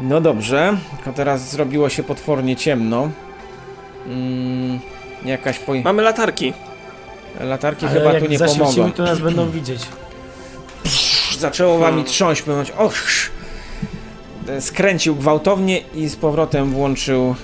[0.00, 3.10] no dobrze, tylko teraz zrobiło się potwornie ciemno.
[4.06, 4.80] Mm,
[5.24, 5.74] jakaś po...
[5.74, 6.52] Mamy latarki.
[7.40, 8.92] Latarki ale chyba jak tu nie zaświecimy, pomogą.
[8.92, 9.80] to nas będą widzieć.
[11.38, 12.94] zaczęło wami trząść, powiedzieć, och,
[14.48, 17.34] e, skręcił gwałtownie i z powrotem włączył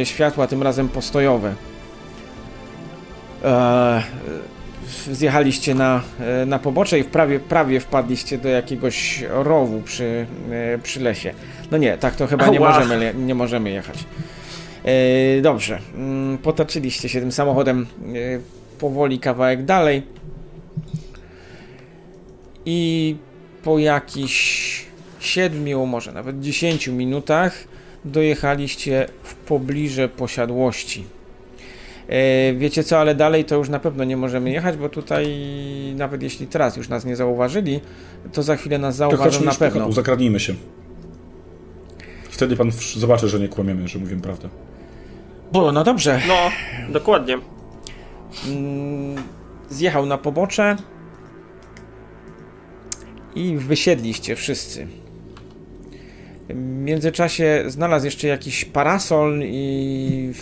[0.00, 1.54] e, światła, tym razem postojowe.
[3.44, 4.02] E,
[5.12, 6.02] zjechaliście na,
[6.42, 10.26] e, na pobocze i prawie, prawie wpadliście do jakiegoś rowu przy,
[10.74, 11.34] e, przy lesie.
[11.70, 12.68] No nie, tak to chyba nie Ała.
[12.74, 13.96] możemy, le- nie możemy jechać.
[14.84, 20.02] E, dobrze, mm, potoczyliście się tym samochodem e, powoli kawałek dalej
[22.66, 23.16] i
[23.62, 24.84] po jakichś
[25.20, 27.64] siedmiu, może nawet 10 minutach
[28.04, 31.04] dojechaliście w pobliże posiadłości.
[32.08, 35.26] E, wiecie co, ale dalej to już na pewno nie możemy jechać, bo tutaj
[35.96, 37.80] nawet jeśli teraz już nas nie zauważyli,
[38.32, 39.80] to za chwilę nas zauważą na po pewno.
[39.80, 40.54] chatu, zakradnijmy się.
[42.30, 44.48] Wtedy pan zobaczy, że nie kłamiemy, że mówimy prawdę.
[45.52, 46.20] Bo, no dobrze.
[46.28, 46.34] No,
[46.92, 47.38] dokładnie.
[48.48, 49.22] Mm,
[49.70, 50.76] Zjechał na pobocze
[53.34, 54.86] i wysiedliście wszyscy.
[56.48, 56.54] W
[56.84, 60.32] międzyczasie znalazł jeszcze jakiś parasol i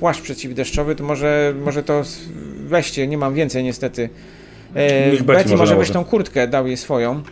[0.00, 2.02] płaszcz przeciwdeszczowy, to może, może to
[2.66, 4.08] weźcie, nie mam więcej niestety.
[4.74, 7.22] E, Niech Betty Betty może weź tą kurtkę, dał jej swoją.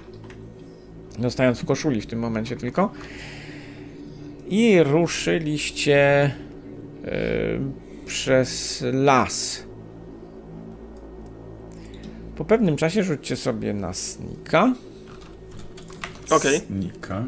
[1.19, 2.93] Zostając w koszuli w tym momencie tylko.
[4.49, 6.31] I ruszyliście e,
[8.07, 9.63] przez las.
[12.37, 14.75] Po pewnym czasie rzućcie sobie na snika.
[16.31, 16.61] Okej.
[16.71, 17.25] Nika.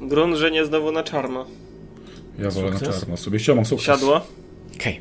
[0.00, 1.46] Grunt, że nie znowu na czarno.
[2.38, 3.00] Ja wolę na Sukces?
[3.00, 3.16] czarno.
[3.16, 3.86] Sobie mam sukces.
[3.86, 4.20] Siadło?
[4.76, 5.00] Okej.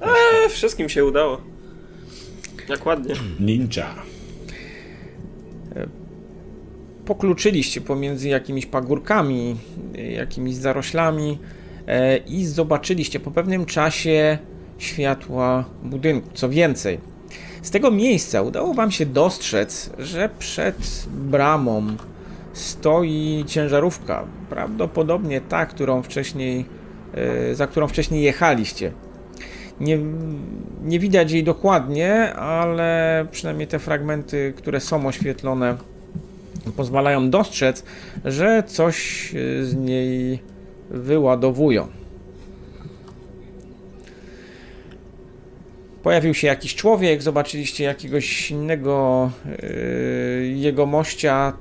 [0.00, 1.40] E, wszystkim się udało.
[2.68, 3.14] Jak ładnie.
[3.40, 3.94] Ninja.
[7.04, 9.56] Pokluczyliście pomiędzy jakimiś pagórkami,
[9.96, 11.38] y, jakimiś zaroślami
[11.86, 14.38] e, i zobaczyliście po pewnym czasie
[14.82, 16.28] światła budynku.
[16.34, 16.98] Co więcej,
[17.62, 21.86] z tego miejsca udało wam się dostrzec, że przed bramą
[22.52, 24.24] stoi ciężarówka.
[24.50, 26.64] Prawdopodobnie ta, którą wcześniej,
[27.14, 28.92] e, za którą wcześniej jechaliście.
[29.80, 29.98] Nie,
[30.82, 35.76] nie widać jej dokładnie, ale przynajmniej te fragmenty, które są oświetlone,
[36.76, 37.84] pozwalają dostrzec,
[38.24, 39.28] że coś
[39.62, 40.38] z niej
[40.90, 42.01] wyładowują.
[46.02, 51.52] Pojawił się jakiś człowiek, zobaczyliście jakiegoś innego yy, jego mościa,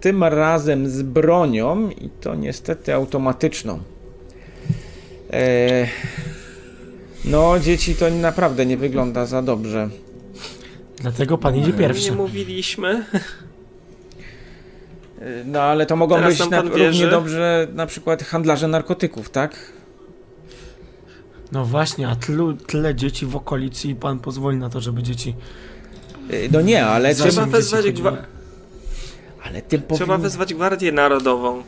[0.00, 3.80] tym razem z bronią i to niestety automatyczną.
[5.32, 5.86] E,
[7.24, 9.88] no, dzieci to naprawdę nie wygląda za dobrze.
[10.96, 12.12] Dlatego pan idzie Nie pierwszy.
[12.12, 13.04] mówiliśmy.
[15.20, 19.72] E, No, ale to mogą Teraz być na, równie dobrze na przykład handlarze narkotyków, tak?
[21.52, 25.34] No właśnie, a tylu, tyle dzieci w okolicy i pan pozwoli na to, żeby dzieci...
[26.30, 28.16] E, No nie, ale Trzeba dzieci wezwać, gwa-
[29.44, 31.62] ale tym trzeba wezwać Gwardię Narodową.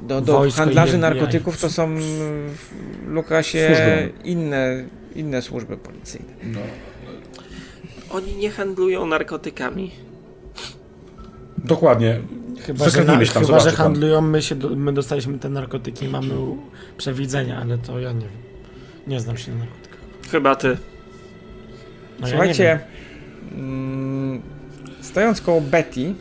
[0.00, 2.68] do, do Wojsko handlarzy narkotyków to są w
[3.08, 4.12] Lukasie Służby.
[4.24, 4.84] inne,
[5.14, 6.32] inne służby policyjne.
[6.44, 6.60] No.
[8.10, 9.90] Oni nie handlują narkotykami.
[11.58, 12.20] Dokładnie.
[12.60, 16.08] Chyba, że, na, tam, chyba, że zobaczy handlują, my, się, my dostaliśmy te narkotyki i
[16.08, 16.34] mamy
[16.96, 18.51] przewidzenia, ale to ja nie wiem.
[19.06, 20.00] Nie znam się na narkotykach.
[20.30, 20.76] Chyba ty.
[22.20, 22.80] No ja Słuchajcie,
[23.52, 23.58] wiem.
[23.58, 24.42] mm,
[25.00, 26.14] stojąc koło Betty,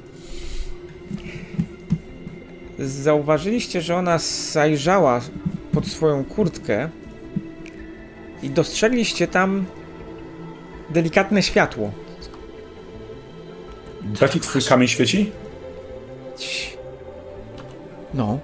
[2.80, 4.18] zauważyliście, że ona
[4.52, 5.22] zajrzała
[5.72, 6.90] pod swoją kurtkę
[8.44, 9.66] i dostrzegliście tam
[10.90, 11.92] delikatne światło.
[14.02, 15.32] Betty, twój kamień świeci?
[18.14, 18.40] No.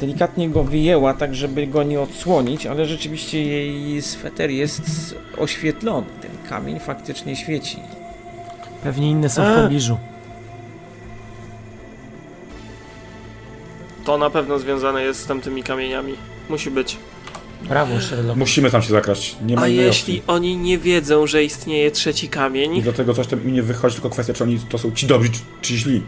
[0.00, 6.06] Delikatnie go wyjęła, tak żeby go nie odsłonić, ale rzeczywiście jej sweter jest oświetlony.
[6.22, 7.78] Ten kamień faktycznie świeci.
[8.82, 9.98] Pewnie inne są w pobliżu.
[14.04, 16.14] To na pewno związane jest z tamtymi kamieniami.
[16.48, 16.96] Musi być.
[17.68, 18.38] Brawo, Sherlock.
[18.38, 19.36] Musimy tam się zakraść.
[19.46, 20.34] Nie ma A innej jeśli opcji.
[20.34, 24.10] oni nie wiedzą, że istnieje trzeci I kamień, dlatego coś tam im nie wychodzi, tylko
[24.10, 26.02] kwestia, czy oni to są ci dobrzy, czy, czy źli.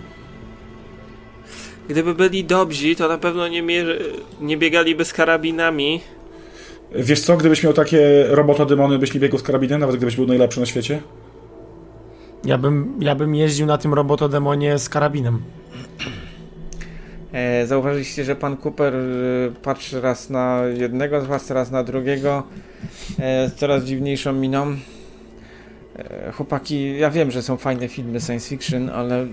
[1.89, 3.63] Gdyby byli dobrzy, to na pewno nie,
[4.41, 6.01] nie biegaliby z karabinami.
[6.95, 10.61] Wiesz co, gdybyś miał takie robotodemony, byś nie biegł z karabinem, nawet gdybyś był najlepszy
[10.61, 11.03] na świecie?
[12.45, 15.43] Ja bym, ja bym jeździł na tym robotodemonie z karabinem.
[17.33, 19.01] E, zauważyliście, że pan Cooper e,
[19.63, 22.43] patrzy raz na jednego z was, raz na drugiego,
[23.19, 24.77] e, z coraz dziwniejszą miną.
[25.97, 29.27] E, chłopaki, ja wiem, że są fajne filmy science fiction, ale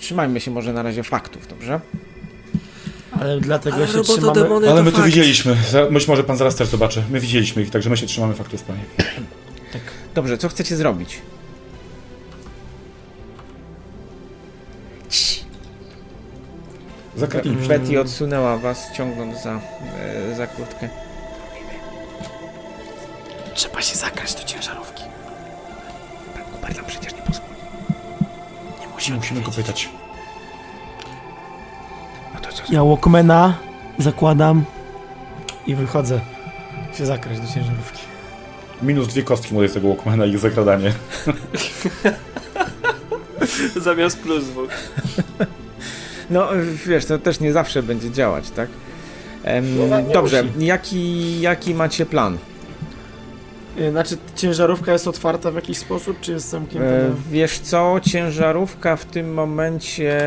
[0.00, 1.80] trzymajmy się może na razie faktów, dobrze?
[3.20, 4.20] Ale dlatego Ale się trzymamy...
[4.20, 5.08] robotodemony Ale my to fakt.
[5.08, 5.56] widzieliśmy.
[5.90, 7.02] Być może pan zaraz też zobaczy.
[7.10, 8.80] My widzieliśmy ich, także my się trzymamy faktów, panie.
[10.14, 11.20] Dobrze, co chcecie zrobić?
[15.10, 15.40] Się.
[17.68, 19.60] Betty odsunęła was, ciągnąc za,
[19.98, 20.88] e, za kurtkę.
[23.54, 25.02] Trzeba się zakraść do ciężarówki.
[26.62, 27.49] Pan nam przecież nie pozwoli.
[29.08, 29.88] Nie musi Musimy go pytać.
[32.34, 32.62] No to co?
[32.72, 33.58] Ja Walkmana
[33.98, 34.64] zakładam
[35.66, 36.20] i wychodzę
[36.94, 37.18] się do
[37.54, 38.02] ciężarówki.
[38.82, 40.92] Minus dwie kostki mu jest tego Walkmana i ich zakradanie.
[43.76, 44.70] Zamiast plus dwóch.
[46.30, 46.48] No,
[46.86, 48.68] wiesz, to też nie zawsze będzie działać, tak?
[49.44, 52.38] Em, No, dobrze, jaki, jaki macie plan?
[53.78, 56.88] Y, Znaczy, ciężarówka jest otwarta w jakiś sposób, czy jest zamknięta?
[56.88, 60.20] E, wiesz co, ciężarówka w tym momencie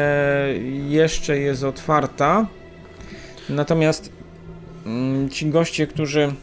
[0.90, 2.48] jeszcze jest otwarta.
[3.50, 4.10] Natomiast
[4.86, 6.34] mm, ci goście, którzy,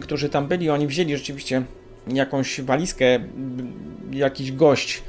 [0.00, 1.62] którzy tam byli, oni wzięli rzeczywiście
[2.06, 3.04] jakąś walizkę,
[4.12, 5.02] jakiś gość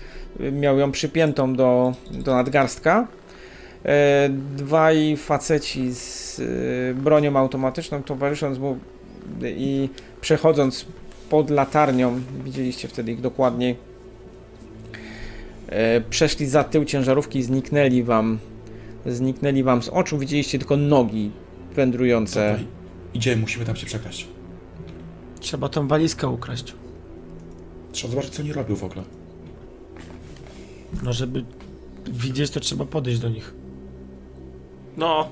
[0.51, 3.07] miał ją przypiętą do, do nadgarstka.
[3.85, 8.77] E, Dwaj faceci z y, bronią automatyczną, towarzysząc mu
[9.43, 9.89] i
[10.21, 10.85] przechodząc
[11.31, 13.75] pod latarnią, widzieliście wtedy ich dokładniej,
[15.67, 18.39] e, przeszli za tył ciężarówki i zniknęli wam,
[19.05, 21.31] zniknęli wam z oczu, widzieliście tylko nogi
[21.75, 22.51] wędrujące.
[22.51, 22.65] Dobra,
[23.13, 24.27] Idziemy, musimy tam się przekraść.
[25.39, 26.73] Trzeba tą walizkę ukraść.
[27.91, 29.03] Trzeba zobaczyć, co oni robią w ogóle.
[31.03, 31.45] No, żeby
[32.11, 33.53] widzieć, to trzeba podejść do nich.
[34.97, 35.29] No,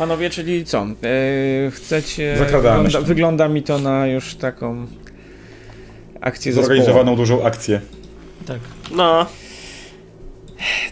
[0.00, 0.78] Panowie, czyli co?
[0.82, 2.36] E, chcecie.
[2.38, 4.86] Zakradamy Wygląda, wygląda mi to na już taką
[6.20, 6.52] akcję.
[6.52, 7.80] Zorganizowaną dużą akcję.
[8.46, 8.58] Tak.
[8.90, 9.26] no.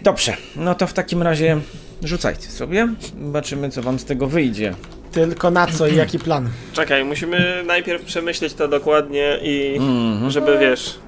[0.03, 1.61] Dobrze, no to w takim razie
[2.05, 2.89] rzucajcie sobie.
[3.25, 4.75] Zobaczymy, co wam z tego wyjdzie.
[5.13, 6.49] Tylko na co i jaki plan?
[6.73, 10.31] Czekaj, musimy najpierw przemyśleć to dokładnie i Mhm.
[10.31, 10.99] żeby wiesz.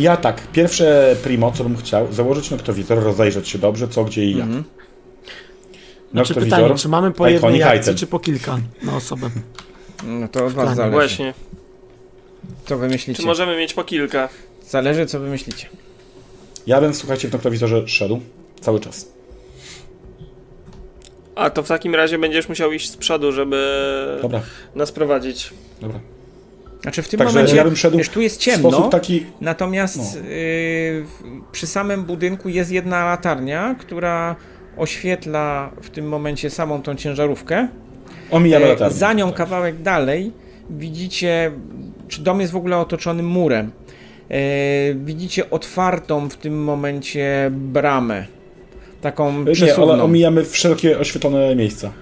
[0.00, 4.30] Ja tak, pierwsze primo, co bym chciał, założyć noktowizor, rozejrzeć się dobrze, co, gdzie i
[4.36, 4.46] jak.
[4.46, 4.64] Mhm.
[6.12, 7.96] Znaczy Noktowizor, pytanie, czy mamy po jednej akcji, item.
[7.96, 9.30] czy po kilka na osobę?
[10.06, 10.92] No to od was zależy.
[10.92, 11.34] Właśnie.
[12.66, 13.20] Co wy myślicie?
[13.20, 14.28] Czy możemy mieć po kilka?
[14.68, 15.68] Zależy, co wy myślicie.
[16.66, 18.20] Ja bym, słuchajcie, w noktowizorze szedł
[18.60, 19.08] cały czas.
[21.34, 24.40] A to w takim razie będziesz musiał iść z przodu, żeby Dobra,
[24.74, 25.50] nas prowadzić.
[25.80, 26.00] dobra.
[26.82, 29.26] Znaczy w tym Także momencie, ja bym szedł wiesz, tu jest ciemno, taki...
[29.40, 30.30] natomiast No.
[30.30, 31.04] yy,
[31.52, 34.36] przy samym budynku jest jedna latarnia, która
[34.76, 37.68] oświetla w tym momencie samą tą ciężarówkę.
[38.30, 38.94] Omijamy E, latarnię.
[38.96, 39.36] Za nią Tak.
[39.36, 40.32] kawałek dalej
[40.70, 41.50] widzicie,
[42.08, 43.70] czy dom jest w ogóle otoczony murem.
[44.30, 44.34] E,
[44.94, 48.26] widzicie otwartą w tym momencie bramę.
[49.00, 50.02] Taką Nie, ale przesuwną.
[50.04, 51.92] omijamy wszelkie oświetlone miejsca.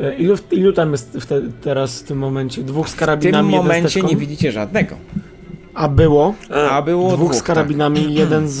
[0.00, 2.62] E, Ilu, ilu tam jest w te, teraz w tym momencie?
[2.62, 4.96] Dwóch z w tym karabinami, jeden z momencie nie widzicie żadnego.
[5.74, 6.34] A było?
[6.70, 8.58] A było dwóch, dwóch, z karabinami, jeden z,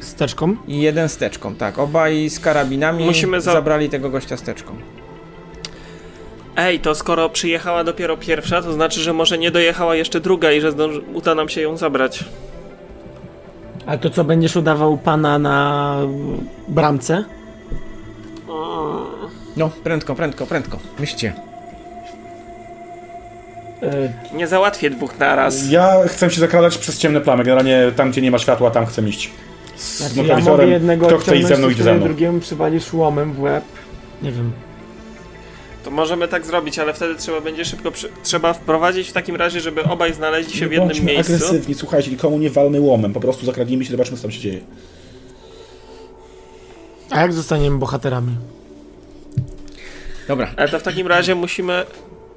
[0.00, 0.56] z teczką.
[0.56, 0.68] Tak.
[0.68, 1.78] I jeden z teczką, tak.
[1.78, 4.72] Obaj z karabinami Musimy za- zabrali tego gościa z teczką.
[6.56, 10.60] Ej, to skoro przyjechała dopiero pierwsza, to znaczy, że może nie dojechała jeszcze druga i
[10.60, 12.24] że zdąży, uda nam się ją zabrać.
[13.86, 15.96] A to co, będziesz udawał pana na
[16.68, 17.24] bramce?
[19.56, 20.78] No, prędko, prędko, prędko.
[20.98, 21.32] Myślcie.
[23.82, 25.70] E, Nie załatwię dwóch naraz.
[25.70, 27.44] Ja chcę się zakradać przez ciemne plamy.
[27.44, 29.30] Generalnie tam, gdzie nie ma światła, tam chcę iść.
[29.76, 32.04] Z Znaczy, ja mogę jednego Kto chce iść ze mną, idzie ze mną.
[32.04, 33.64] drugiemu przywalisz łomem w łeb.
[34.22, 34.52] Nie wiem.
[35.84, 38.08] To możemy tak zrobić, ale wtedy trzeba będzie szybko przy...
[38.22, 41.34] trzeba wprowadzić w takim razie, żeby obaj znaleźli się Nie w jednym miejscu.
[41.34, 43.12] agresywni, słuchajcie, nikomu nie walmy łomem.
[43.12, 44.60] Po prostu zakradnijmy się, zobaczmy, co tam się dzieje.
[47.10, 48.36] A jak zostaniemy bohaterami?
[50.32, 50.50] Dobra.
[50.56, 51.84] Ale to w takim razie musimy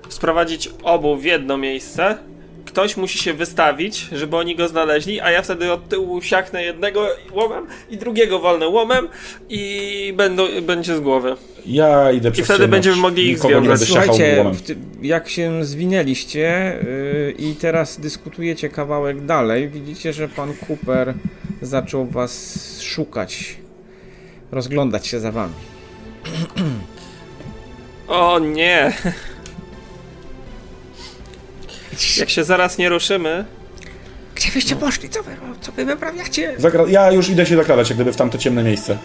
[0.09, 2.17] sprowadzić obu w jedno miejsce.
[2.65, 7.07] Ktoś musi się wystawić, żeby oni go znaleźli, a ja wtedy od tyłu siaknę jednego
[7.31, 9.07] łomem i drugiego walnę łomem
[9.49, 11.35] i będą, będzie z głowy.
[11.65, 12.72] Ja idę przez wtedy ciemność.
[12.72, 13.80] będziemy mogli ich związać.
[13.80, 21.13] Słuchajcie, ty, jak się zwinęliście yy, i teraz dyskutujecie kawałek dalej, widzicie, że pan Cooper
[21.61, 23.57] zaczął was szukać,
[24.51, 25.53] rozglądać się za wami.
[28.07, 28.94] O nie!
[32.19, 33.45] Jak się zaraz nie ruszymy,
[34.36, 35.10] Gdzie wyście poszli?
[35.10, 36.56] Co wy, co wy wyprawiacie?
[36.60, 38.98] Zakra- ja już idę się zakradać, jak gdyby w tamte ciemne miejsce.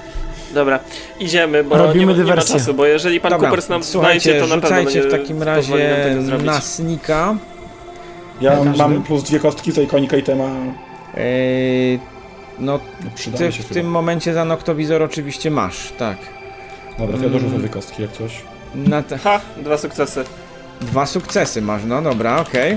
[0.55, 0.79] Dobra,
[1.21, 2.59] idziemy, bo Robimy nie, ma- nie ma dywersję.
[2.59, 5.39] czasu, bo jeżeli pan Cooper nam słuchajcie, znajdzie, to na pewno rzucajcie będzie w takim
[5.41, 6.47] pozwoli nam razie tego zrobić.
[6.47, 7.37] na snika.
[8.41, 8.79] Ja Każdy?
[8.79, 10.45] mam plus dwie kostki, co ikonika i tema.
[10.45, 11.99] Yy,
[12.59, 13.75] no, No, przyda ty mi się w chyba.
[13.81, 16.17] tym momencie za noktowizor oczywiście masz, tak.
[16.99, 18.43] Dobra, to ja dorzucę dwie kostki, jak coś.
[18.75, 20.25] Na te, Ha, dwa sukcesy.
[20.81, 22.77] dwa sukcesy masz, no dobra, okej.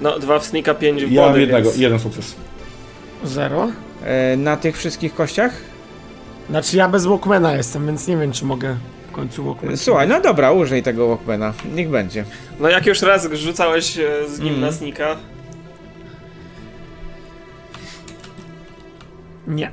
[0.00, 1.80] No, dwa w sneaka, pięć w Ja body, mam jednego, więc...
[1.80, 2.34] jeden sukces.
[3.24, 3.66] Zero?
[4.30, 5.52] Yy, Na tych wszystkich kościach?
[6.50, 8.76] Znaczy ja bez Walkmana jestem, więc nie wiem czy mogę
[9.08, 9.76] w końcu Walkmana.
[9.76, 12.24] Słuchaj, no dobra, użyj tego Walkmana, niech będzie.
[12.60, 14.60] No jak już raz rzucałeś e, z nim Mm.
[14.60, 15.16] na sneaka,
[19.46, 19.70] Nie.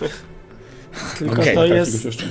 [1.18, 2.04] Tylko Okej, to tak, jest...
[2.04, 2.24] jeszcze.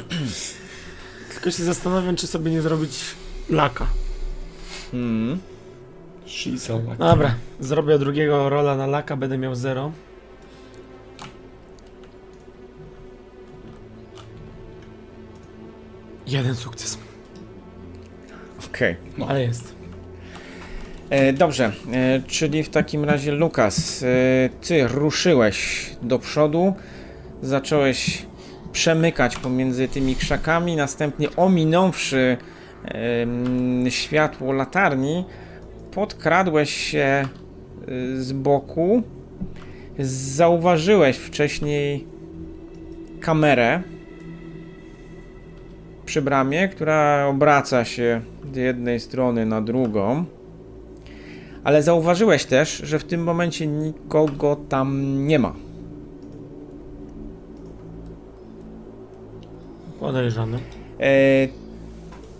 [1.41, 2.99] Tylko się zastanawiam, czy sobie nie zrobić
[3.49, 3.87] laka.
[4.93, 5.39] Mm.
[6.25, 6.97] She's a lucky.
[6.97, 9.91] Dobra, zrobię drugiego rola na laka, będę miał zero.
[16.27, 16.97] Jeden sukces,
[18.69, 18.95] Okej.
[19.27, 19.75] ale jest.
[21.09, 24.05] E, Dobrze, e, czyli w takim razie Lukas, e,
[24.61, 26.73] ty ruszyłeś do przodu,
[27.41, 28.28] zacząłeś
[28.71, 32.37] przemykać pomiędzy tymi krzakami, następnie ominąwszy
[32.83, 35.25] em, światło latarni,
[35.91, 37.27] podkradłeś się e,
[38.15, 39.03] z boku,
[39.99, 42.07] zauważyłeś wcześniej
[43.19, 43.81] kamerę
[46.05, 48.21] przy bramie, która obraca się
[48.53, 50.25] z jednej strony na drugą.
[51.63, 55.68] Ale zauważyłeś też, że w tym momencie nikogo tam nie ma.
[59.99, 60.57] Podejrzany.
[60.99, 61.47] E,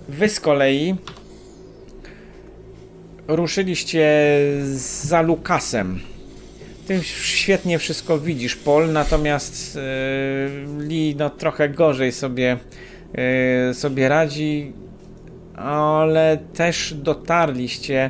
[0.10, 0.96] Wy z kolei
[3.28, 4.10] ruszyliście
[5.04, 6.00] za Lukasem.
[6.88, 9.80] Ty świetnie wszystko widzisz, Paul, natomiast e,
[10.84, 12.58] Lee no, trochę gorzej sobie,
[13.14, 14.74] e, sobie radzi,
[15.56, 18.10] ale też dotarliście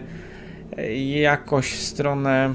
[1.19, 2.53] jakoś w stronę,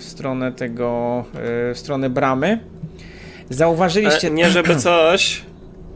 [0.00, 2.60] w stronę tego, w stronę bramy.
[3.50, 4.28] Zauważyliście...
[4.28, 5.42] e, nie żeby coś,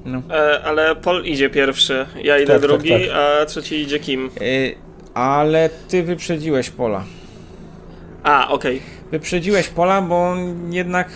[0.04, 0.22] No.
[0.30, 3.00] e, ale Paul idzie pierwszy, ja idę Tak, tak, drugi, tak.
[3.42, 4.30] a trzeci idzie Kim.
[4.42, 4.74] Y,
[5.14, 7.04] ale ty wyprzedziłeś Pola.
[8.22, 8.80] A, okej.
[9.10, 11.08] Wyprzedziłeś Pola, bo on jednak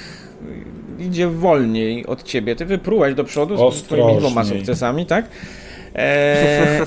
[0.98, 2.56] idzie wolniej od ciebie.
[2.56, 5.28] Ty wyprułeś do przodu z twoimi dwoma sukcesami, tak?
[5.94, 6.80] E,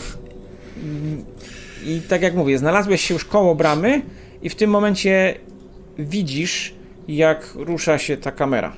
[1.85, 4.01] I tak jak mówię, znalazłeś się już koło bramy
[4.41, 5.35] i w tym momencie
[5.99, 6.73] widzisz,
[7.07, 8.73] jak rusza się ta kamera.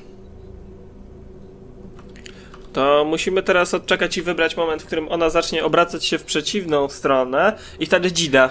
[2.73, 6.89] To musimy teraz odczekać i wybrać moment, w którym ona zacznie obracać się w przeciwną
[6.89, 8.49] stronę i wtedy dzida,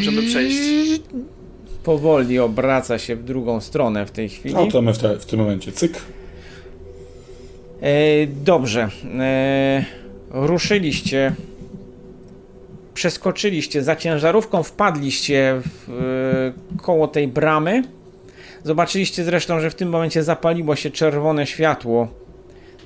[0.00, 0.58] żeby przejść.
[1.84, 4.54] Powoli obraca się w drugą stronę w tej chwili.
[4.54, 5.98] No to my w, te, w tym momencie cyk.
[7.80, 8.88] E, dobrze.
[9.18, 9.84] E,
[10.30, 11.32] ruszyliście.
[12.94, 15.90] Przeskoczyliście za ciężarówką, wpadliście w,
[16.76, 17.82] e, koło tej bramy.
[18.64, 22.08] Zobaczyliście zresztą, że w tym momencie zapaliło się czerwone światło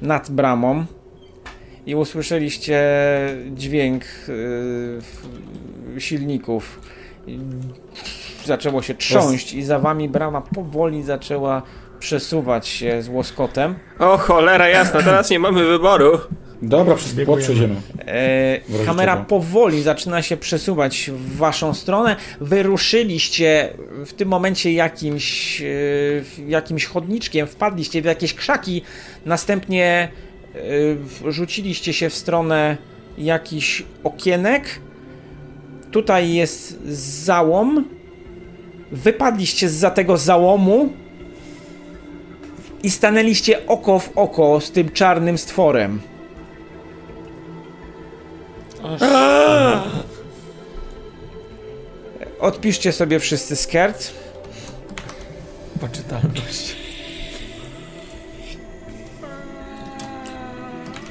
[0.02, 0.84] nad bramą
[1.86, 2.80] i usłyszeliście
[3.54, 5.28] dźwięk w-
[5.98, 6.80] silników.
[8.44, 11.62] Zaczęło się trząść i za wami brama powoli zaczęła
[12.00, 13.74] przesuwać się z łoskotem.
[13.98, 16.18] O cholera jasna, teraz nie mamy wyboru.
[16.62, 17.74] Dobra, przez płot przejdziemy.
[18.06, 19.26] E, kamera czego.
[19.26, 22.16] powoli zaczyna się przesuwać w waszą stronę.
[22.40, 23.72] Wyruszyliście
[24.06, 25.64] w tym momencie jakimś, e,
[26.48, 28.82] jakimś chodniczkiem, wpadliście w jakieś krzaki,
[29.26, 30.08] następnie
[31.26, 32.76] e, rzuciliście się w stronę
[33.18, 34.80] jakichś okienek.
[35.90, 36.78] Tutaj jest
[37.24, 37.84] załom.
[38.92, 40.92] Wypadliście za tego załomu
[42.82, 46.00] i stanęliście oko w oko z tym czarnym stworem.
[52.40, 54.10] Odpiszcie sobie wszyscy skert.
[55.80, 56.76] Poczytalność.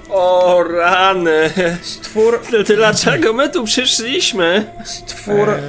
[0.09, 1.49] O rany.
[1.81, 2.39] Stwór,
[2.75, 4.65] dlaczego my tu przyszliśmy?
[4.85, 5.59] stwór E,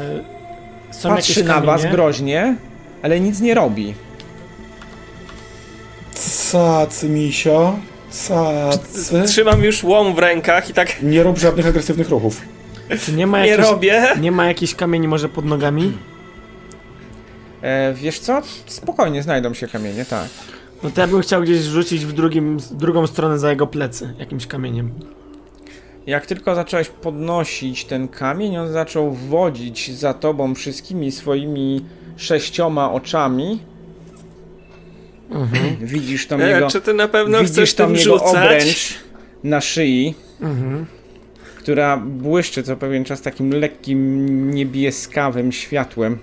[0.90, 1.97] są patrzy jakieś na was kamienie?
[1.97, 2.56] groźnie,
[3.02, 3.94] ale nic nie robi.
[6.52, 7.78] Cacy, misio.
[8.28, 9.22] Cacy.
[9.27, 12.43] Trzymam już łom w rękach i tak Nie rób żadnych agresywnych ruchów.
[13.05, 14.09] Czy nie ma nie robię.
[14.20, 15.93] nie ma jakichś kamieni może pod nogami?
[17.62, 18.43] E, wiesz co?
[18.66, 20.28] Spokojnie znajdą się kamienie, tak.
[20.82, 24.47] No to ja bym chciał gdzieś rzucić w drugim, drugą stronę za jego plecy, jakimś
[24.47, 24.90] kamieniem.
[26.06, 31.85] Jak tylko zacząłeś podnosić ten kamień, on zaczął wodzić za tobą wszystkimi swoimi
[32.16, 33.60] sześcioma oczami.
[35.31, 35.77] Mhm.
[35.81, 38.28] Widzisz tam E, jego, czy ty na pewno widzisz chcesz tam jego rzucać?
[38.44, 38.94] obręcz
[39.44, 40.15] na szyi.
[40.40, 40.86] Mhm.
[41.59, 46.19] która błyszczy co pewien czas takim lekkim niebieskawym światłem.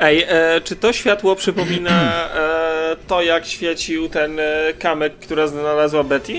[0.00, 4.44] Ej, e, czy to światło przypomina e, to, jak świecił ten e,
[4.78, 6.32] kamyk, która znalazła Betty?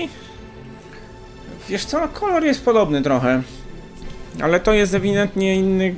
[1.68, 3.42] Wiesz co, kolor jest podobny trochę,
[4.42, 5.94] ale to jest ewidentnie inny,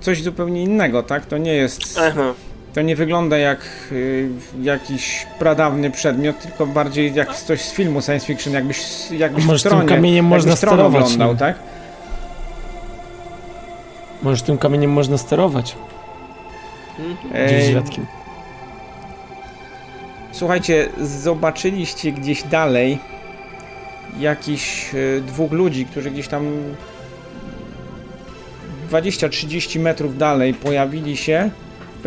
[0.00, 1.26] coś zupełnie innego, tak?
[1.26, 2.34] To nie jest, Aha.
[2.76, 3.60] To nie wygląda jak
[3.92, 4.28] y,
[4.62, 9.62] jakiś pradawny przedmiot, tylko bardziej jak coś z filmu science fiction, jakbyś, jakbyś może w
[9.62, 11.36] tym tronie, kamieniem można sterować oglądał, nim?
[11.36, 11.56] tak?
[14.22, 15.76] Może tym kamieniem można sterować.
[17.46, 18.06] Gdzieś rzadkim.
[20.32, 22.98] Słuchajcie, zobaczyliście gdzieś dalej
[24.18, 26.46] jakichś e, dwóch ludzi, którzy gdzieś tam
[28.90, 31.50] 20-30 metrów dalej pojawili się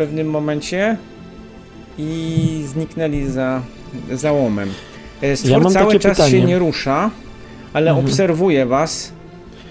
[0.00, 0.96] pewnym momencie
[1.98, 3.62] i zniknęli za
[4.12, 4.68] załomem.
[5.22, 6.44] E, Stwór Ja mam cały takie czas się pytanie.
[6.44, 7.10] nie rusza,
[7.72, 8.06] ale Mhm.
[8.06, 9.12] obserwuje was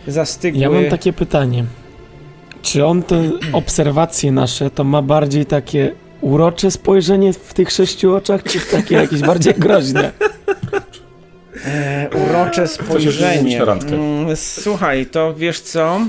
[0.07, 0.61] zastygły.
[0.61, 1.65] Ja mam takie pytanie.
[2.61, 3.22] Czy on te
[3.53, 5.91] obserwacje nasze to ma bardziej takie
[6.22, 10.11] urocze spojrzenie w tych sześciu oczach, czy takie jakieś bardziej groźne?
[11.65, 13.64] E, urocze spojrzenie.
[13.64, 15.99] Mm, Słuchaj, to wiesz co?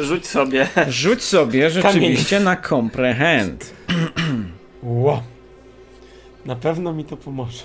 [0.00, 0.68] Rzuć sobie.
[0.88, 3.72] Rzuć sobie rzeczywiście na comprehend.
[4.82, 5.22] Ło.
[6.46, 7.62] Na pewno mi to pomoże.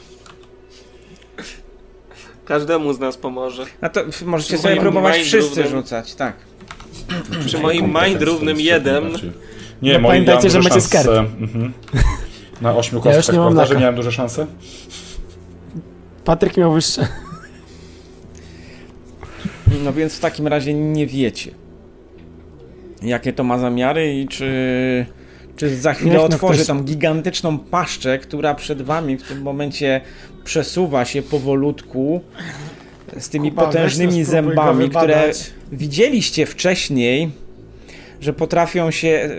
[2.45, 3.65] Każdemu z nas pomoże.
[3.81, 6.35] A to możecie Przy sobie moim próbować wszyscy równym- rzucać, tak.
[7.45, 9.03] Przy moim mind równym jeden.
[9.81, 10.87] Nie, No moim pamiętajcie, że macie szanse.
[10.87, 11.07] skarb.
[11.41, 11.73] Mhm.
[12.61, 14.47] Na ośmiu Ja kostkach, nie mam prawda, że miałem duże szanse?
[16.25, 17.07] Patryk miał wyższe.
[19.83, 21.51] No więc w takim razie nie wiecie,
[23.01, 25.05] jakie to ma zamiary i czy,
[25.55, 29.41] czy za chwilę Niech no otworzy ktoś- tą gigantyczną paszczę, która przed wami w tym
[29.41, 30.01] momencie
[30.43, 32.21] przesuwa się powolutku
[33.19, 35.31] z tymi Kuba, potężnymi zębami, które
[35.71, 37.31] widzieliście wcześniej,
[38.21, 39.29] że potrafią się e,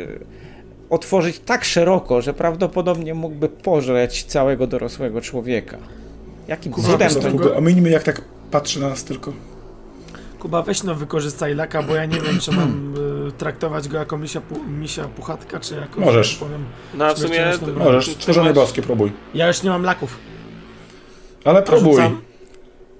[0.90, 5.78] otworzyć tak szeroko, że prawdopodobnie mógłby pożreć całego dorosłego człowieka.
[6.48, 7.30] Jakim Kuba, cudem to...
[7.32, 9.32] go, a minimy jak tak patrzy na nas tylko.
[10.47, 12.94] Kuba, weź no wykorzystaj laka, bo ja nie wiem, czy mam
[13.28, 16.01] y, traktować go jako misia, pu, misia puchatka, czy jako...
[16.01, 16.27] Możesz.
[16.28, 16.64] że tak powiem.
[16.94, 17.52] No w sumie...
[17.77, 19.12] Możesz, stworzone boskie, próbuj.
[19.35, 20.16] Ja już nie mam laków.
[21.44, 22.02] Ale próbuj.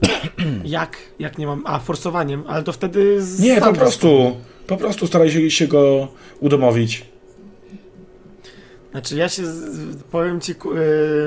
[0.65, 0.97] Jak?
[1.19, 1.63] Jak nie mam?
[1.67, 3.23] A, forsowaniem, ale to wtedy...
[3.23, 4.37] z- Nie, po prostu.
[4.67, 6.09] Po prostu staraj się, się go
[6.41, 7.05] udomowić.
[8.91, 10.53] Znaczy ja się, z- powiem ci,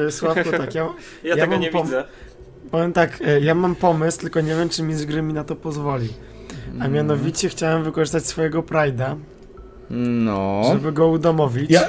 [0.05, 0.83] yy, Sławko, tak, ja,
[1.23, 2.03] Ja, Ja tego nie pom- widzę.
[2.71, 5.55] Powiem tak, e, ja mam pomysł, tylko nie wiem, czy mistrz gry mi na to
[5.55, 6.09] pozwoli.
[6.73, 6.91] A Mm.
[6.93, 9.15] mianowicie chciałem wykorzystać swojego Pride'a,
[9.89, 10.61] No.
[10.73, 11.71] żeby go udomowić.
[11.71, 11.81] Ja,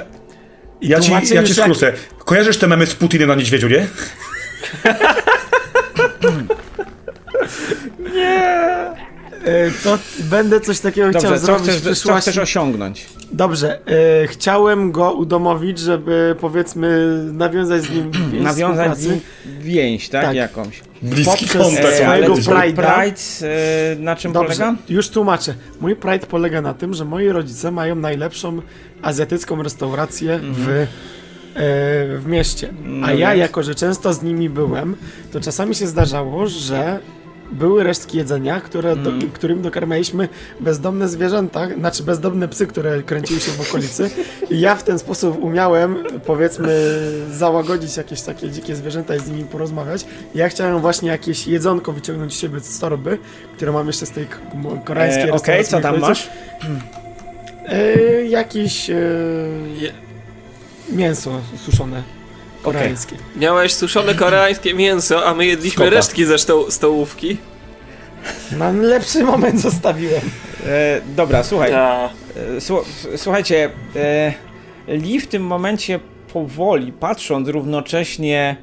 [0.81, 1.93] ja ci, ja ci już jak- skrócę.
[2.25, 3.87] Kojarzysz te memy z Putinem na niedźwiedziu, nie?
[9.83, 12.21] to będę coś takiego chciał Dobrze, co zrobić chcesz, w co przyszłości.
[12.31, 13.05] chcesz osiągnąć?
[13.33, 13.79] Dobrze,
[14.23, 19.19] e, chciałem go udomowić, żeby powiedzmy nawiązać z nim więź Nawiązać z nim
[19.59, 20.25] więź, tak?
[20.25, 20.35] Tak.
[20.35, 20.81] Jakąś.
[21.01, 21.99] Bliski Poprzez, kontakt.
[21.99, 22.81] e, ale swojego.
[22.81, 24.75] Pride e, na czym Dobrze, polega?
[24.89, 25.53] już tłumaczę.
[25.81, 28.61] Mój Pride polega na tym, że moi rodzice mają najlepszą
[29.01, 30.87] azjatycką restaurację w, e,
[32.17, 32.73] w mieście.
[32.83, 33.39] No A ja, więc?
[33.39, 34.95] jako że często z nimi byłem,
[35.31, 36.99] to czasami się zdarzało, że
[37.51, 39.31] były resztki jedzenia, które do, Mm.
[39.31, 40.29] którym dokarmialiśmy
[40.59, 44.09] bezdomne zwierzęta, znaczy bezdomne psy, które kręciły się w okolicy.
[44.49, 46.97] I ja w ten sposób umiałem, powiedzmy,
[47.31, 50.05] załagodzić jakieś takie dzikie zwierzęta i z nimi porozmawiać.
[50.35, 53.17] Ja chciałem właśnie jakieś jedzonko wyciągnąć z siebie z torby,
[53.55, 54.27] które mam jeszcze z tej
[54.85, 56.29] koreańskiej E, Okej, restauracji co tam masz?
[57.65, 58.95] E, jakieś e,
[60.89, 62.03] mięso suszone
[62.61, 63.15] koreańskie.
[63.35, 65.89] Miałeś suszone koreańskie mięso, a my jedliśmy Skopa.
[65.95, 67.37] resztki ze stoł- stołówki.
[68.57, 70.21] Na lepszy moment zostawiłem.
[70.67, 71.73] E, dobra, słuchaj.
[71.73, 72.09] A,
[72.57, 72.83] E, Słu-
[73.17, 74.33] słuchajcie, e,
[74.87, 75.99] Lee w tym momencie
[76.33, 78.55] powoli, patrząc równocześnie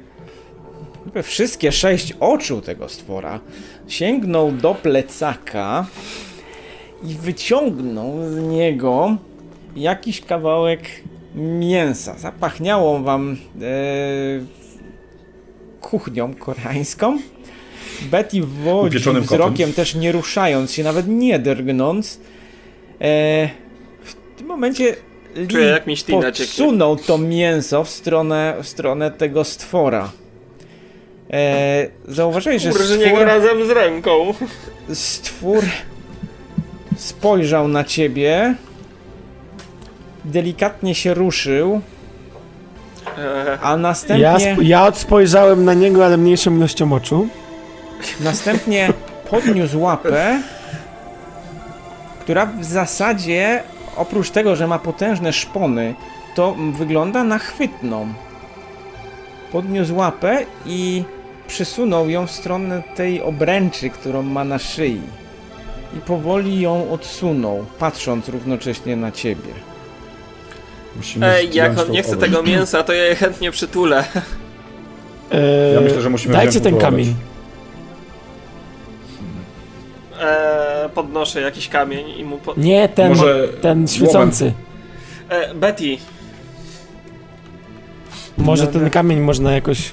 [1.13, 3.39] we wszystkie sześć oczu tego stwora,
[3.87, 5.85] sięgnął do plecaka
[7.03, 9.15] i wyciągnął z niego
[9.75, 10.81] jakiś kawałek
[11.39, 12.17] mięsa.
[12.17, 13.65] Zapachniało wam e,
[15.81, 17.19] kuchnią koreańską.
[18.01, 19.37] Betty wodzi Upieczonym kotem.
[19.37, 22.19] wzrokiem, też nie ruszając się, nawet nie drgnąc.
[23.01, 23.49] E,
[24.03, 24.95] w tym momencie
[25.47, 30.11] Czuję, podsunął to mięso w stronę, w stronę tego stwora.
[31.31, 34.33] E, zauważyłeś, że go stwór, razem z ręką.
[34.93, 35.63] stwór
[36.97, 38.55] spojrzał na ciebie,
[40.29, 41.81] delikatnie się ruszył,
[43.17, 44.23] E, a następnie...
[44.23, 47.27] Ja, sp- ja spojrzałem na niego, ale mniejszą ilością oczu.
[48.19, 48.93] Następnie
[49.29, 50.41] podniósł łapę,
[52.19, 53.63] która w zasadzie,
[53.95, 55.95] oprócz tego, że ma potężne szpony,
[56.35, 58.07] to wygląda na chwytną.
[59.51, 61.03] Podniósł łapę i
[61.47, 65.01] przysunął ją w stronę tej obręczy, którą ma na szyi.
[65.97, 69.53] I powoli ją odsunął, patrząc równocześnie na ciebie.
[70.95, 74.03] Musimy Ej, jak on nie chce tego mięsa, to ja je chętnie przytulę.
[75.31, 77.15] E, Ja myślę, że musimy Dajcie ten kamień.
[80.19, 82.53] E, podnoszę jakiś kamień i mu po...
[82.57, 84.53] Nie, ten, Może ten świecący.
[85.29, 85.97] E, Betty,
[88.37, 89.91] Może ten kamień można jakoś...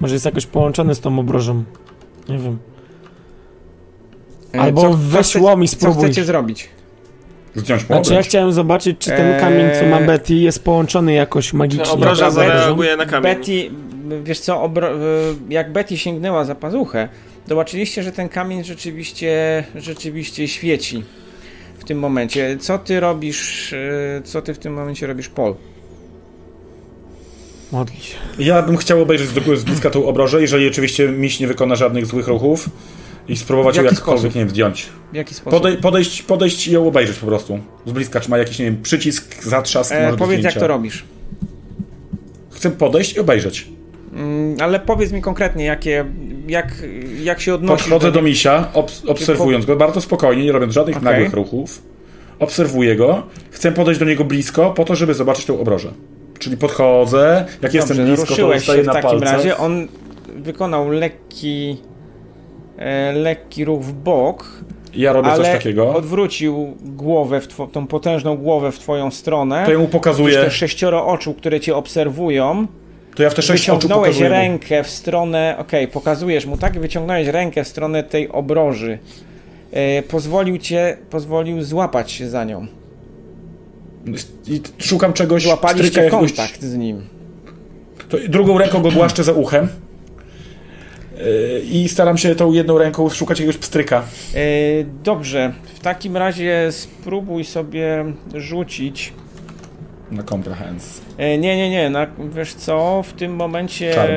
[0.00, 1.64] Może jest jakoś połączony z tą obrożą.
[2.28, 2.58] Nie wiem.
[4.54, 6.04] E, Albo weź chcecie- łom i Co spróbuj.
[6.04, 6.68] chcecie zrobić?
[7.56, 9.40] Zdjąć mu Znaczy ja chciałem zobaczyć, czy ten Eee.
[9.40, 11.92] kamień, co ma Betty, jest połączony jakoś magicznie.
[11.94, 13.34] obraża zareaguje na kamień.
[13.34, 13.70] Betty,
[14.24, 14.94] wiesz co, obro-
[15.50, 17.08] y, jak Betty sięgnęła za pazuchę,
[17.48, 21.04] zobaczyliście, że ten kamień rzeczywiście, rzeczywiście świeci
[21.78, 22.56] w tym momencie.
[22.60, 25.54] Co ty robisz, y, co ty w tym momencie robisz, Paul?
[27.72, 28.16] Modli się.
[28.38, 32.06] Ja bym chciał obejrzeć z, z bliska tą obrożę, jeżeli oczywiście miś nie wykona żadnych
[32.06, 32.68] złych ruchów
[33.28, 34.34] i spróbować W ją jakkolwiek, sposób?
[34.34, 34.86] nie wiem, zdjąć.
[35.12, 35.60] W jaki sposób?
[35.60, 37.58] Podej, podejść, podejść i ją obejrzeć po prostu.
[37.86, 40.66] Z bliska, czy ma jakiś, nie wiem, przycisk, zatrzask, e, może do powiedz, jak to
[40.66, 41.04] robisz.
[42.50, 43.68] Chcę podejść i obejrzeć.
[44.14, 46.04] Mm, ale powiedz mi konkretnie, jakie,
[46.48, 46.82] jak,
[47.22, 48.28] jak się odnosisz Podchodzę do niego.
[48.28, 51.12] misia, obs- obserwując go bardzo spokojnie, nie robiąc żadnych Okej.
[51.12, 51.82] nagłych ruchów.
[52.38, 53.22] Obserwuję go.
[53.50, 55.92] Chcę podejść do niego blisko, po to, żeby zobaczyć tą obrożę.
[56.38, 59.56] Czyli podchodzę, jak jestem Dobrze, blisko, to staję się w na takim razie.
[59.56, 59.88] On
[60.36, 61.76] wykonał lekki,
[63.14, 64.64] lekki ruch w bok.
[64.94, 65.94] Ja robię ale coś takiego.
[65.94, 69.62] odwrócił głowę, w tą potężną głowę w twoją stronę.
[69.66, 70.34] To ja mu Widzisz pokazuję.
[70.36, 72.66] te sześcioro oczu, które cię obserwują.
[73.14, 74.28] To ja w te sześć oczu Wyciągnąłeś pokazuję.
[74.28, 74.34] mu.
[74.36, 75.56] rękę w stronę.
[75.58, 78.98] Okej, pokazujesz mu tak, wyciągnąłeś rękę w stronę tej obroży.
[79.72, 82.66] E, pozwolił cię, pozwolił złapać się za nią.
[84.48, 86.32] I szukam czegoś, Złapaliście jakiegoś...
[86.32, 87.02] kontakt z nim.
[88.08, 89.68] To drugą ręką go głaszczę za uchem.
[91.64, 94.02] I staram się tą jedną ręką szukać jakiegoś pstryka.
[94.34, 94.40] E,
[95.04, 98.04] dobrze, w takim razie spróbuj sobie
[98.34, 99.12] rzucić.
[100.10, 101.00] Na comprehends.
[101.18, 104.12] E, nie, nie, nie, na, wiesz co, w tym momencie Charm.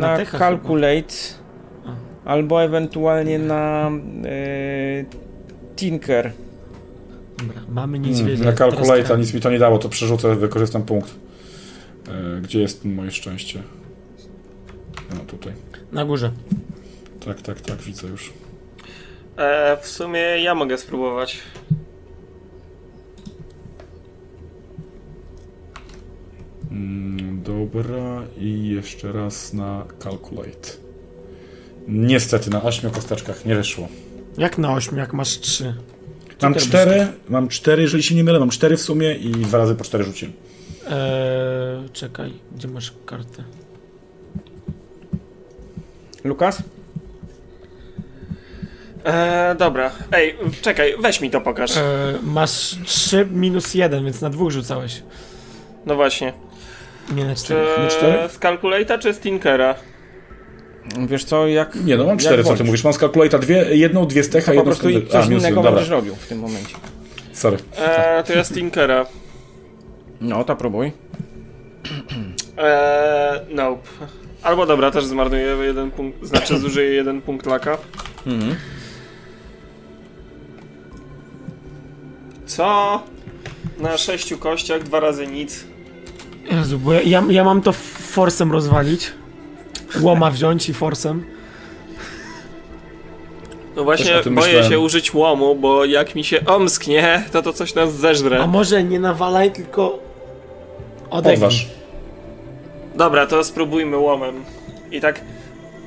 [0.00, 1.14] na, Na calculate
[2.24, 3.90] albo ewentualnie na
[4.24, 5.04] e,
[5.76, 6.32] tinker.
[7.38, 8.44] Dobra, mamy Hmm, niedźwiedzia.
[8.44, 11.14] na calculate nic mi to nie dało, to przerzucę, wykorzystam punkt.
[12.42, 13.62] Gdzie jest moje szczęście?
[15.14, 15.52] No tutaj.
[15.94, 16.30] Na górze.
[17.24, 18.32] Tak, tak, tak, widzę już.
[19.36, 21.38] E, w sumie ja mogę spróbować.
[26.70, 30.70] Mm, dobra, i jeszcze raz na calculate.
[31.88, 33.88] Niestety na ośmiu kosteczkach nie wyszło.
[34.38, 35.74] Jak na 8, jak masz 3?
[36.42, 39.58] Mam ty cztery, mam cztery, jeżeli się nie mylę, mam cztery w sumie i dwa
[39.58, 40.32] razy po cztery rzuciłem.
[40.90, 43.44] Eee, czekaj, gdzie masz kartę?
[46.24, 46.62] Lukas?
[49.04, 49.90] E, dobra.
[50.12, 51.76] Ej, czekaj, weź mi to pokaż.
[51.76, 51.82] Eee,
[52.22, 55.02] masz 3 minus 1, więc na dwóch rzucałeś.
[55.86, 56.32] No właśnie.
[57.14, 57.66] Nie na Czy 4.
[57.82, 58.28] Nie cztery?
[58.28, 59.74] z Calculate'a czy z Tinkera?
[61.08, 61.74] Wiesz co, jak...
[61.74, 62.66] Nie, no mam cztery, co ty wolisz.
[62.66, 62.84] mówisz?
[62.84, 65.26] Mam z calculata dwie, jedną, dwie z techa, po jedną z prostu i A, coś
[65.26, 66.76] innego będziesz robił w tym momencie.
[67.32, 67.56] Sorry.
[67.76, 69.06] E, to ja z Tinkera.
[70.20, 70.92] No, to próbuj.
[72.58, 73.88] E, nope.
[74.44, 77.78] Albo dobra, też zmarnuję jeden punkt, znaczy zużyję jeden punkt laka.
[78.26, 78.56] Mhm.
[82.46, 83.02] Co?
[83.78, 85.64] Na sześciu kościach dwa razy nic.
[86.50, 89.12] Jezu, bo ja, ja, ja mam to forsem rozwalić.
[90.00, 91.24] Łoma wziąć i forsem.
[93.76, 94.70] No właśnie, boję myślałem.
[94.70, 98.46] się użyć łomu, bo jak mi się omsknie, to to coś nas A zeżre.
[98.46, 99.98] może nie nawalaj, tylko
[101.10, 101.40] odegnij.
[101.40, 101.68] Podważ.
[102.94, 104.44] Dobra, to spróbujmy łomem.
[104.90, 105.20] I tak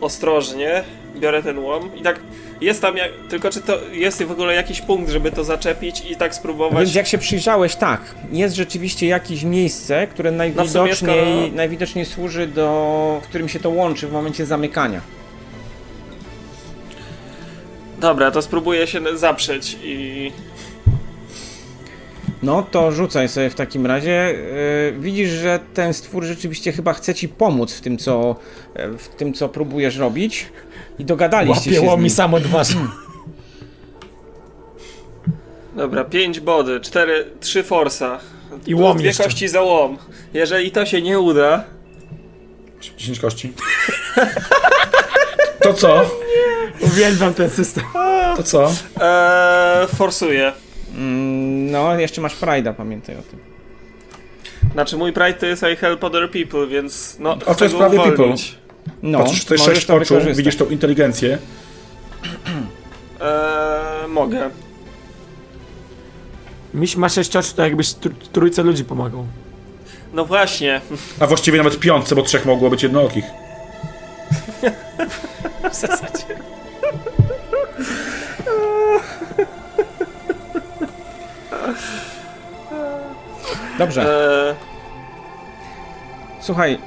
[0.02, 0.84] ostrożnie
[1.16, 2.20] biorę ten łom i tak
[2.62, 3.12] jest tam jak...
[3.30, 6.80] Tylko czy to jest w ogóle jakiś punkt, żeby to zaczepić i tak spróbować...
[6.84, 8.02] Więc jak się przyjrzałeś, tak,
[8.32, 13.20] jest rzeczywiście jakieś miejsce, które No najwidoczniej, skoro- najwidoczniej służy do...
[13.24, 15.02] w którym się to łączy w momencie zamykania.
[18.00, 20.32] Dobra, to spróbuję się zaprzeć i...
[22.48, 24.34] No to rzucaj sobie w takim razie.
[24.94, 28.36] Yy, widzisz, że ten stwór rzeczywiście chyba chce ci pomóc w tym, co,
[28.74, 30.45] e, w tym, co próbujesz robić.
[30.99, 32.10] I dogadaliście się Łapie z łomi nim.
[32.10, 32.68] sam odważ.
[35.76, 38.19] Dobra, 5 body, 4, 3 forsa.
[38.68, 39.24] I łom Dwie jeszcze.
[39.24, 39.98] kości za łom.
[40.34, 41.64] Jeżeli to się nie uda...
[42.98, 43.53] 10 kości.
[45.61, 46.02] To co?
[46.91, 47.84] Uwielbiam ten system.
[48.38, 48.72] To co?
[49.02, 50.53] Eee, forsuję.
[50.98, 53.40] Mm, no, jeszcze masz Pride'a, pamiętaj o tym.
[54.74, 57.32] Znaczy mój pride to jest I help other people, więc no...
[57.32, 58.56] A to chcę jest prawie uwolnić.
[59.03, 61.38] No, Patrzysz, to jest możesz 6 to oczu, widzisz tą inteligencję.
[63.22, 64.49] Eee, mogę.
[66.74, 69.26] Miś ma sześć oczu, to jakbyś tr trójce ludzi pomagał.
[70.14, 70.82] No właśnie.
[71.19, 73.26] A właściwie nawet piątce, bo trzech mogło być jednookich.
[75.72, 76.26] W zasadzie.
[83.78, 84.02] Dobrze.
[84.02, 84.56] Eee,
[86.40, 86.78] Słuchaj,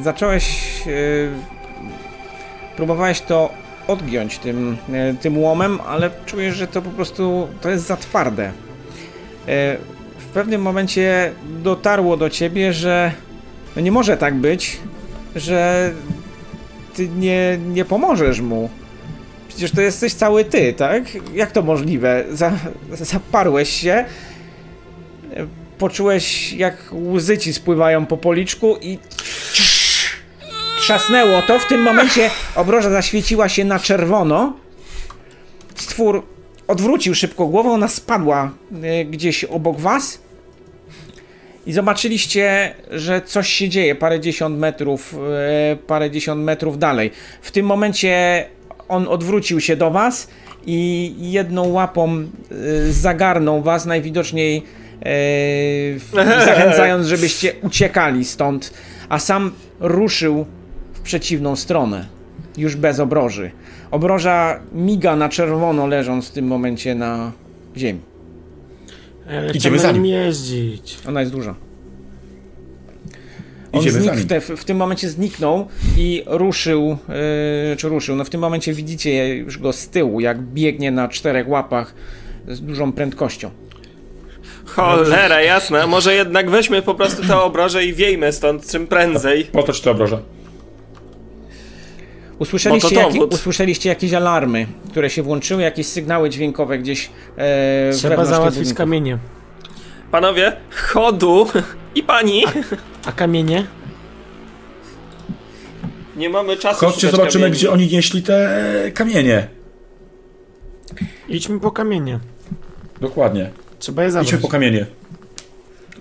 [0.00, 0.62] zacząłeś.
[0.86, 1.30] Yy,
[2.76, 3.52] próbowałeś to
[3.86, 8.44] odgiąć tym, yy, tym łomem, ale czujesz, że to po prostu to jest za twarde.
[8.44, 8.52] Yy,
[10.18, 11.32] w pewnym momencie
[11.62, 13.12] dotarło do ciebie, że
[13.76, 14.78] no nie może tak być,
[15.36, 15.92] że
[16.94, 18.70] ty nie, nie pomożesz mu.
[19.48, 21.02] Przecież to jesteś cały ty, tak?
[21.34, 22.24] Jak to możliwe?
[22.30, 22.52] Za,
[22.92, 24.04] zaparłeś się
[25.78, 28.98] poczułeś jak łzy ci spływają po policzku i
[30.80, 31.58] trzasnęło to.
[31.58, 34.56] W tym momencie obroża zaświeciła się na czerwono.
[35.74, 36.22] Stwór
[36.68, 38.50] odwrócił szybko głowę, ona spadła
[38.82, 40.18] e, gdzieś obok was.
[41.66, 45.14] I zobaczyliście, że coś się dzieje parędziesiąt metrów,
[45.72, 47.10] e, parędziesiąt metrów dalej.
[47.42, 48.44] W tym momencie
[48.88, 50.28] on odwrócił się do was
[50.66, 54.62] i jedną łapą e, zagarnął was, najwidoczniej
[56.44, 58.74] zachęcając, żebyście uciekali stąd,
[59.08, 60.46] a sam ruszył
[60.94, 62.06] w przeciwną stronę,
[62.56, 63.50] już bez obroży.
[63.90, 67.32] Obroża miga na czerwono, leżąc w tym momencie na
[67.76, 68.00] ziemi.
[69.30, 70.98] Ale Idziemy chcemy za nim jeździć.
[71.08, 71.54] Ona jest duża.
[73.72, 75.66] On Idziemy za znikł w, te, w tym momencie zniknął
[75.96, 76.96] i ruszył,
[77.70, 81.08] yy, czy ruszył, no w tym momencie widzicie już go z tyłu, jak biegnie na
[81.08, 81.94] czterech łapach
[82.48, 83.50] z dużą prędkością.
[84.76, 85.86] Cholera, jasna.
[85.86, 89.44] Może jednak weźmy po prostu tę obrożę i wiejmy stąd czym prędzej.
[89.44, 90.18] Po to ci to obrożę.
[92.38, 93.34] Usłyszeliście, to dowód.
[93.34, 99.18] usłyszeliście jakieś alarmy, które się włączyły, jakieś sygnały dźwiękowe gdzieś e, Trzeba załatwić kamienie.
[100.10, 101.46] Panowie, chodu
[101.94, 102.44] i pani.
[103.06, 103.66] A kamienie?
[106.16, 107.58] Nie mamy czasu Chodźcie, zobaczymy, kamieni.
[107.58, 108.50] gdzie oni nieśli te
[108.94, 109.48] kamienie.
[111.28, 112.18] Idźmy po kamienie.
[113.00, 113.50] Dokładnie.
[113.78, 114.42] Trzeba je Idźmy zabrać.
[114.42, 114.86] po kamienie.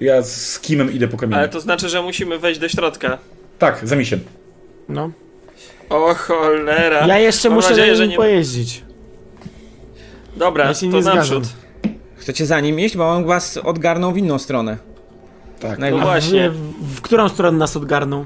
[0.01, 1.37] Ja z Kimem idę po kamienie.
[1.39, 3.17] Ale to znaczy, że musimy wejść do środka.
[3.59, 4.19] Tak, za misiem.
[4.89, 5.11] No.
[5.89, 7.07] O cholera.
[7.07, 8.83] Ja jeszcze Mam muszę nadzieję, na że nim nie- pojeździć.
[10.37, 11.17] Dobra, Ja się to nie zgadzam.
[11.17, 11.43] naprzód.
[12.15, 14.77] Chcecie za nim iść, bo on was odgarnął w inną stronę.
[15.59, 15.79] Tak.
[15.79, 16.49] No właśnie.
[16.49, 18.25] W, w którą stronę nas odgarnął?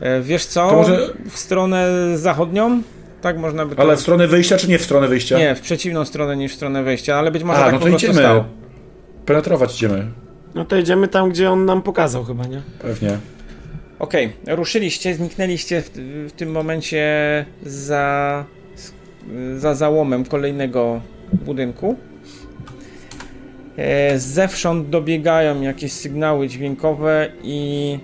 [0.00, 0.70] E, wiesz co?
[0.70, 2.82] To może- W stronę zachodnią?
[3.22, 3.82] Tak można by to...
[3.82, 5.38] Ale w stronę wyjścia, czy nie w stronę wyjścia?
[5.38, 7.84] Nie, w przeciwną stronę niż w stronę wejścia, ale być może A, tak no po
[7.84, 8.20] to prostu idziemy.
[8.22, 8.44] stało.
[9.26, 10.06] Penetrować idziemy.
[10.54, 12.62] No to idziemy tam, gdzie on nam pokazał chyba, nie?
[12.78, 13.18] Pewnie.
[13.98, 15.90] Okej, ruszyliście, zniknęliście w,
[16.28, 17.04] w tym momencie
[17.62, 18.44] za,
[19.56, 21.00] za załomem kolejnego
[21.32, 21.96] budynku.
[23.76, 27.98] E, zewsząd dobiegają jakieś sygnały dźwiękowe i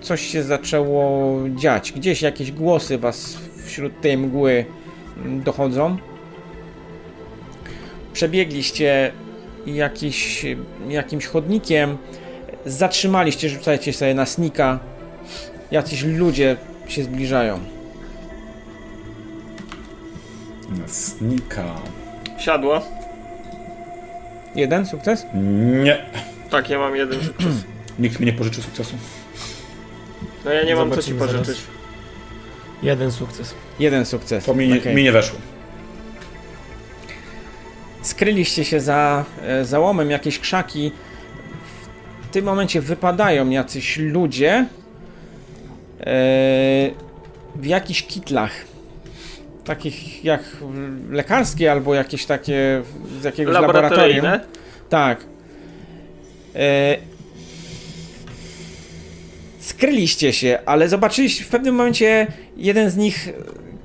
[0.00, 1.92] coś się zaczęło dziać.
[1.92, 4.64] Gdzieś jakieś głosy was wśród tej mgły
[5.44, 5.96] dochodzą.
[8.12, 9.12] Przebiegliście
[9.66, 10.46] jakiś,
[10.88, 11.98] jakimś chodnikiem,
[12.66, 14.78] zatrzymaliście, rzucajcie sobie na snika.
[15.70, 16.56] Jacyś ludzie
[16.88, 17.58] się zbliżają.
[20.86, 21.64] Snika.
[22.38, 22.80] Siadło.
[24.54, 25.26] Jeden sukces?
[25.84, 25.98] Nie.
[26.50, 27.46] Tak, ja mam jeden sukces.
[27.98, 28.96] Nikt mi nie pożyczy sukcesu.
[30.44, 31.46] No ja nie mam co ci Zobaczymy zaraz.
[31.46, 31.66] pożyczyć.
[32.82, 33.54] Jeden sukces.
[33.78, 34.44] Jeden sukces.
[34.44, 34.94] To mi, nie- Okej.
[34.94, 35.38] mi nie weszło.
[38.22, 40.92] Skryliście się za e, załomem, jakieś krzaki.
[42.22, 44.66] W tym momencie wypadają jacyś ludzie e,
[47.56, 48.50] w jakichś kitlach.
[49.64, 50.40] Takich jak
[51.10, 52.82] lekarskie albo jakieś takie
[53.20, 54.26] z jakiegoś laboratorium.
[54.88, 55.24] Tak.
[56.54, 56.96] E...
[59.60, 62.26] Skryliście się, ale zobaczyliście w pewnym momencie
[62.56, 63.28] jeden z nich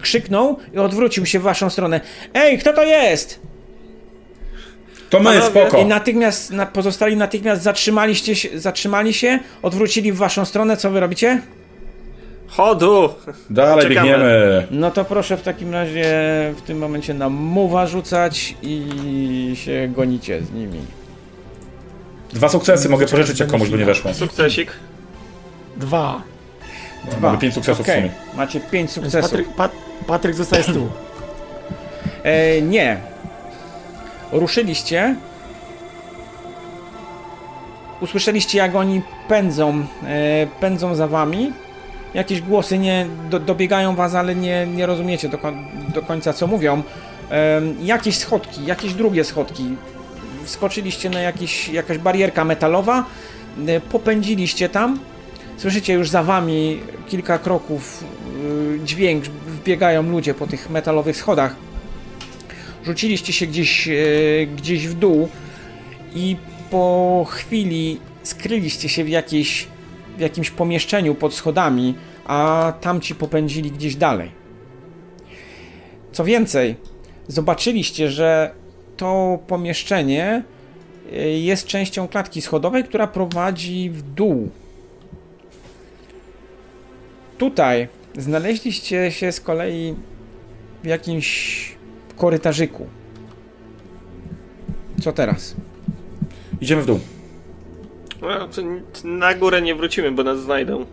[0.02, 2.02] krzyknął i odwrócił się w waszą stronę.
[2.34, 3.48] Ej, kto to jest?
[5.10, 5.78] To my, spoko.
[5.78, 10.78] I natychmiast na, pozostali natychmiast zatrzymaliście się, zatrzymali się, odwrócili w waszą stronę.
[10.78, 11.42] Co wy robicie?
[12.48, 13.10] Chodu!
[13.50, 14.10] Dalej Czekamy.
[14.10, 14.68] biegniemy.
[14.72, 16.04] No to proszę w takim razie
[16.58, 20.80] w tym momencie na muwa rzucać i się gonicie z nimi.
[22.34, 24.14] Dwa sukcesy mogę pożyczyć, jak komuś by nie weszło.
[24.14, 24.72] Sukcesik.
[25.78, 26.22] Dwa.
[27.12, 27.20] Dwa.
[27.20, 28.10] Mamy pięć sukcesów w sumie.
[28.38, 29.22] Macie pięć sukcesów.
[29.22, 29.72] Patryk, Pat,
[30.08, 30.90] Patryk zostaje z tyłu.
[32.24, 32.98] E, nie.
[34.32, 35.16] Ruszyliście.
[38.02, 41.54] Usłyszeliście, jak oni pędzą, e, pędzą za wami.
[42.14, 45.38] Jakieś głosy nie do, dobiegają was, ale nie, nie rozumiecie do,
[45.94, 46.84] do końca, co mówią.
[47.32, 49.76] E, jakieś schodki, jakieś drugie schodki.
[50.44, 53.06] Wskoczyliście na jakiś, jakaś barierka metalowa.
[53.68, 55.00] E, popędziliście tam.
[55.58, 58.04] Słyszycie już za wami kilka kroków
[58.44, 61.56] y, dźwięk, wbiegają ludzie po tych metalowych schodach
[62.88, 63.94] rzuciliście się gdzieś, e,
[64.58, 65.30] gdzieś w dół
[66.16, 66.36] i
[66.72, 69.68] po chwili skryliście się w, jakiejś,
[70.18, 71.96] w jakimś pomieszczeniu pod schodami,
[72.26, 74.32] a tamci popędzili gdzieś dalej.
[76.12, 76.76] Co więcej,
[77.28, 78.52] zobaczyliście, że
[78.98, 80.44] to pomieszczenie
[81.12, 84.50] e, jest częścią klatki schodowej, która prowadzi w dół.
[87.38, 87.88] Tutaj
[88.18, 89.96] znaleźliście się z kolei
[90.84, 91.77] w jakimś
[92.18, 92.86] korytarzyku.
[95.02, 95.56] Co teraz?
[96.62, 97.00] Idziemy w dół.
[98.22, 98.62] No, to
[99.08, 100.86] na górę nie wrócimy, bo nas znajdą.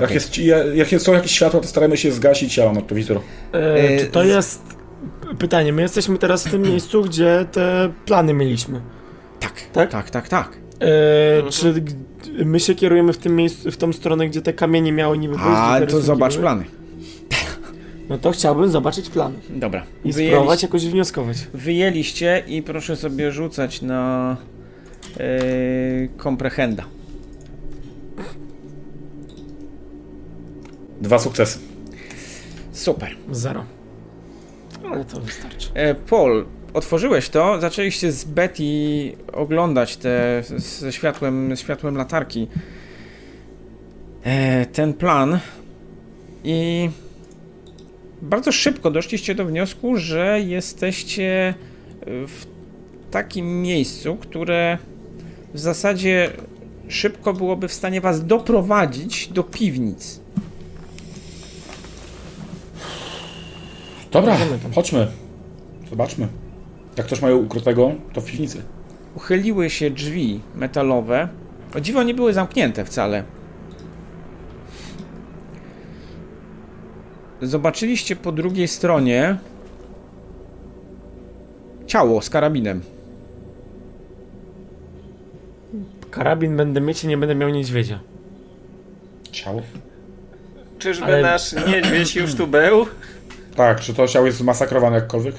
[0.00, 3.20] Jak, jest, ja- jak są jakieś światła, to staramy się zgasić, ja mam noktowizor.
[3.54, 4.62] E, E, czy to jest...
[5.38, 8.80] Pytanie, my jesteśmy teraz w tym miejscu, gdzie te plany mieliśmy.
[9.40, 9.90] Tak, Tak?
[9.90, 10.56] tak, tak, tak.
[10.80, 11.52] E, Mhm.
[11.52, 11.82] Czy
[12.44, 15.42] my się kierujemy w tym miejscu, w tą stronę, gdzie te kamienie miały niby być?
[15.46, 16.42] A to zobacz były?
[16.42, 16.64] plany.
[18.08, 19.32] No to chciałbym zobaczyć plan.
[19.50, 19.84] Dobra.
[20.04, 21.36] I spróbować jakoś wnioskować.
[21.54, 24.36] Wyjęliście i proszę sobie rzucać na
[25.18, 26.84] yy, komprehenda.
[31.00, 31.58] Dwa sukcesy.
[32.72, 33.16] Super.
[33.32, 33.64] Zero.
[34.92, 35.68] Ale to wystarczy.
[35.74, 38.62] E, Paul, otworzyłeś to, zaczęliście z Betty
[39.32, 42.48] oglądać te ze światłem, światłem latarki.
[44.24, 45.38] E, ten plan
[46.44, 46.90] i
[48.22, 51.54] bardzo szybko doszliście do wniosku, że jesteście
[52.06, 52.46] w
[53.10, 54.78] takim miejscu, które
[55.54, 56.30] w zasadzie
[56.88, 60.20] szybko byłoby w stanie was doprowadzić do piwnic.
[64.10, 64.36] Dobra,
[64.74, 65.06] chodźmy.
[65.90, 66.28] Zobaczmy.
[66.96, 68.62] Jak coś mają ukrytego, to w piwnicy.
[69.14, 71.28] uchyliły się drzwi metalowe.
[71.76, 73.24] O dziwo nie były zamknięte wcale.
[77.42, 79.36] Zobaczyliście po drugiej stronie
[81.86, 82.80] ciało z karabinem.
[86.10, 88.00] Karabin będę mieć i nie będę miał niedźwiedzia.
[89.32, 89.62] Ciało.
[90.78, 92.86] Czyżby Ale- nasz niedźwiedź już tu był?
[93.56, 95.34] Tak, czy to ciało jest zmasakrowane jakkolwiek?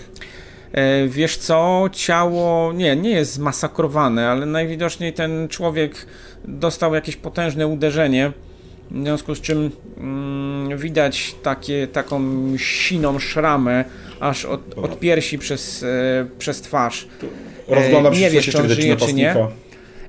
[0.72, 6.06] E, Wiesz co, ciało nie, nie jest zmasakrowane, ale najwidoczniej ten człowiek
[6.46, 8.32] dostał jakieś potężne uderzenie,
[8.91, 12.22] w związku z czym mm, widać takie, taką
[12.57, 13.86] siną szramę
[14.20, 15.88] aż od, od piersi przez, e,
[16.40, 17.07] przez twarz.
[17.68, 19.36] Rozglądam się, nie czy wiesz, coś czy jeszcze on żyje, czy nie.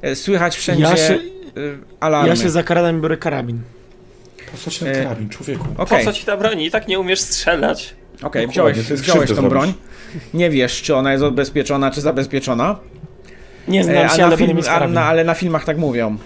[0.02, 1.18] E, Słychać wszędzie Ja się- e,
[2.00, 2.28] alarmy.
[2.28, 3.60] Ja się zakradam i biorę karabin.
[4.52, 5.64] Po co ci ten E, karabin, człowieku?
[5.78, 6.60] Okej, Po co ci ta broń?
[6.60, 7.94] I tak nie umiesz strzelać.
[8.22, 9.72] okej, Dokładnie, wziąłeś, wziąłeś tą broń.
[9.72, 10.24] zrobisz.
[10.34, 12.78] Nie wiesz, czy ona jest odbezpieczona, czy zabezpieczona.
[13.68, 14.58] Nie E, znam się, ale film,
[14.88, 16.16] na, ale na filmach tak mówią.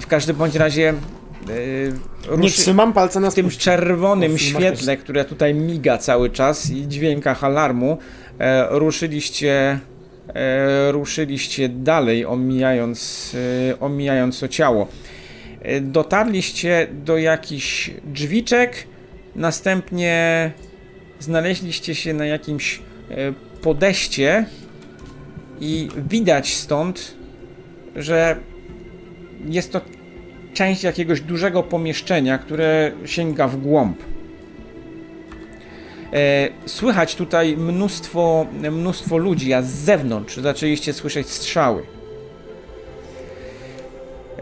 [0.00, 0.94] W każdym bądź razie
[1.46, 6.88] Nie ruszy, trzymam palca na w tym czerwonym świetle, które tutaj miga cały czas i
[6.88, 7.98] dźwiękach alarmu,
[8.38, 9.78] e, ruszyliście,
[10.34, 13.32] e, ruszyliście dalej, omijając,
[13.70, 14.88] e, omijając to ciało.
[15.62, 18.86] E, dotarliście do jakichś drzwiczek,
[19.36, 20.50] następnie
[21.18, 22.78] znaleźliście się na jakimś
[23.10, 24.44] e, podejście
[25.60, 27.14] i widać stąd,
[27.96, 28.36] że
[29.44, 29.80] jest to
[30.54, 33.98] część jakiegoś dużego pomieszczenia, które sięga w głąb.
[36.12, 41.82] E, Słychać tutaj mnóstwo, mnóstwo ludzi, a z zewnątrz zaczęliście słyszeć strzały.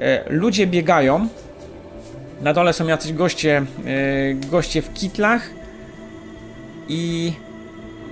[0.01, 1.28] E, Ludzie biegają.
[2.43, 5.51] Na dole są jacyś goście, e, goście w kitlach.
[6.89, 7.32] I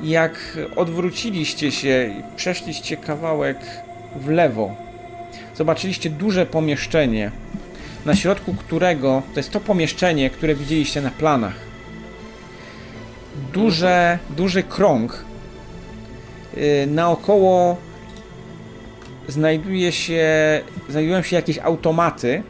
[0.02, 3.56] jak odwróciliście się i przeszliście kawałek
[4.16, 4.74] w lewo,
[5.54, 7.30] zobaczyliście duże pomieszczenie,
[8.06, 11.54] na środku którego to jest to pomieszczenie, które widzieliście na planach.
[13.52, 15.24] Duże, duży krąg.
[16.56, 17.76] Yy, naokoło
[19.28, 20.24] znajduje się,
[20.88, 22.42] znajdują się jakieś automaty.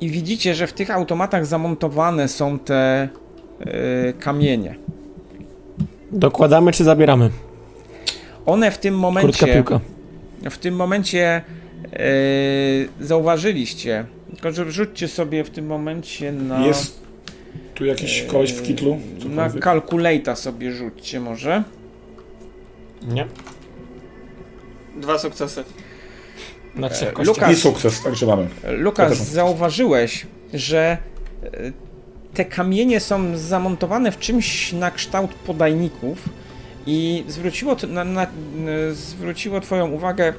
[0.00, 3.08] I widzicie, że w tych automatach zamontowane są te
[3.60, 4.74] yy, kamienie.
[6.12, 7.30] Dokładamy czy zabieramy?
[8.46, 9.80] One w tym Krótka momencie piłka.
[10.50, 11.42] w tym momencie
[13.00, 17.00] zauważyliście, tylko że rzućcie sobie w tym momencie na, Jest
[17.74, 18.98] tu jakiś koleś w kitlu?
[19.28, 21.62] na calculator sobie rzućcie może.
[23.02, 23.26] Nie.
[24.96, 25.64] Dwa sukcesy.
[26.76, 27.36] Na trzech E, kościach.
[27.36, 28.48] Lukas- I sukces, także mamy.
[28.68, 30.98] Lukas, Ja zauważyłeś, że
[32.34, 36.28] te kamienie są zamontowane w czymś na kształt podajników
[36.86, 38.26] i zwróciło, na, na,
[38.92, 40.34] zwróciło twoją uwagę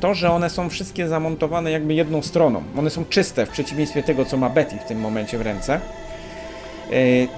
[0.00, 2.62] to, że one są wszystkie zamontowane jakby jedną stroną.
[2.78, 5.74] One są czyste, w przeciwieństwie tego, co ma Betty w tym momencie w ręce.
[5.74, 5.80] E,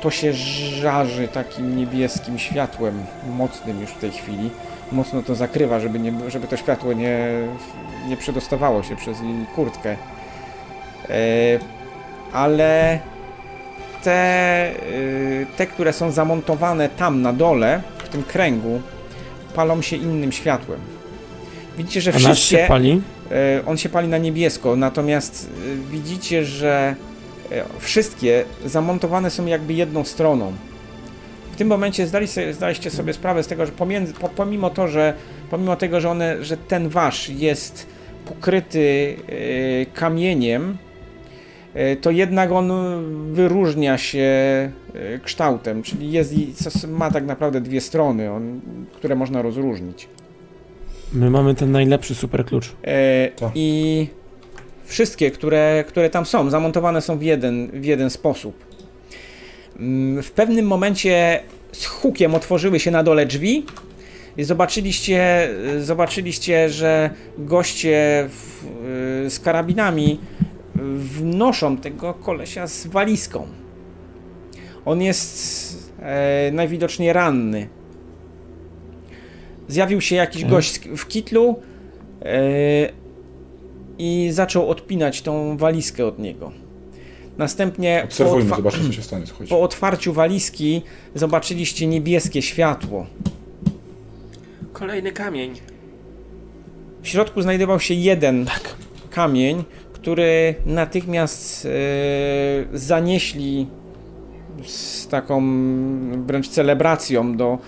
[0.00, 3.04] To się żarzy takim niebieskim światłem,
[3.36, 4.50] mocnym już w tej chwili.
[4.92, 7.18] Mocno to zakrywa, żeby, nie, żeby to światło nie,
[8.08, 9.96] nie przedostawało się przez jej kurtkę.
[11.08, 11.16] E,
[12.32, 12.98] Ale
[14.02, 14.74] te, e,
[15.56, 18.80] te, które są zamontowane tam na dole, w tym kręgu,
[19.54, 20.91] palą się innym światłem.
[21.78, 22.68] Widzicie, że A nasz się wszystkie.
[22.68, 23.00] pali.
[23.30, 26.94] E, On się pali na niebiesko, natomiast e, widzicie, że
[27.52, 30.52] e, wszystkie zamontowane są jakby jedną stroną.
[31.52, 34.88] W tym momencie zdali sobie, zdaliście sobie sprawę z tego, że pomiędzy, po, pomimo to,
[34.88, 35.14] że
[35.50, 37.86] pomimo tego, że, one, że ten wasz jest
[38.24, 39.16] pokryty
[39.94, 40.76] kamieniem,
[42.00, 42.72] to jednak on
[43.32, 44.30] wyróżnia się
[45.22, 46.34] kształtem, czyli jest,
[46.88, 48.60] ma tak naprawdę dwie strony, on,
[48.92, 50.08] które można rozróżnić.
[51.14, 52.72] My mamy ten najlepszy super klucz.
[52.84, 53.50] E, Tak.
[53.54, 54.06] I
[54.84, 58.64] wszystkie, które, które tam są, zamontowane są w jeden, w jeden sposób.
[59.78, 61.40] Mm, W pewnym momencie
[61.72, 63.66] z hukiem otworzyły się na dole drzwi
[64.36, 65.48] i zobaczyliście,
[65.80, 68.64] zobaczyliście że goście w,
[69.26, 70.20] y, z karabinami
[70.96, 73.46] wnoszą tego kolesia z walizką.
[74.84, 77.68] On jest e, najwidoczniej ranny.
[79.72, 80.58] Zjawił się jakiś Mhm.
[80.58, 81.56] gość w kitlu
[82.22, 82.32] e,
[83.98, 86.52] i zaczął odpinać tą walizkę od niego.
[87.38, 89.26] Następnie po, Obserwujmy, otwa- zobaczmy, co się stanie.
[89.26, 89.50] Słuchajcie.
[89.54, 90.82] po otwarciu walizki
[91.14, 93.06] zobaczyliście niebieskie światło.
[94.72, 95.54] Kolejny kamień.
[97.02, 98.74] W środku znajdował się jeden Tak.
[99.10, 101.68] kamień, który natychmiast e,
[102.78, 103.66] zanieśli
[104.66, 105.42] z taką
[106.26, 107.58] wręcz celebracją do,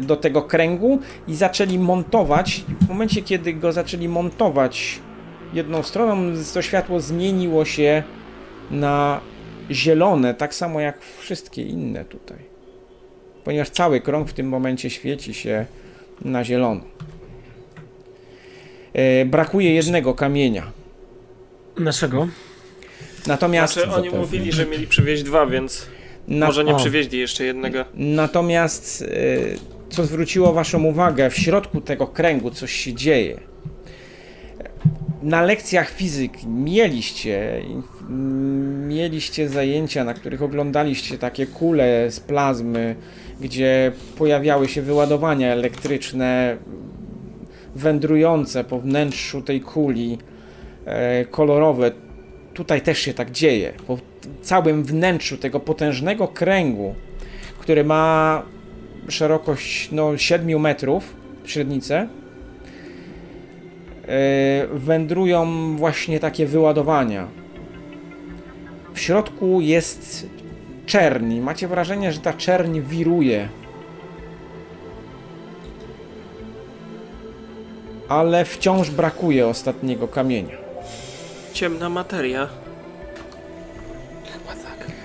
[0.00, 2.64] do tego kręgu i zaczęli montować.
[2.80, 5.00] W momencie, kiedy go zaczęli montować
[5.52, 8.02] jedną stroną, to światło zmieniło się
[8.70, 9.20] na
[9.70, 12.38] zielone, tak samo jak wszystkie inne tutaj.
[13.44, 15.66] Ponieważ cały krąg w tym momencie świeci się
[16.24, 16.80] na zielono.
[18.92, 20.72] E, brakuje jednego kamienia.
[21.78, 22.28] Naszego?
[23.26, 25.86] Natomiast, Znaczy, oni mówili, że mieli przywieźć dwa, więc
[26.28, 26.76] na, może nie o.
[26.76, 27.84] przywieźli jeszcze jednego.
[27.94, 29.58] natomiast y,
[29.94, 33.40] co zwróciło Waszą uwagę, w środku tego kręgu coś się dzieje.
[35.22, 37.62] Na lekcjach fizyki mieliście,
[38.88, 42.96] mieliście zajęcia, na których oglądaliście takie kule z plazmy,
[43.40, 46.56] gdzie pojawiały się wyładowania elektryczne
[47.74, 50.18] wędrujące po wnętrzu tej kuli,
[50.84, 51.90] e, kolorowe.
[52.54, 53.72] Tutaj też się tak dzieje.
[53.86, 53.98] Po
[54.42, 56.94] całym wnętrzu tego potężnego kręgu,
[57.58, 58.42] który ma
[59.08, 61.14] szerokość no, 7 metrów,
[61.44, 62.08] średnicę,
[64.08, 67.26] e, wędrują właśnie takie wyładowania.
[68.94, 70.26] W środku jest
[70.86, 71.40] czerni.
[71.40, 73.48] Macie wrażenie, że ta czerń wiruje.
[78.08, 80.56] Ale wciąż brakuje ostatniego kamienia.
[81.52, 82.48] Ciemna materia.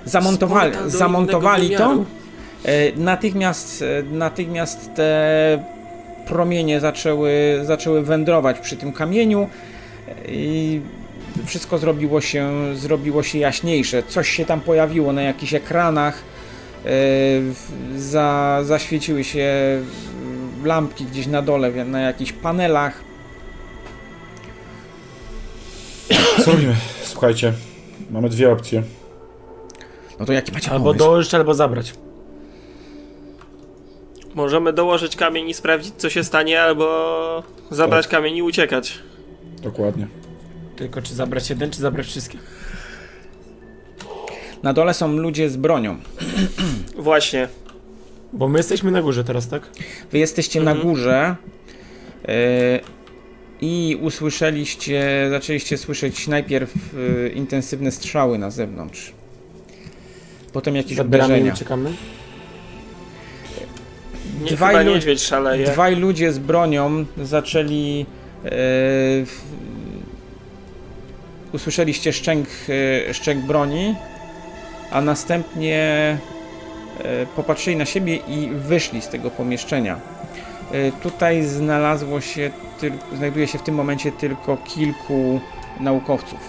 [0.05, 2.18] Zamontowali, do zamontowali innego to.
[2.65, 5.63] E, Natychmiast, e, natychmiast te
[6.27, 7.31] promienie zaczęły,
[7.63, 9.49] zaczęły wędrować przy tym kamieniu
[10.27, 10.81] i
[11.45, 14.03] wszystko zrobiło się, zrobiło się jaśniejsze.
[14.03, 16.21] Coś się tam pojawiło na jakichś ekranach.
[16.85, 16.89] e,
[17.99, 19.47] Za, zaświeciły się
[20.63, 23.01] lampki gdzieś na dole, na jakichś panelach.
[26.45, 26.75] Co robimy?
[27.03, 27.53] Słuchajcie,
[28.11, 28.83] mamy dwie opcje.
[30.19, 30.99] No to jaki macie Albo pomysł?
[31.05, 31.93] dołożyć, albo zabrać.
[34.39, 38.11] Możemy dołożyć kamień i sprawdzić, co się stanie, albo zabrać Tak.
[38.11, 38.99] kamień i uciekać.
[39.61, 40.07] Dokładnie.
[40.75, 42.37] Tylko czy zabrać jeden, czy zabrać wszystkie?
[44.63, 45.97] Na dole są ludzie z bronią.
[46.97, 47.47] Właśnie.
[48.33, 49.67] Bo my jesteśmy na górze teraz, tak?
[50.11, 51.35] Wy jesteście na górze
[52.27, 52.79] e,
[53.61, 56.73] i usłyszeliście, zaczęliście słyszeć najpierw
[57.25, 59.13] e, intensywne strzały na zewnątrz.
[60.53, 61.53] Potem jakieś Zabieramy i uderzenia.
[61.53, 61.93] uciekamy.
[64.39, 64.93] Nie, Dwaj lu-.
[65.65, 68.05] Dwaj ludzie z bronią zaczęli.
[69.25, 69.41] W,
[71.53, 72.47] usłyszeliście szczęk,
[73.09, 73.95] e, szczęk broni,
[74.91, 75.77] a następnie
[76.99, 79.99] e, popatrzyli na siebie i wyszli z tego pomieszczenia.
[81.03, 82.51] Tutaj znalazło się,
[83.17, 85.39] znajduje się w tym momencie tylko kilku
[85.79, 86.39] naukowców.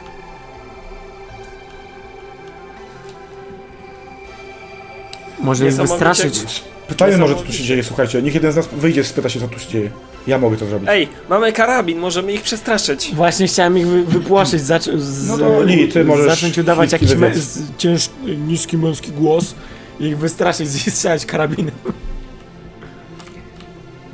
[5.39, 6.65] Może ich wystraszyć.
[6.91, 8.23] Pytajmy może, co tu się dzieje, słuchajcie.
[8.23, 9.91] Niech jeden z nas wyjdzie, spyta się, co tu się dzieje.
[10.27, 10.89] Ja mogę to zrobić.
[10.93, 13.11] Ej, mamy karabin, możemy ich przestraszyć.
[13.15, 17.09] Właśnie chciałem ich wy, wypłaszyć, zac z, No to Li, ty możesz zacząć udawać jakiś
[17.11, 17.37] me, wywiad.
[17.37, 18.11] z, cięż,
[18.47, 19.55] niski męski głos
[20.01, 21.75] i ich wystraszyć i strzelać karabinem.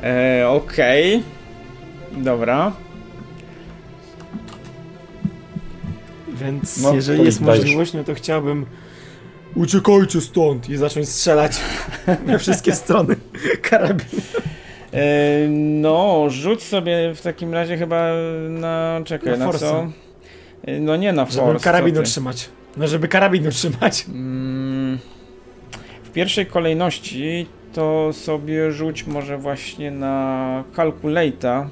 [0.02, 1.22] E, Okej.
[2.16, 2.72] Dobra.
[6.28, 8.66] Więc No, jeżeli jest możliwość, no to chciałbym
[9.56, 11.60] uciekajcie stąd i zacząć strzelać
[12.26, 13.16] na wszystkie strony
[13.62, 14.06] karabin.
[14.92, 18.10] E, no, rzuć sobie w takim razie chyba
[18.48, 19.00] na.
[19.04, 19.60] Czekaj, Na na, force.
[19.60, 19.86] co?
[20.64, 21.64] E, No nie na Żeby force.
[21.64, 22.08] karabin co ty.
[22.08, 22.48] utrzymać.
[22.76, 24.06] No żeby karabin utrzymać.
[24.08, 24.98] Mm,
[26.04, 31.66] W pierwszej kolejności to sobie rzuć może właśnie na calculator,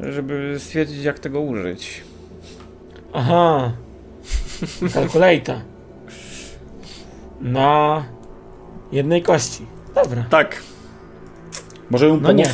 [0.00, 2.02] żeby stwierdzić jak tego użyć.
[3.12, 3.72] Aha.
[4.94, 5.56] Calculator.
[7.42, 8.04] Na
[8.92, 9.66] jednej kości.
[9.94, 10.24] Dobra.
[10.30, 10.62] Tak.
[11.90, 12.36] Może ją No pomóc?
[12.38, 12.44] nie.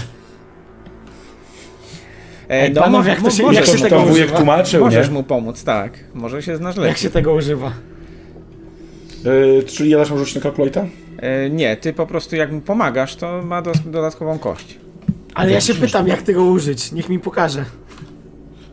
[2.48, 4.10] no, Ej, panowie, jak to się- możesz jak się mu tego pomóc.
[4.10, 5.14] wujek tłumaczył, Możesz nie?
[5.14, 5.98] mu pomóc, tak.
[6.14, 6.88] Może się znasz lepiej.
[6.88, 7.72] Jak się tego używa?
[9.24, 10.84] Yy, czyli ja też mam rzucić na kalkulator?
[11.18, 14.78] E, nie, ty po prostu jak mu pomagasz, to ma dos- dodatkową kość.
[15.34, 16.92] Ale ja się pytam, jak tego użyć.
[16.92, 17.64] Niech mi pokaże.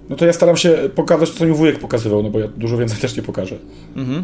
[0.09, 2.77] No to ja staram się pokazać to, co mi wujek pokazywał, no bo ja dużo
[2.77, 3.55] więcej też nie pokażę.
[3.95, 4.23] Mhm.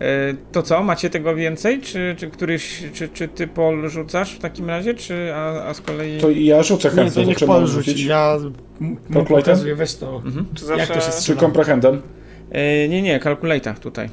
[0.00, 1.80] E, To co, macie tego więcej?
[1.80, 5.80] Czy, czy któryś, czy, czy ty Pol rzucasz w takim razie, czy a, a z
[5.80, 6.20] kolei...
[6.20, 7.22] To ja rzucę Nie, chętnie.
[7.22, 7.94] to niech Czy rzucić?
[7.96, 8.06] rzuci.
[8.08, 8.36] Ja
[8.80, 9.28] mu Calculator?
[9.44, 10.16] pokazuję, weź to.
[10.16, 10.46] Mhm.
[10.54, 10.94] Czy Jak zawsze...
[10.94, 11.40] to się Czy strzela?
[11.40, 12.02] komprehendem?
[12.50, 14.08] E, nie, nie, kalkulata tutaj.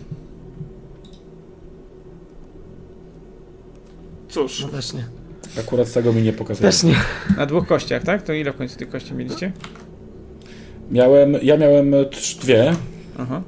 [4.29, 5.05] Cóż, No też nie.
[5.59, 6.69] Akurat tego mi nie pokazuje.
[6.71, 6.95] Też nie.
[7.37, 8.21] Na dwóch kościach, tak?
[8.23, 9.51] To ile w końcu tych kości mieliście?
[10.91, 11.95] Miałem, ja miałem
[12.41, 12.73] dwie
[13.19, 13.41] Aha.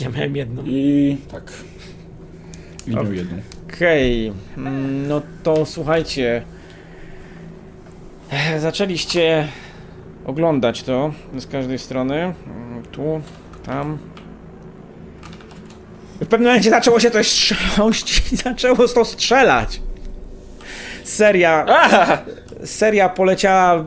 [0.00, 0.62] Ja miałem jedną.
[0.66, 1.52] i tak.
[2.86, 3.38] I miał jedną.
[3.68, 6.42] Okej, mm, no to słuchajcie.
[8.58, 9.48] Zaczęliście
[10.26, 12.34] oglądać to z każdej strony.
[12.92, 13.20] Tu,
[13.66, 13.98] tam.
[16.20, 19.80] W pewnym momencie zaczęło się coś trząść i zaczęło to strzelać.
[21.04, 22.18] Seria, Aha!
[22.64, 23.84] seria poleciała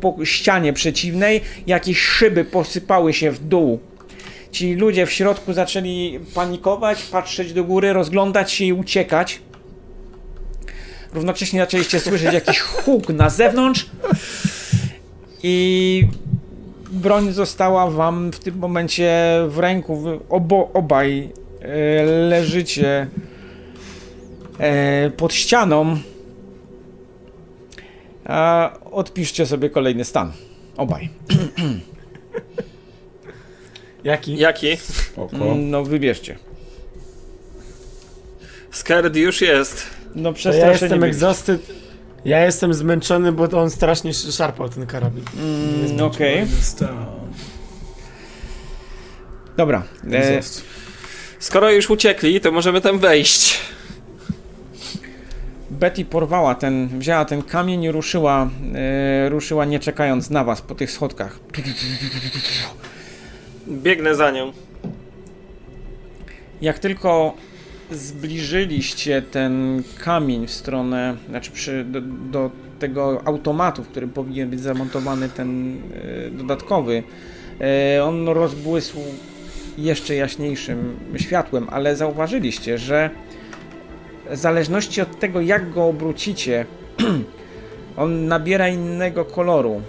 [0.00, 3.80] po ścianie przeciwnej, jakieś szyby posypały się w dół.
[4.52, 9.40] Ci ludzie w środku zaczęli panikować, patrzeć do góry, rozglądać się i uciekać.
[11.14, 13.86] Równocześnie zaczęliście słyszeć jakiś huk na zewnątrz
[15.42, 16.04] i
[16.90, 19.12] broń została wam w tym momencie
[19.48, 19.96] w ręku.
[19.96, 23.06] Wy obo, obaj e, leżycie
[24.58, 25.98] e, pod ścianą.
[28.24, 30.32] A odpiszcie sobie kolejny stan.
[30.76, 31.08] Obaj.
[34.04, 34.36] Jaki?
[34.38, 34.76] Jaki?
[35.16, 35.36] Oko.
[35.36, 36.38] Mm, No wybierzcie.
[38.70, 39.86] Scared już jest.
[40.14, 41.66] No To ja jestem exhausted.
[42.24, 45.24] Ja jestem zmęczony, bo on strasznie sz- szarpał ten karabin.
[45.38, 46.46] Mm, Okej.
[49.56, 49.82] Dobra.
[50.12, 50.40] E.
[51.38, 53.58] Skoro już uciekli, to możemy tam wejść.
[55.70, 60.74] Betty porwała ten, wzięła ten kamień i ruszyła, e, ruszyła nie czekając na was po
[60.74, 61.38] tych schodkach.
[63.68, 64.52] Biegnę za nią.
[66.62, 67.34] Jak tylko
[67.90, 72.00] zbliżyliście ten kamień w stronę, znaczy przy, do,
[72.30, 75.76] do tego automatu, w którym powinien być zamontowany ten
[76.26, 77.02] e, dodatkowy,
[77.60, 78.98] e, on rozbłysł
[79.78, 83.10] jeszcze jaśniejszym światłem, ale zauważyliście, że
[84.30, 86.66] w zależności od tego, jak go obrócicie,
[87.96, 89.82] on nabiera innego koloru.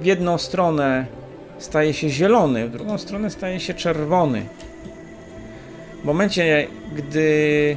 [0.00, 1.06] W jedną stronę
[1.58, 4.46] staje się zielony, w drugą stronę staje się czerwony.
[6.02, 6.66] W momencie,
[6.96, 7.76] gdy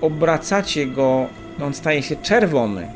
[0.00, 1.26] obracacie go,
[1.62, 2.88] on staje się czerwony.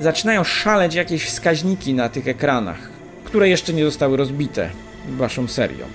[0.00, 2.90] Zaczynają szaleć jakieś wskaźniki na tych ekranach,
[3.24, 4.70] które jeszcze nie zostały rozbite
[5.08, 5.86] waszą serią.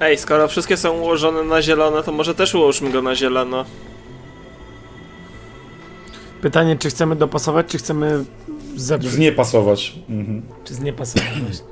[0.00, 3.64] Ej, skoro wszystkie są ułożone na zielono, to może też ułóżmy go na zielono.
[6.42, 8.24] Pytanie, czy chcemy dopasować, czy chcemy
[8.76, 9.94] zepsuć, Z nie pasować.
[10.08, 10.42] Mhm.
[10.64, 11.28] czy z nie pasować.
[11.40, 11.66] właśnie.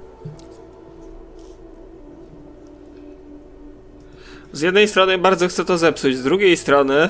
[4.53, 7.09] Z jednej strony bardzo chcę to zepsuć, z drugiej strony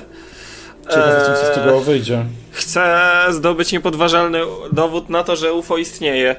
[0.91, 2.25] Ciekawe, co z tego wyjdzie.
[2.51, 4.39] chcę zdobyć niepodważalny
[4.73, 6.37] dowód na to, że UFO istnieje.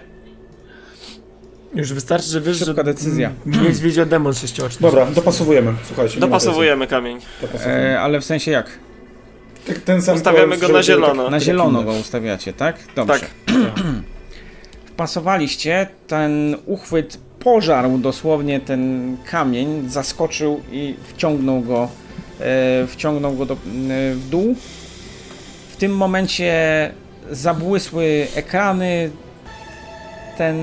[1.76, 3.32] Już wystarczy, że wiesz, Szybka że decyzja.
[3.68, 4.82] jest widziodemon sześcioczny.
[4.82, 5.74] Dobra, dopasowujemy.
[5.88, 6.20] Słuchajcie.
[6.20, 7.20] Dopasowujemy kamień.
[7.42, 7.82] Dopasowujemy.
[7.84, 8.80] E, ale w sensie jak?
[9.68, 11.24] Tak, ten sam Ustawiamy go na żeby- zielono.
[11.24, 12.76] tak- Na tak zielono go ustawiacie, tak?
[12.96, 13.20] Dobrze.
[13.20, 13.30] Tak.
[14.94, 21.90] Wpasowaliście, ten uchwyt pożarł dosłownie ten kamień, zaskoczył i wciągnął go,
[22.40, 23.58] e, wciągnął go do, e,
[24.14, 24.56] w dół.
[25.72, 26.54] W tym momencie
[27.32, 29.10] zabłysły ekrany,
[30.38, 30.58] ten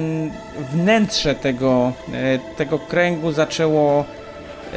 [0.72, 4.76] wnętrze tego, e, tego kręgu zaczęło e,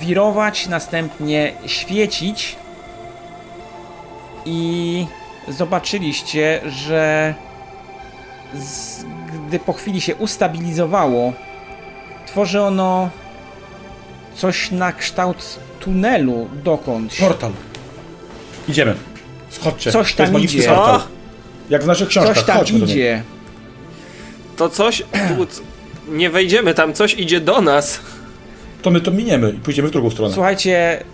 [0.00, 2.56] wirować, następnie świecić
[4.44, 5.06] i
[5.48, 7.34] zobaczyliście, że
[8.54, 9.04] z,
[9.48, 11.32] gdy po chwili się ustabilizowało,
[12.26, 13.10] tworzy ono
[14.34, 17.20] coś na kształt tunelu dokądś.
[17.20, 17.52] Portal.
[18.68, 18.94] Idziemy.
[19.50, 19.92] Schodźcie.
[19.92, 20.62] Coś To tam idzie.
[20.62, 21.00] portal.
[21.70, 22.36] Jak w naszych książkach.
[22.36, 23.22] Coś tam Chodźmy idzie.
[24.56, 25.02] To coś.
[25.12, 25.46] Tu,
[26.08, 28.00] nie wejdziemy tam, coś idzie do nas.
[28.82, 30.34] To my to miniemy i pójdziemy w drugą stronę.
[30.34, 31.04] Słuchajcie,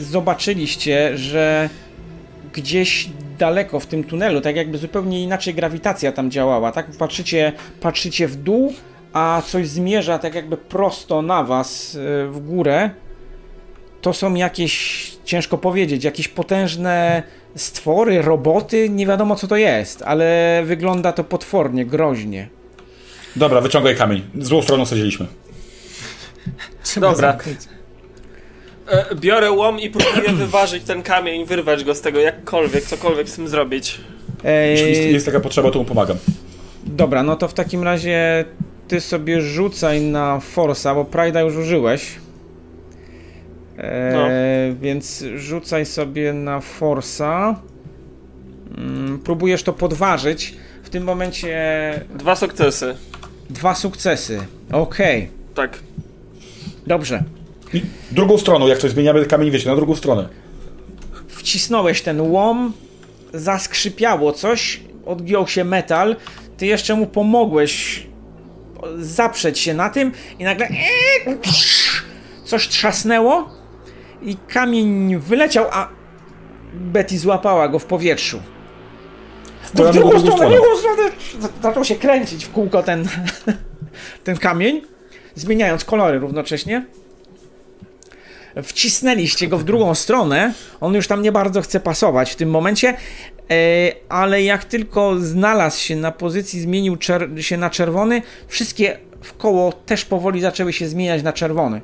[0.00, 1.70] zobaczyliście, że
[2.52, 3.08] gdzieś
[3.38, 6.86] daleko w tym tunelu, tak jakby zupełnie inaczej grawitacja tam działała, tak?
[6.98, 8.74] Patrzycie, patrzycie w dół,
[9.12, 12.90] a coś zmierza tak jakby prosto na was e, w górę.
[14.00, 17.22] To są jakieś, ciężko powiedzieć, jakieś potężne
[17.56, 22.48] stwory, roboty, nie wiadomo co to jest, ale wygląda to potwornie, groźnie.
[23.36, 24.22] Dobra, wyciągaj kamień.
[24.40, 25.26] Złą stroną sadziliśmy.
[26.82, 27.30] Trzeba Dobra.
[27.30, 27.75] zamknąć.
[28.88, 33.34] E, biorę łom i próbuję wyważyć ten kamień, wyrwać go z tego jakkolwiek, cokolwiek z
[33.36, 34.00] tym zrobić.
[34.70, 36.16] Jeśli jest, jest taka potrzeba, to mu pomagam.
[36.86, 38.44] Dobra, no to w takim razie
[38.88, 42.12] ty sobie rzucaj na Forsa, bo Pride'a już użyłeś.
[43.78, 44.26] E, No.
[44.80, 47.60] Więc rzucaj sobie na Forsa.
[48.78, 50.54] Mm, próbujesz to podważyć.
[50.82, 51.56] W tym momencie
[52.14, 52.96] Dwa sukcesy.
[53.50, 54.40] dwa sukcesy.
[54.72, 55.78] Okej, Tak.
[56.86, 57.24] dobrze.
[57.72, 60.28] I drugą stroną, jak coś zmieniamy kamień, wiecie, na drugą stronę.
[61.28, 62.72] Wcisnąłeś ten łom,
[63.34, 66.16] zaskrzypiało coś, odgiął się metal,
[66.56, 68.06] ty jeszcze mu pomogłeś
[68.98, 70.68] zaprzeć się na tym i nagle
[72.44, 73.48] coś trzasnęło
[74.22, 75.88] i kamień wyleciał, a
[76.74, 78.40] Betty złapała go w powietrzu.
[79.76, 80.56] To w drugą stronę, w stronę.
[80.56, 81.10] drugą stronę
[81.62, 83.08] zaczął się kręcić w kółko ten,
[84.24, 84.82] ten kamień,
[85.34, 86.86] zmieniając kolory równocześnie.
[88.62, 92.94] Wcisnęliście go w drugą stronę, on już tam nie bardzo chce pasować w tym momencie.
[94.08, 96.98] ale jak tylko znalazł się na pozycji, zmienił
[97.40, 101.80] się na czerwony, wszystkie w koło też powoli zaczęły się zmieniać na czerwony.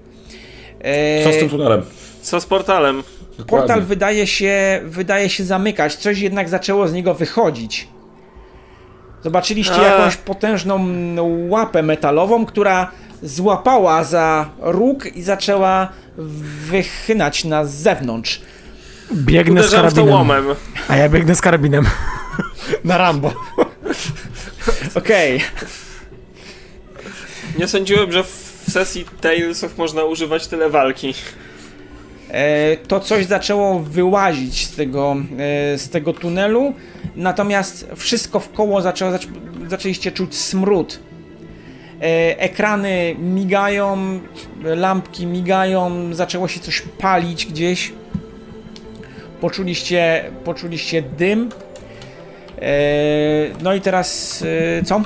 [1.24, 1.82] Co z tym tunelem?
[2.22, 3.02] Co z portalem?
[3.38, 3.46] Dokładnie.
[3.46, 7.88] Portal wydaje się, wydaje się zamykać, coś jednak zaczęło z niego wychodzić.
[9.24, 9.82] Zobaczyliście A.
[9.82, 10.86] jakąś potężną
[11.48, 12.90] łapę metalową, która
[13.22, 15.88] złapała za róg i zaczęła
[16.68, 18.40] wychynać na zewnątrz.
[19.12, 20.14] Biegnę Uderzam z karabinem.
[20.14, 20.44] łomem.
[20.88, 21.86] A ja biegnę z karabinem.
[22.84, 23.32] na Rambo.
[24.94, 25.36] Okej.
[25.36, 25.68] Okay.
[27.58, 31.14] Nie sądziłem, że w sesji Tales of można używać tyle walki.
[32.30, 36.74] E, to coś zaczęło wyłazić z tego, e, z tego tunelu,
[37.16, 39.28] natomiast wszystko w koło zaczęło, zaczę,
[39.68, 40.98] zaczęliście czuć smród.
[42.02, 44.20] E, ekrany migają,
[44.64, 47.92] lampki migają, zaczęło się coś palić gdzieś.
[49.40, 51.48] Poczuliście, poczuliście dym.
[53.62, 54.44] No i teraz
[54.84, 55.02] co?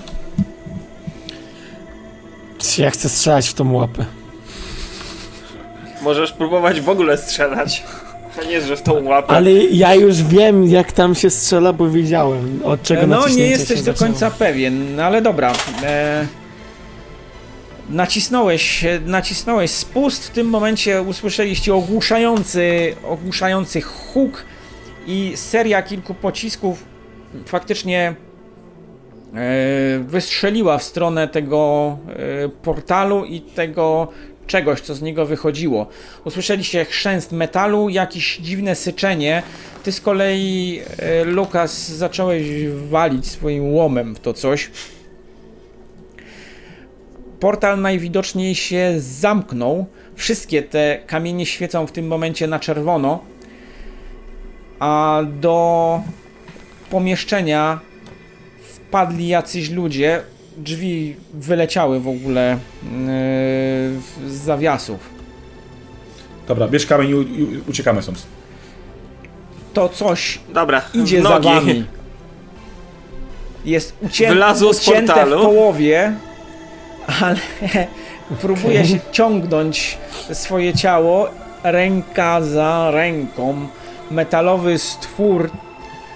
[2.79, 4.05] Ja chcę strzelać w tą łapę.
[6.03, 7.85] Możesz próbować w ogóle strzelać.
[8.41, 9.29] A nie, że w tą łapę.
[9.29, 13.83] Ale ja już wiem, jak tam się strzela, bo widziałem, od czego No, nie jesteś
[13.83, 15.53] do końca pewien, no, ale dobra.
[15.83, 16.27] E,
[17.91, 24.45] nacisnąłeś, nacisnąłeś spust, w tym momencie usłyszeliście ogłuszający, ogłuszający huk
[25.07, 26.85] i seria kilku pocisków
[27.47, 28.15] faktycznie
[29.35, 34.09] e, wystrzeliła w stronę tego e, portalu i tego
[34.47, 35.87] czegoś, co z niego wychodziło.
[36.25, 39.43] Usłyszeliście chrzęst metalu, jakieś dziwne syczenie.
[39.83, 44.71] Ty z kolei, e, Lukas, zacząłeś walić swoim łomem w to coś.
[47.41, 49.87] Portal najwidoczniej się zamknął.
[50.15, 53.19] Wszystkie te kamienie świecą w tym momencie na czerwono.
[54.79, 56.01] A do
[56.91, 57.81] pomieszczenia
[58.75, 60.23] wpadli jacyś ludzie
[60.57, 62.91] drzwi wyleciały w ogóle yy,
[64.31, 64.99] z zawiasów.
[66.49, 68.27] Dobra, bierz kamień i uciekamy stąd.
[69.75, 71.85] To coś Dobra, idzie za wami.
[73.65, 74.35] Jest ucię
[74.71, 76.13] ucięte w połowie,
[77.07, 77.37] ale
[78.43, 79.99] próbuje się ciągnąć
[80.33, 81.29] swoje ciało
[81.63, 83.69] ręka za ręką.
[84.11, 85.51] Metalowy stwór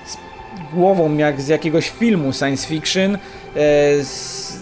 [0.06, 0.16] z
[0.74, 3.18] głową jak z jakiegoś filmu science fiction
[3.56, 4.60] E, z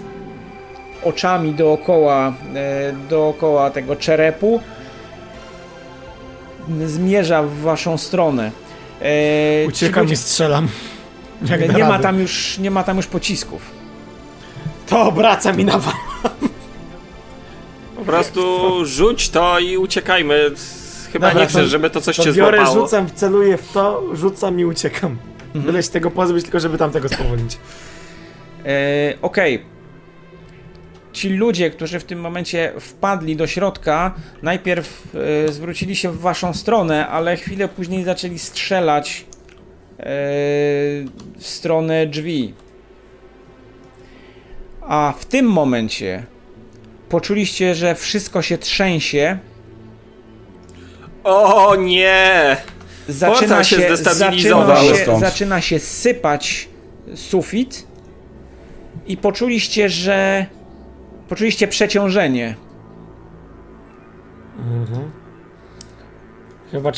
[1.05, 4.61] oczami dookoła, e, dookoła tego czerepu
[6.87, 8.51] zmierza w waszą stronę.
[9.03, 10.69] E, Uciekam i strzelam.
[11.77, 13.78] nie ma, tam już, nie ma tam już pocisków.
[14.89, 15.81] To obraca mi na
[17.97, 18.41] Po prostu
[18.85, 20.51] rzuć to i uciekajmy.
[21.13, 22.81] Chyba Dobra, nie chcesz, żeby to coś to cię biorę, złapało.
[22.81, 25.17] rzucam, celuję w to, rzucam i uciekam.
[25.47, 25.65] Mhm.
[25.65, 27.59] Byle się tego pozbyć, tylko żeby tamtego spowolnić.
[28.65, 29.55] E, okej.
[29.57, 29.79] Okay.
[31.13, 35.03] Ci ludzie, którzy w tym momencie wpadli do środka, najpierw
[35.49, 39.25] e, zwrócili się w waszą stronę, ale chwilę później zaczęli strzelać
[39.99, 40.05] e,
[41.39, 42.55] w stronę drzwi.
[44.89, 46.25] A w tym momencie
[47.09, 49.39] poczuliście, że wszystko się trzęsie.
[51.25, 52.57] O nie!
[53.09, 56.69] Zaczyna się, się zaczyna się, zaczyna się sypać
[57.15, 57.87] sufit
[59.07, 60.47] i poczuliście, że
[61.29, 62.55] poczuliście przeciążenie.
[64.59, 65.11] Mhm.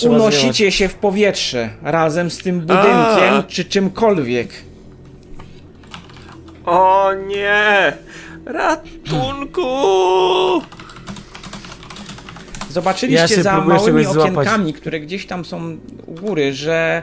[0.08, 3.42] Unosicie się w powietrze razem z tym budynkiem A.
[3.42, 4.69] czy czymkolwiek.
[6.70, 7.92] O nie!
[8.46, 9.62] Ratunku!
[12.70, 14.80] Zobaczyliście ja za małymi okienkami, złapać.
[14.80, 17.02] które gdzieś tam są u góry, że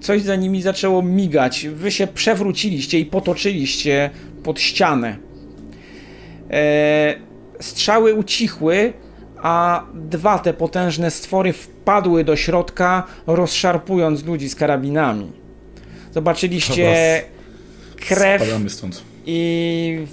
[0.00, 1.66] coś za nimi zaczęło migać.
[1.66, 4.10] Wy się przewróciliście i potoczyliście
[4.42, 5.16] pod ścianę.
[6.50, 7.14] E,
[7.60, 8.92] strzały ucichły,
[9.42, 15.32] a dwa te potężne stwory wpadły do środka, rozszarpując ludzi z karabinami.
[16.12, 17.22] Zobaczyliście
[17.96, 18.42] krew
[19.30, 20.06] i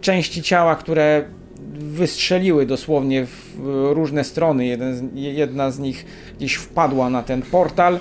[0.00, 1.24] części ciała, które
[1.72, 3.58] wystrzeliły dosłownie w
[3.92, 4.66] różne strony.
[4.66, 6.06] Jeden, jedna z nich
[6.38, 7.98] gdzieś wpadła na ten portal.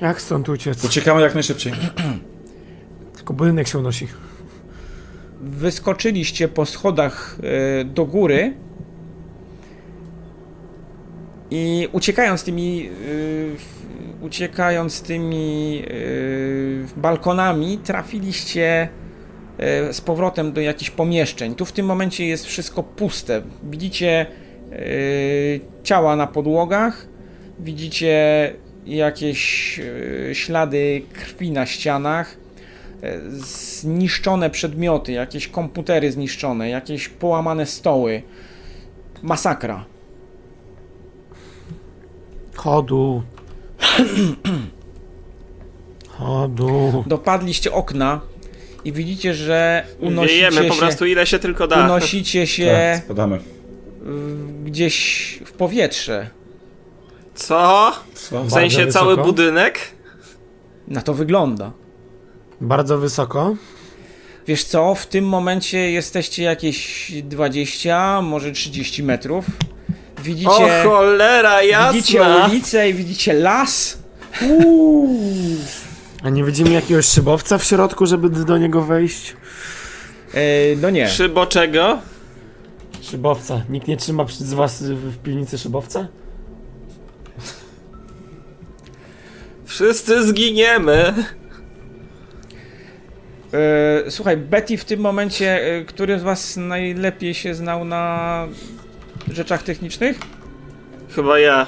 [0.00, 0.84] Jak stąd uciec?
[0.84, 1.72] Uciekamy jak najszybciej.
[3.16, 4.06] Tylko budynek się unosi.
[5.40, 7.38] Wyskoczyliście po schodach
[7.80, 8.54] e, do góry
[11.54, 12.90] i uciekając tymi
[14.20, 18.88] e, uciekając tymi e, balkonami trafiliście
[19.92, 21.54] z powrotem do jakichś pomieszczeń.
[21.54, 23.42] Tu w tym momencie jest wszystko puste.
[23.62, 24.26] Widzicie
[25.82, 27.06] ciała na podłogach,
[27.58, 28.52] widzicie
[28.86, 29.80] jakieś
[30.32, 32.36] ślady krwi na ścianach,
[33.28, 38.22] zniszczone przedmioty, jakieś komputery zniszczone, jakieś połamane stoły.
[39.22, 39.93] Masakra.
[42.56, 43.22] Chodu.
[46.08, 47.04] Chodu.
[47.06, 48.20] Dopadliście okna
[48.84, 51.84] i widzicie, że unosicie Wiejemy po się, prostu ile się tylko da.
[51.84, 53.38] unosicie się Tak, spadamy.
[54.64, 56.30] gdzieś w powietrze.
[57.34, 57.92] Co?
[58.14, 58.44] Co?
[58.44, 59.26] W sensie Bardzo cały wysoko.
[59.28, 59.78] budynek?
[60.88, 61.72] Na to wygląda.
[62.60, 63.56] Bardzo wysoko.
[64.46, 69.44] Wiesz co, w tym momencie jesteście jakieś 20, może 30 metrów.
[70.24, 71.60] Widzicie, O cholera
[71.92, 72.46] widzicie jasna!
[72.46, 73.98] ulicę i widzicie las.
[76.22, 79.36] A nie widzimy jakiegoś szybowca w środku, żeby do niego wejść?
[80.34, 80.40] E,
[80.76, 81.08] no nie.
[81.08, 81.98] Szybo czego?
[83.02, 83.62] Szybowca.
[83.68, 86.08] Nikt nie trzyma z was w w piwnicy szybowca?
[89.64, 91.14] Wszyscy zginiemy.
[93.54, 98.46] E, słuchaj, Betty w tym momencie, e, który z was najlepiej się znał na
[99.32, 100.18] rzeczach technicznych?
[101.14, 101.66] Chyba ja.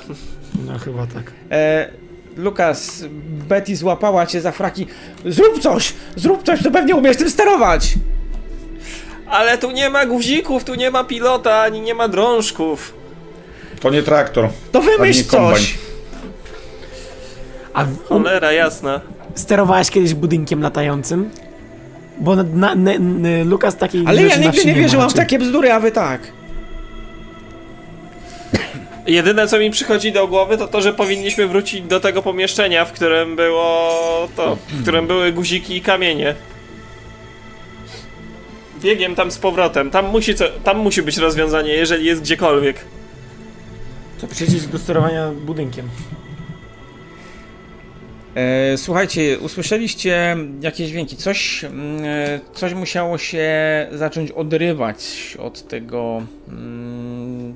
[0.66, 1.32] No chyba tak.
[1.50, 1.90] E,
[2.36, 3.04] Lukas,
[3.48, 4.86] Betty złapała cię za fraki.
[5.24, 5.94] Zrób coś!
[6.16, 7.94] Zrób coś, to pewnie umiesz tym sterować!
[9.28, 12.94] Ale tu nie ma guzików, tu nie ma pilota, ani nie ma drążków.
[13.80, 14.48] To nie traktor.
[14.72, 15.78] To wymyśl nie coś!
[17.74, 19.00] A w- Cholera jasna.
[19.34, 21.30] sterowałeś kiedyś budynkiem latającym?
[22.20, 25.38] Bo na, na, na, na, Lukas takiej Ale ja nigdy nie ma wierzyłam w takie
[25.38, 26.20] bzdury, a wy tak.
[29.06, 32.92] Jedyne co mi przychodzi do głowy to to, że powinniśmy wrócić do tego pomieszczenia, w
[32.92, 36.34] którym było to, w którym były guziki i kamienie.
[38.80, 39.90] Biegiem tam z powrotem.
[39.90, 42.76] Tam musi, co, tam musi być rozwiązanie, jeżeli jest gdziekolwiek.
[44.20, 45.88] To przejdzieć do sterowania budynkiem.
[48.34, 51.16] E, słuchajcie, usłyszeliście jakieś dźwięki.
[51.16, 53.46] Coś, mm, e, coś musiało się
[53.92, 57.54] zacząć odrywać od tego, mm,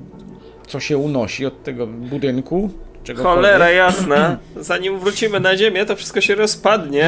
[0.71, 2.69] co się unosi, od tego budynku.
[3.17, 4.37] Cholera jasna.
[4.55, 7.05] Zanim wrócimy na ziemię, to wszystko się rozpadnie.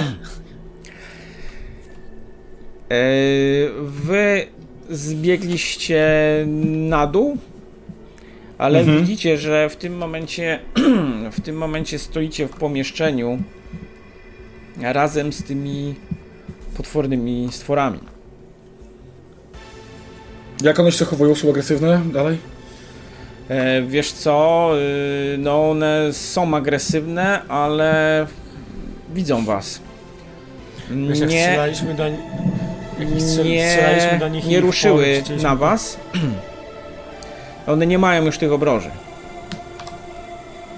[2.92, 3.04] E,
[3.82, 4.48] wy
[4.90, 6.06] zbiegliście
[6.66, 7.38] na dół,
[8.58, 9.00] ale Mhm.
[9.00, 10.60] widzicie, że w tym momencie
[11.38, 13.38] w tym momencie stoicie w pomieszczeniu
[14.82, 15.96] razem z tymi
[16.78, 18.00] potwornymi stworami.
[20.64, 21.36] Jak one się zachowują?
[21.36, 22.02] Są agresywne?
[22.14, 22.38] Dalej?
[23.50, 24.70] E, wiesz co,
[25.34, 28.28] y, no one są agresywne, ale
[29.14, 29.80] widzą was.
[30.90, 32.04] Wiesz, Nie, strzelaliśmy do...
[33.44, 35.98] Nie, strzelaliśmy do nich nie ruszyły na was.
[37.68, 38.90] One nie mają już tych obroży.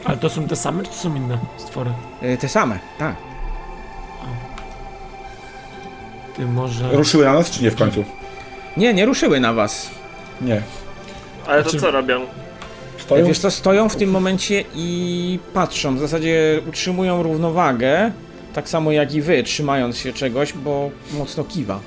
[0.05, 1.91] Ale to są te same, czy to są inne stwory?
[2.23, 3.15] Y, Te same, tak.
[6.35, 6.91] Ty może...
[6.91, 8.03] Ruszyły na nas, czy nie w końcu?
[8.77, 9.89] Nie, nie ruszyły na was.
[10.41, 10.61] Nie.
[11.47, 12.21] Ale to Znaczy- co robią?
[13.05, 13.25] Stoją?
[13.25, 18.11] Wiesz co, stoją w tym momencie i patrzą, w zasadzie utrzymują równowagę,
[18.53, 21.79] tak samo jak i wy, trzymając się czegoś, bo mocno kiwa.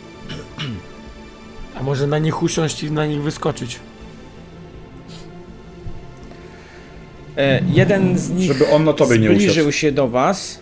[1.75, 3.81] A może na nich usiąść i na nich wyskoczyć?
[7.37, 9.73] E, jeden z nich Żeby on na tobie nie zbliżył usiadł.
[9.73, 10.61] się do was.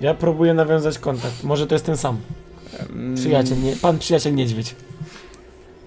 [0.00, 1.44] Ja próbuję nawiązać kontakt.
[1.44, 2.16] Może to jest ten sam.
[3.14, 4.74] Przyjaciel, nie, pan przyjaciel niedźwiedź.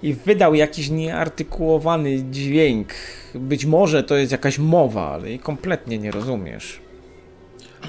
[0.06, 2.88] I wydał jakiś nieartykułowany dźwięk.
[3.36, 6.80] Być może to jest jakaś mowa, ale jej kompletnie nie rozumiesz.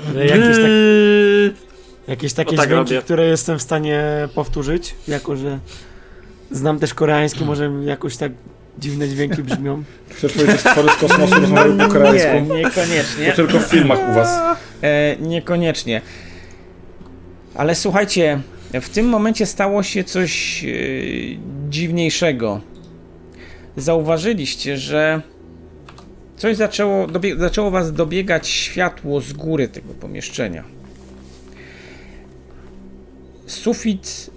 [0.08, 0.70] Ale jakieś, tak,
[2.08, 3.02] jakieś takie O, tak dźwięki, robię.
[3.02, 5.58] które jestem w stanie powtórzyć, jako że
[6.50, 8.32] znam też koreański, może jakoś tak
[8.78, 9.82] dziwne dźwięki brzmią.
[10.16, 12.54] Chcesz powiedzieć, że stwory z kosmosu rozmawiają po koreańsku?
[12.54, 13.30] Nie, niekoniecznie.
[13.30, 14.58] To tylko w filmach u was.
[14.82, 16.00] E, niekoniecznie.
[17.54, 18.40] Ale słuchajcie,
[18.80, 20.68] w tym momencie stało się coś e,
[21.68, 22.60] dziwniejszego.
[23.76, 25.22] Zauważyliście, że
[26.36, 30.64] coś zaczęło, dobie, zaczęło was dobiegać światło z góry tego pomieszczenia.
[33.46, 34.30] Sufit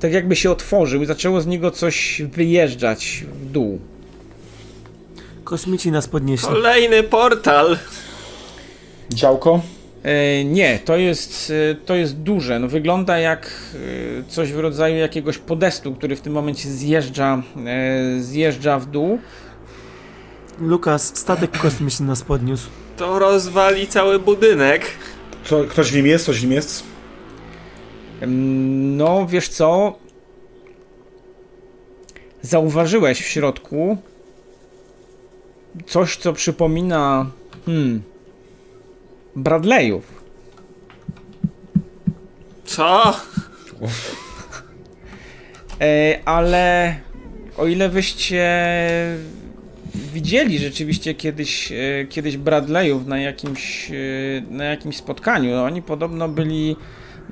[0.00, 3.78] tak jakby się otworzył i zaczęło z niego coś wyjeżdżać w dół.
[5.44, 6.48] Kosmici nas podnieśli.
[6.48, 7.78] Kolejny portal!
[9.10, 9.60] Działko?
[10.04, 12.58] E, nie, to jest, e, to jest duże.
[12.58, 17.42] No, wygląda jak e, coś w rodzaju jakiegoś podestu, który w tym momencie zjeżdża,
[18.18, 19.18] zjeżdża w dół.
[20.60, 22.68] Lukas, statek kosmiczny nas podniósł.
[22.96, 24.82] To rozwali cały budynek.
[25.44, 26.24] Co, ktoś w nim jest?
[26.24, 26.84] Coś w nim jest?
[28.96, 29.98] No, wiesz co?
[32.42, 33.98] Zauważyłeś w środku
[35.86, 37.26] coś, co przypomina
[37.66, 38.02] Hmm.
[39.36, 40.24] Bradleyów.
[42.64, 43.16] Co?
[45.80, 46.94] E, ale
[47.56, 48.44] o ile wyście
[49.94, 53.94] widzieli rzeczywiście kiedyś, e, kiedyś Bradleyów na jakimś, e,
[54.50, 56.76] na jakimś spotkaniu, oni podobno byli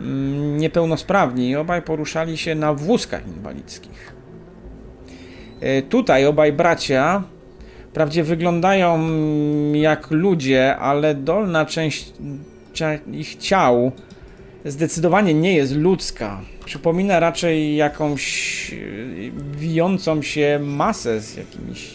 [0.00, 4.12] mm, niepełnosprawni i obaj poruszali się na wózkach inwalidzkich.
[5.60, 7.22] E, Tutaj obaj bracia
[7.92, 9.08] wprawdzie wyglądają
[9.72, 12.12] jak ludzie, ale dolna część
[13.12, 13.92] ich ciał
[14.64, 16.40] zdecydowanie nie jest ludzka.
[16.64, 18.76] Przypomina raczej jakąś e,
[19.58, 21.90] wijącą się masę z jakimiś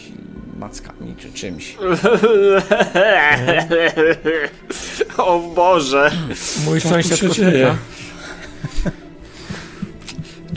[0.60, 1.76] mackami czy czymś.
[5.18, 6.12] o Boże.
[6.66, 7.76] Mój Co sąsiad dzieje?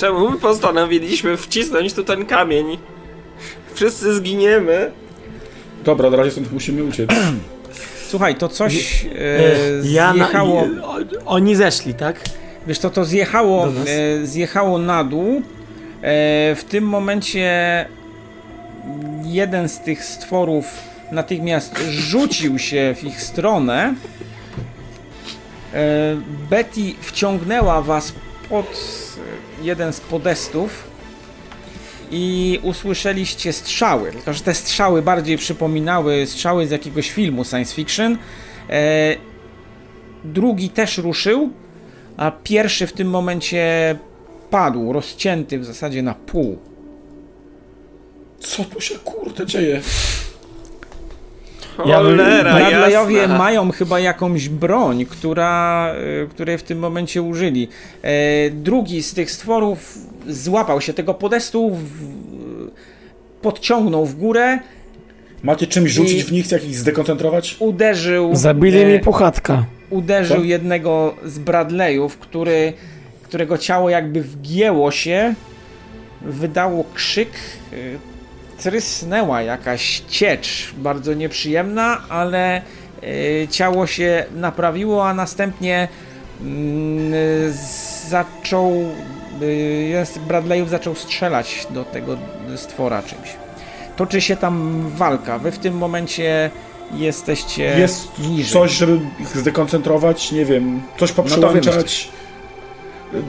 [0.01, 2.79] Czemu my postanowiliśmy wcisnąć tu ten kamień?
[3.75, 4.91] Wszyscy zginiemy.
[5.85, 7.11] Dobra, na razie stąd musimy uciec.
[8.11, 9.09] Słuchaj, to coś e,
[9.85, 10.61] Ja na, zjechało.
[10.83, 10.97] o,
[11.27, 12.21] oni zeszli, tak?
[12.67, 13.69] Wiesz co, to zjechało,
[14.23, 15.37] e, zjechało na dół.
[15.39, 15.43] E,
[16.55, 17.87] w tym momencie
[19.25, 20.65] jeden z tych stworów
[21.13, 23.95] natychmiast rzucił się w ich stronę.
[25.75, 26.17] E,
[26.51, 28.13] Betty wciągnęła was
[28.49, 30.90] pod e, jeden z podestów
[32.11, 34.13] i usłyszeliście strzały.
[34.13, 38.19] Tylko, że te strzały bardziej przypominały strzały z jakiegoś filmu science fiction.
[38.71, 39.17] E,
[40.25, 41.51] drugi też ruszył,
[42.17, 43.97] a pierwszy w tym momencie
[44.51, 46.59] padł, rozcięty w zasadzie na pół.
[48.39, 49.81] Co tu się kurde dzieje?
[51.83, 55.95] Cholera, Bradleyowie mają chyba jakąś broń, która,
[56.25, 57.69] y, której w tym momencie użyli.
[58.03, 59.99] E, drugi z tych stworów
[60.29, 61.81] złapał się tego podestu, w,
[63.43, 64.59] podciągnął w górę,
[65.43, 67.57] Macie czymś rzucić w nich, jak ich zdekoncentrować?
[67.59, 68.37] uderzył.
[68.37, 69.65] Zabili e, mi puchatka.
[69.91, 70.43] uderzył Co?
[70.43, 72.73] jednego z Bradleyów, który,
[73.23, 75.35] którego ciało jakby wgięło się,
[76.23, 77.29] wydało krzyk,
[77.73, 77.99] y,
[78.63, 82.63] trysnęła jakaś ciecz, bardzo nieprzyjemna, ale
[83.03, 85.89] y, ciało się naprawiło, a następnie
[86.41, 87.13] mm,
[88.09, 88.73] zaczął,
[89.89, 92.19] jest Bradleyów zaczął strzelać do tego
[92.57, 93.37] stwora czymś.
[93.97, 95.39] Toczy się tam walka.
[95.39, 96.51] Wy w tym momencie
[96.93, 98.53] jesteście Jest niżej.
[98.53, 100.33] coś, żeby ich zdekoncentrować?
[100.33, 102.09] Nie wiem, coś poprzełączać?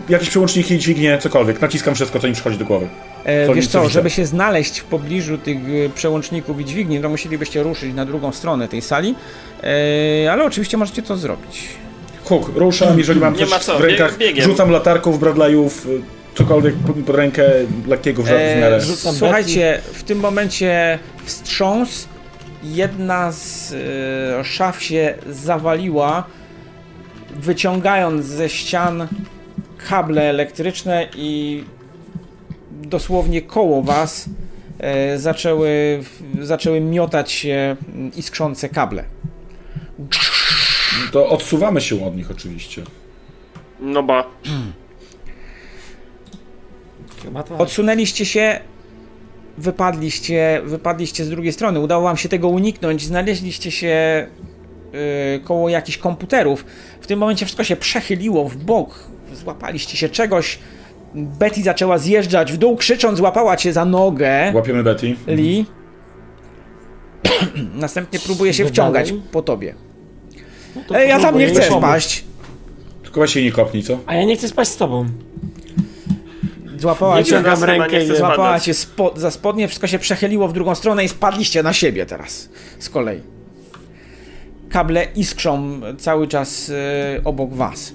[0.10, 1.62] Jakieś przełączniki, dźwignie, cokolwiek.
[1.62, 2.88] Naciskam wszystko, co im przychodzi do głowy.
[3.26, 3.94] E, Co wiesz co, nie widzę.
[3.94, 8.32] żeby się znaleźć w pobliżu tych e, przełączników i dźwigni, to musielibyście ruszyć na drugą
[8.32, 9.16] stronę tej sali,
[10.26, 11.68] e, ale oczywiście możecie to zrobić.
[12.24, 14.44] Huk, ruszam, jeżeli mam Nie coś ma co, w rękach, bieg- biegiem.
[14.46, 16.02] rzucam latarką w Bradleyów, y,
[16.36, 17.44] cokolwiek pod, pod rękę,
[17.88, 18.76] lekkiego w, miarę.
[18.76, 18.82] E,
[19.14, 22.08] słuchajcie, w tym momencie wstrząs,
[22.64, 23.74] jedna z
[24.40, 26.24] e, szaf się zawaliła,
[27.36, 29.08] wyciągając ze ścian
[29.90, 31.64] kable elektryczne i
[32.82, 34.30] dosłownie koło was
[34.80, 36.04] e, zaczęły,
[36.42, 37.76] zaczęły miotać się
[38.16, 39.04] iskrzące kable.
[41.12, 42.84] To odsuwamy się od nich oczywiście.
[43.80, 44.24] No ba.
[47.34, 47.62] Tak.
[47.62, 48.60] Odsunęliście się,
[49.58, 51.80] wypadliście, wypadliście z drugiej strony.
[51.80, 53.06] Udało wam się tego uniknąć.
[53.06, 54.28] Znaleźliście się
[54.94, 55.00] yy,
[55.44, 56.66] koło jakichś komputerów.
[57.02, 59.04] W tym momencie wszystko się przechyliło w bok.
[59.34, 60.60] Złapaliście się czegoś.
[61.16, 64.52] Betty zaczęła zjeżdżać w dół, krzycząc, złapała cię za nogę.
[64.56, 65.16] Łapiemy Betty.
[65.28, 65.66] Lee.
[67.74, 69.76] Następnie próbuje się wciągać po tobie.
[70.90, 72.24] No Ej, ja tam nie chcę spaść.
[73.04, 74.00] Tylko się nie kopnij, co?
[74.06, 75.06] A ja nie chcę spać z tobą.
[76.78, 80.54] Złapała Nie cię, ciągam rękę i złapała cię spo, za spodnie, wszystko się przechyliło w
[80.54, 82.50] drugą stronę i spadliście na siebie teraz.
[82.80, 83.22] Z kolei.
[84.70, 86.74] Kable iskrzą cały czas y,
[87.24, 87.94] obok was.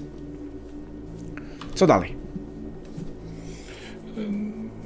[1.75, 2.16] Co dalej?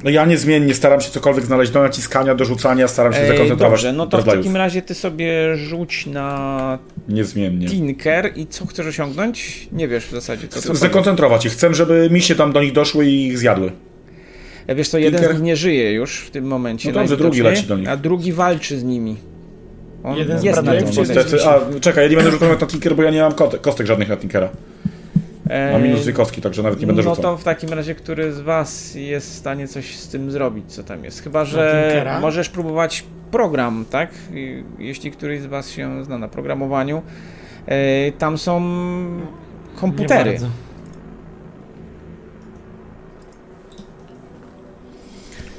[0.04, 3.80] No ja niezmiennie staram się cokolwiek znaleźć do naciskania, do rzucania, staram się Ej, zakoncentrować.
[3.80, 6.78] dobrze, no to w takim razie ty sobie rzuć na
[7.08, 7.68] Niezmiennie.
[7.68, 9.68] Tinker i co chcesz osiągnąć?
[9.72, 10.48] Nie wiesz w zasadzie.
[10.48, 11.52] Co, co Zdekoncentrować ich.
[11.52, 13.72] Chcę, żeby misie tam do nich doszły i ich zjadły.
[14.76, 15.36] Wiesz co, jeden Tinker?
[15.36, 16.92] z nich nie żyje już w tym momencie.
[16.92, 17.88] No dobrze, drugi leci do nich.
[17.88, 19.16] A drugi walczy z nimi.
[20.04, 20.84] On Jeden jest na tym
[21.44, 21.50] No.
[21.50, 24.16] A, czekaj, ja nie będę rzucał na Tinker, bo ja nie mam kostek żadnych na
[24.16, 24.48] Tinkera.
[25.50, 27.22] E, Mam minus kostki, także nawet nie będę no rzucał.
[27.32, 30.82] to w takim razie, który z was jest w stanie coś z tym zrobić, co
[30.82, 31.22] tam jest?
[31.22, 34.10] Chyba, że możesz próbować program, tak?
[34.78, 37.02] Jeśli któryś z was się zna na programowaniu.
[37.66, 38.62] E, tam są
[39.76, 40.30] komputery.
[40.30, 40.46] bardzo.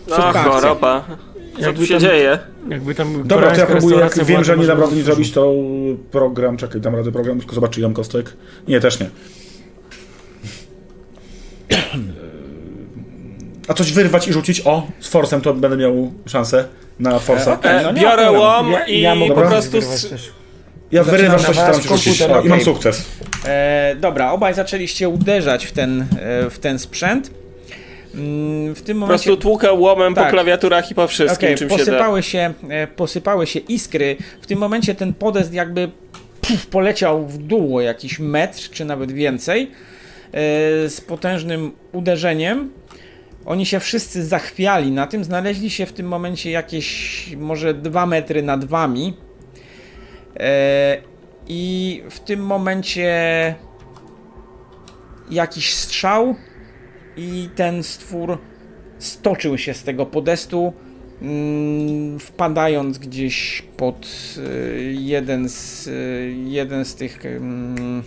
[0.07, 0.15] No
[0.51, 1.05] choroba.
[1.07, 2.39] Co tu Jakby się tam- dzieje?
[2.69, 5.53] Jakby tam Dobra, to ja próbuję, jak wiem, że nie dam rady nic zrobić, to
[6.11, 8.34] program, czekaj, dam radę program, tylko zobacz, czy mam kostek.
[8.68, 9.09] Nie, też nie.
[13.68, 16.65] A coś wyrwać i rzucić, o, z forsem to będę miał szansę
[16.99, 17.60] na forsa.
[17.64, 19.52] E, no biorę łom Ja, i ja mogę po Dobra.
[19.52, 19.77] prostu...
[20.91, 21.88] Ja wyrywam coś, się rzucić.
[22.19, 23.06] komputer, O, I mam sukces.
[23.45, 26.06] E, dobra, obaj zaczęliście uderzać w ten, e,
[26.49, 27.31] w ten sprzęt.
[28.15, 30.26] Mm, W tym Po momencie prostu tłukę łomem Tak.
[30.26, 31.84] po klawiaturach i po wszystkim, Okej, czym się da.
[31.85, 34.18] posypały się, e, posypały się iskry.
[34.41, 35.89] W tym momencie ten podest jakby
[36.41, 39.72] puf, poleciał w dół o jakiś metr, czy nawet więcej,
[40.87, 42.71] z potężnym uderzeniem.
[43.45, 48.43] Oni się wszyscy zachwiali na tym, znaleźli się w tym momencie jakieś może dwa metry
[48.43, 49.13] nad wami.
[50.39, 50.97] E,
[51.47, 53.55] I w tym momencie
[55.31, 56.35] jakiś strzał
[57.17, 58.37] i ten stwór
[58.99, 60.73] stoczył się z tego podestu,
[61.21, 65.89] mm, wpadając gdzieś pod y, jeden z,
[66.45, 68.03] jeden z tych mm,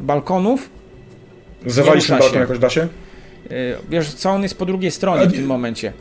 [0.00, 0.70] balkonów.
[1.66, 2.80] Zawalić ten balkon jakoś da się?
[3.50, 5.92] Y, Wiesz co, on jest po drugiej stronie A w tym momencie.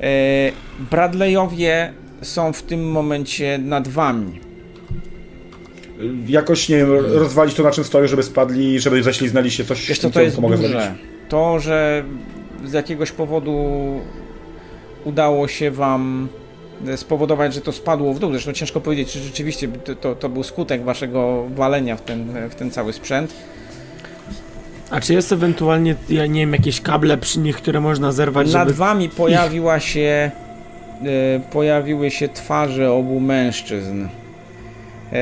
[0.00, 0.52] Y,
[0.90, 4.40] Bradleyowie są w tym momencie nad wami.
[6.28, 9.98] Jakoś, nie wiem, rozwalić to na czym stoję, żeby spadli, żeby ześliznęli się, coś Wiesz
[9.98, 10.68] co to jest mogę duże.
[10.68, 10.88] zrobić.
[11.28, 12.04] To, że
[12.64, 13.54] z jakiegoś powodu
[15.04, 16.28] udało się wam
[16.96, 18.32] spowodować, że to spadło w dół.
[18.32, 19.68] Zresztą ciężko powiedzieć, czy rzeczywiście
[20.00, 23.34] to, to, był skutek waszego walenia w ten, w ten cały sprzęt.
[24.90, 28.68] A czy jest ewentualnie, ja nie wiem, jakieś kable przy nich, które można zerwać, Nad
[28.68, 28.78] żeby...
[28.78, 30.30] wami pojawiła się
[31.04, 34.06] e, pojawiły się twarze obu mężczyzn.
[35.12, 35.18] E,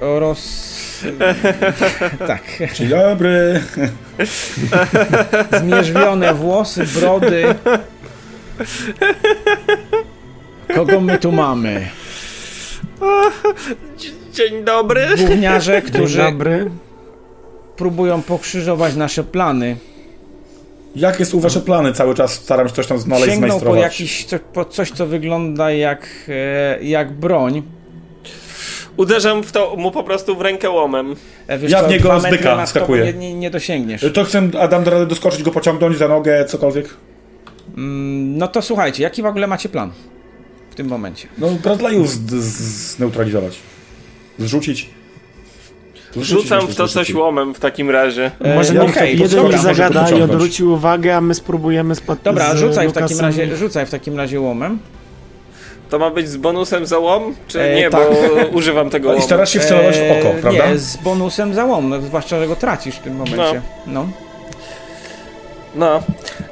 [0.00, 1.04] roz...
[2.28, 2.42] tak.
[2.74, 3.62] Dzień dobry.
[5.60, 7.54] Zmierzwione włosy, brody.
[10.74, 11.88] Kogo my tu mamy?
[14.32, 15.06] Dzień dobry.
[15.18, 16.70] Gówniarze, Dzień którzy dobry.
[17.76, 19.76] próbują pokrzyżować nasze plany.
[20.96, 21.92] Jakie są wasze plany?
[21.92, 23.82] Cały czas staram się coś tam znaleźć, Sięgnął po, zmajstrować.
[23.82, 27.62] jakiś, co, po coś, co wygląda jak, e, jak broń.
[28.96, 31.16] Uderzam w to mu po prostu w rękę łomem.
[31.46, 33.04] E, Wiesz Ja co, w niego dwa z metry byka nad tobą wskakuję.
[33.04, 34.06] Nie, nie, nie dosięgniesz.
[34.14, 36.94] To chcę, Adam, do rady doskoczyć, go pociągnąć za nogę, cokolwiek.
[37.76, 39.90] Mm, no to słuchajcie, jaki w ogóle macie plan
[40.70, 41.28] w tym momencie?
[41.38, 43.58] No, Bradley'ów zneutralizować.
[44.38, 44.90] Zrzucić.
[46.16, 48.30] Zrzucić Rzucam w to coś łomem w takim razie.
[48.40, 51.94] E, Może ja- niech okej, jeden dobra, mi zagada i odwróci uwagę, a my spróbujemy
[51.94, 52.18] spod...
[52.22, 54.78] Dobra, z rzucaj w takim razie, rzucaj w takim razie łomem.
[55.90, 57.34] To ma być z bonusem za łom?
[57.48, 58.00] Czy E, nie, tak.
[58.10, 58.16] bo
[58.58, 59.26] używam tego No I łomu.
[59.26, 60.70] starasz się wcelować w oko, E, prawda?
[60.70, 63.62] Nie, z bonusem za łom, no, zwłaszcza, że go tracisz w tym momencie.
[63.86, 63.92] No.
[63.92, 64.08] No.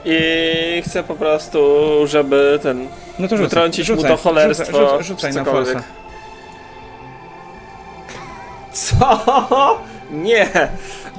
[0.04, 1.58] I chcę po prostu,
[2.06, 2.88] żeby ten...
[3.18, 3.38] No to rzucaj.
[3.38, 5.82] Wytrącić mu rzucaj, to cholerstwo, Rzucaj, rzucaj, rzucaj na forsa.
[8.72, 9.20] Co?
[10.10, 10.48] Nie!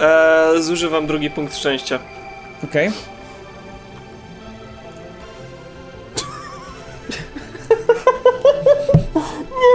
[0.01, 1.99] E, zużywam drugi punkt szczęścia.
[2.63, 2.91] Okej.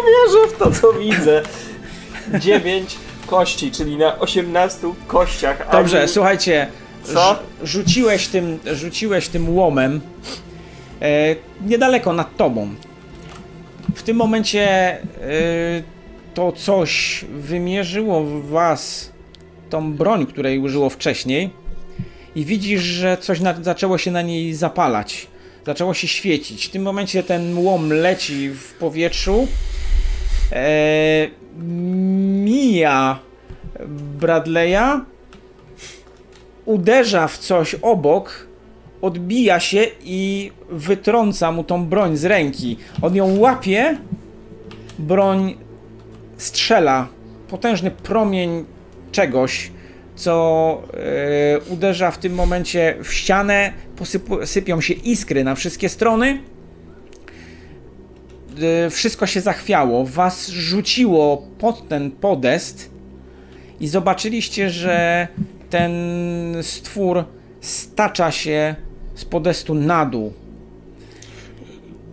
[0.07, 1.43] Wierzę w to, co widzę.
[2.39, 2.97] 9
[3.27, 5.71] kości, czyli na 18 kościach.
[5.73, 6.67] Dobrze, mi- słuchajcie.
[7.13, 7.33] Co?
[7.33, 10.01] rzu- Rzuciłeś tym, rzuciłeś tym łomem
[11.03, 11.37] e,
[11.67, 12.75] niedaleko nad tobą.
[13.95, 15.03] W tym momencie e,
[16.35, 19.13] to coś wymierzyło w was
[19.71, 21.51] tą broń, której użyło wcześniej
[22.35, 25.27] i widzisz, że coś na, zaczęło się na niej zapalać.
[25.67, 26.67] Zaczęło się świecić.
[26.67, 29.49] W tym momencie ten łom leci w powietrzu.
[30.53, 31.29] E,
[32.45, 33.19] mija
[34.21, 35.01] Bradley'a
[36.69, 38.47] uderza w coś obok,
[39.03, 42.77] odbija się i wytrąca mu tą broń z ręki.
[43.03, 43.99] On ją łapie,
[44.99, 45.55] broń
[46.37, 47.09] strzela.
[47.49, 48.65] Potężny promień
[49.13, 49.71] czegoś,
[50.17, 56.41] co e, uderza w tym momencie w ścianę, posypu, sypią się iskry na wszystkie strony.
[58.87, 62.91] E, wszystko się zachwiało, was rzuciło pod ten podest
[63.81, 65.29] i zobaczyliście, że
[65.71, 65.93] ten
[66.63, 67.25] stwór
[67.61, 68.75] stacza się
[69.15, 70.33] z podestu na dół.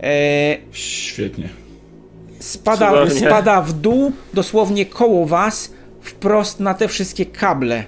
[0.02, 1.48] E, Świetnie.
[2.38, 3.20] spada, Cudownie.
[3.20, 7.84] spada w dół, dosłownie koło was, wprost na te wszystkie kable.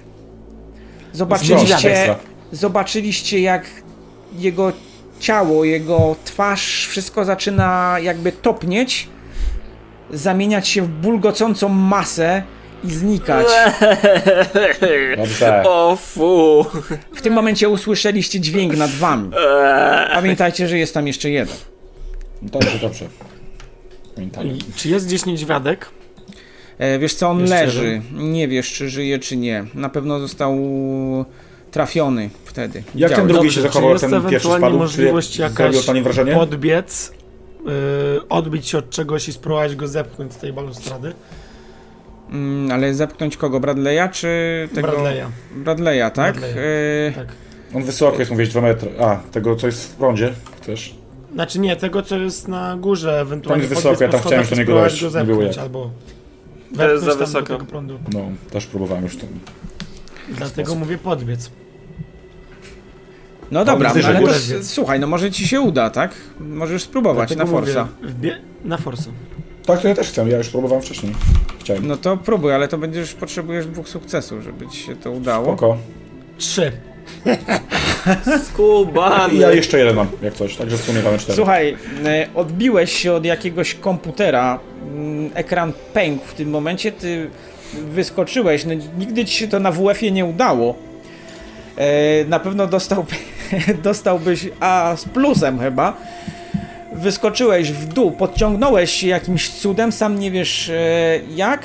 [1.13, 2.15] Zobaczyliście,
[2.53, 3.65] zobaczyliście jak
[4.39, 4.73] jego
[5.21, 9.09] ciało, jego twarz, wszystko zaczyna jakby topnieć,
[10.11, 12.43] zamieniać się w bulgocącą masę
[12.85, 13.47] i znikać.
[15.17, 15.63] Dobrze.
[15.67, 16.67] O fu.
[17.15, 19.31] W tym momencie usłyszeliście dźwięk nad wami.
[20.13, 21.57] Pamiętajcie, że jest tam jeszcze jeden.
[22.43, 23.05] Dobrze, dobrze.
[24.15, 24.47] Pamiętaj.
[24.47, 25.91] I Czy jest gdzieś niedźwiadek?
[26.79, 28.03] E, wiesz co, on Jeszcze leży.
[28.13, 29.65] Nie wiesz, czy żyje, czy nie.
[29.75, 30.57] Na pewno został
[31.71, 32.79] trafiony wtedy.
[32.79, 33.17] Jak Widziałeś.
[33.17, 34.79] ten drugi się czy zachował, jest ten pierwszy ewentualnie spadł?
[34.79, 36.33] możliwość czy jakaś zrobił pani wrażenie?
[36.33, 37.13] Podbiec,
[37.65, 37.73] yy,
[38.29, 41.13] odbić się od czegoś i spróbować go zepchnąć z tej balustrady?
[42.33, 43.61] Mm, ale zepchnąć kogo?
[43.61, 44.29] Bradley'a, czy
[44.75, 44.89] tego...
[44.89, 45.27] Bradley'a.
[45.65, 46.37] Bradley'a, tak?
[46.37, 46.59] Bradley'a.
[47.09, 47.27] E, Tak.
[47.75, 48.91] On wysoko jest, mówisz, 2 metry.
[49.01, 50.95] A, tego co jest w prądzie chcesz?
[51.33, 54.57] Znaczy nie, tego co jest na górze, ewentualnie Tam jest wysoko, ja tam chciałem do
[54.57, 55.59] niego dojść, go nie było jak.
[55.59, 55.91] albo
[56.77, 57.47] To jest za tam wysoko.
[57.47, 57.99] tego prądu.
[58.13, 59.29] No, też próbowałem już ten.
[60.29, 61.51] Dlatego mówię podbiec.
[63.51, 64.33] No dobra, ale to
[64.63, 66.15] słuchaj, no może ci się uda, tak?
[66.41, 67.89] Możesz spróbować Dlatego na mówię, forsa.
[68.03, 69.11] wbie- na forsa.
[69.69, 71.13] Tak, to ja też chcę, ja już próbowałem wcześniej.
[71.61, 71.87] Chciałem.
[71.87, 75.45] No to próbuj, ale to będziesz potrzebujesz dwóch sukcesów, żeby ci się to udało.
[75.47, 75.77] Spoko.
[76.39, 76.73] Trzy.
[78.45, 79.35] Skubany.
[79.35, 81.37] I ja jeszcze jeden mam, jak coś, także w sumie mamy cztery.
[81.37, 84.59] Słuchaj, e, odbiłeś się od jakiegoś komputera,
[84.95, 87.31] mm, ekran pękł w tym momencie, ty
[87.73, 90.75] wyskoczyłeś, no nigdy ci się to na WF-ie nie udało.
[91.77, 93.07] E, Na pewno dostał,
[93.83, 95.97] dostałbyś A z plusem chyba.
[96.99, 101.65] Wyskoczyłeś w dół, podciągnąłeś się jakimś cudem, sam nie wiesz e, jak.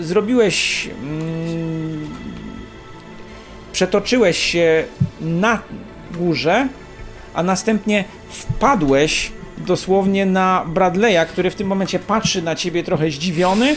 [0.00, 0.88] Zrobiłeś.
[1.02, 2.10] Mm,
[3.72, 4.84] przetoczyłeś się
[5.20, 5.62] na
[6.18, 6.68] górze,
[7.34, 13.76] a następnie wpadłeś dosłownie na Bradley'a, który w tym momencie patrzy na ciebie trochę zdziwiony.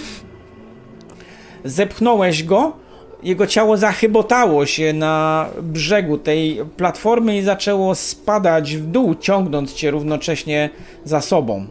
[1.63, 2.73] Zepchnąłeś go,
[3.23, 9.91] jego ciało zachybotało się na brzegu tej platformy i zaczęło spadać w dół, ciągnąc cię
[9.91, 10.69] równocześnie
[11.05, 11.67] za sobą.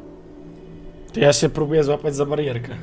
[1.13, 2.75] To ja się próbuję złapać za barierkę.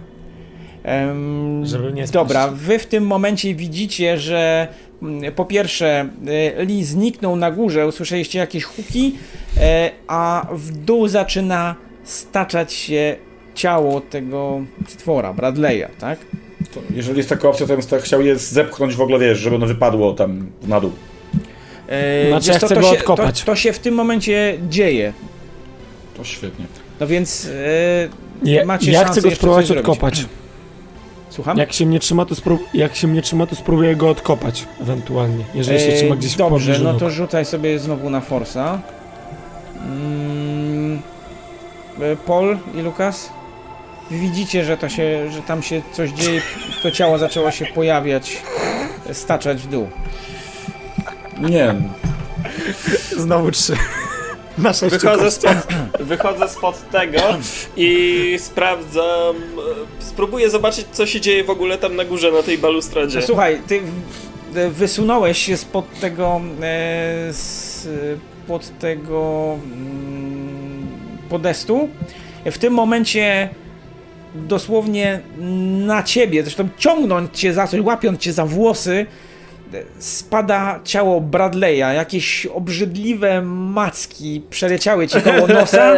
[0.84, 2.14] Em, Żeby nie spaść.
[2.14, 4.68] Dobra, wy w tym momencie widzicie, że
[5.02, 6.10] mm, po pierwsze
[6.58, 9.16] e, Lee zniknął na górze, usłyszeliście jakieś huki,
[9.58, 13.16] e, a w dół zaczyna staczać się
[13.56, 16.20] ciało tego stwora, Bradley'a, tak?
[16.74, 19.66] To, jeżeli jest taka opcja, to bym chciał je zepchnąć w ogóle, wiesz, żeby ono
[19.66, 20.92] wypadło tam na dół.
[21.88, 23.40] E, Znaczy, ja to go się, odkopać.
[23.40, 25.14] To, to się w tym momencie dzieje.
[26.18, 26.66] To świetnie.
[27.00, 27.50] No więc
[28.46, 29.86] e, Ja, macie ja szansę chcę go spróbować zrobić.
[29.90, 30.26] odkopać.
[31.30, 31.58] Słucham?
[31.58, 35.44] Jak się mnie trzyma, to spró- jak się mnie trzyma, to spróbuję go odkopać ewentualnie.
[35.56, 38.82] Jeżeli się E, trzyma gdzieś w Dobrze, no to rzucaj sobie znowu na Forsa.
[39.86, 41.00] Mm,
[42.02, 43.30] e, Paul i Lukas?
[44.12, 46.42] Widzicie, że to się, że tam się coś dzieje,
[46.84, 48.44] to ciało zaczęło się pojawiać,
[49.14, 49.90] staczać w dół.
[51.40, 51.76] Nie,
[53.18, 53.74] Znowu trzy.
[54.58, 55.58] Na Wychodzę spod,
[56.00, 57.20] wychodzę spod tego
[57.78, 59.36] i sprawdzam.
[60.00, 63.22] Spróbuję zobaczyć, co się dzieje w ogóle tam na górze, na tej balustradzie.
[63.22, 63.82] Słuchaj, ty
[64.56, 70.88] e, wysunąłeś się spod tego, e, spod tego mm,
[71.30, 71.90] podestu.
[72.46, 73.50] W tym momencie
[74.36, 75.20] dosłownie
[75.86, 79.06] na ciebie, zresztą ciągnąc cię za coś, łapiąc cię za włosy,
[79.74, 81.94] e, spada ciało Bradley'a.
[81.94, 85.94] Jakieś obrzydliwe macki przeleciały ci koło nosa.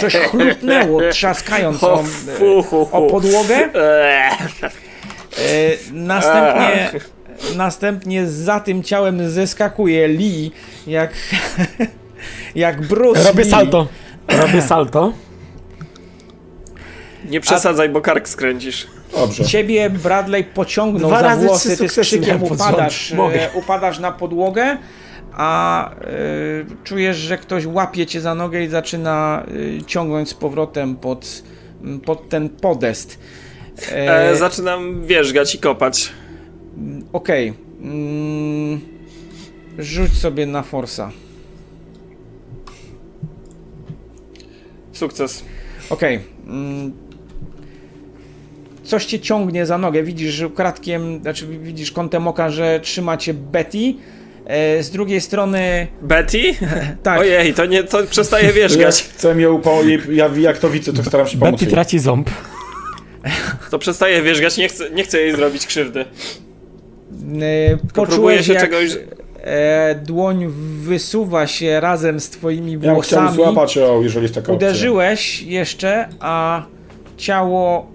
[0.00, 2.04] Coś chlupnęło, trzaskając o,
[2.72, 3.68] O, o podłogę.
[5.38, 6.90] E, następnie,
[7.56, 10.50] następnie za tym ciałem zeskakuje Lee,
[10.86, 11.10] jak,
[12.54, 13.50] jak Bruce Robię Lee.
[13.50, 13.86] salto.
[14.28, 15.12] Robię salto.
[17.30, 18.86] Nie przesadzaj, bo kark skręcisz.
[19.12, 19.44] dobrze.
[19.44, 23.50] Ciebie Bradley pociągnął Dwa za razy włosy, ty z sukcesy krzykiem upadasz, Mogę.
[23.52, 24.76] e, upadasz na podłogę,
[25.32, 26.04] a e,
[26.84, 29.46] czujesz, że ktoś łapie cię za nogę i zaczyna
[29.80, 31.42] e, ciągnąć z powrotem pod,
[32.04, 33.18] pod ten podest.
[33.92, 36.12] E, E, zaczynam wierzgać i kopać.
[37.12, 37.52] Okej.
[37.82, 38.80] Mm,
[39.78, 41.10] rzuć sobie na forsa.
[44.92, 45.44] Sukces.
[45.90, 46.20] Okej.
[46.46, 46.92] Mm.
[48.84, 50.02] Coś cię ciągnie za nogę.
[50.02, 53.94] Widzisz że kratkiem, znaczy widzisz kątem oka, że trzyma cię Betty.
[54.46, 55.86] E, z drugiej strony.
[56.02, 56.42] Betty?
[57.02, 57.20] Tak.
[57.20, 59.02] Ojej, to nie, to przestaje Ja wierzgać.
[59.02, 59.78] chcę ją po,
[60.12, 61.74] ja jak to widzę, to staram się pomóc Betty jej.
[61.74, 62.30] traci ząb.
[63.70, 66.04] To przestaje wierzgać, nie chcę, nie chcę jej zrobić krzywdy.
[67.20, 68.96] Próbuję poczułeś, się jak czegoś-
[69.44, 70.46] e, dłoń
[70.82, 73.34] wysuwa się razem z twoimi Ja bym chciał włosami.
[73.36, 74.68] złapać ją, jeżeli jest taka opcja.
[74.68, 76.62] Uderzyłeś jeszcze, a
[77.16, 77.91] ciało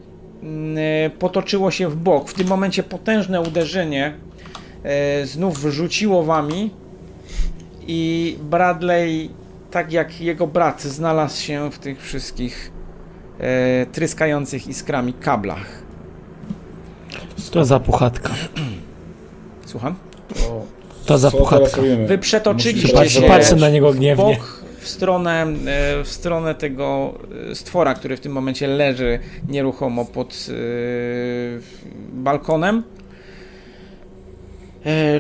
[1.20, 2.30] potoczyło się w bok.
[2.30, 4.14] W tym momencie potężne uderzenie
[4.84, 6.72] e, znów rzuciło wami
[7.88, 9.30] i Bradley,
[9.72, 12.72] tak jak jego brat, znalazł się w tych wszystkich
[13.40, 15.84] e, tryskających iskrami kablach.
[17.52, 18.30] To za puchatka.
[19.66, 19.96] Słucham?
[20.34, 20.66] To,
[21.06, 21.82] To za puchatka.
[22.08, 24.24] Wy przetoczyliście się Patrzę, na niego w gniewnie.
[24.24, 27.14] bok, w stronę, e, w stronę tego
[27.52, 30.54] e, stwora, który w tym momencie leży nieruchomo pod e,
[32.14, 32.84] balkonem.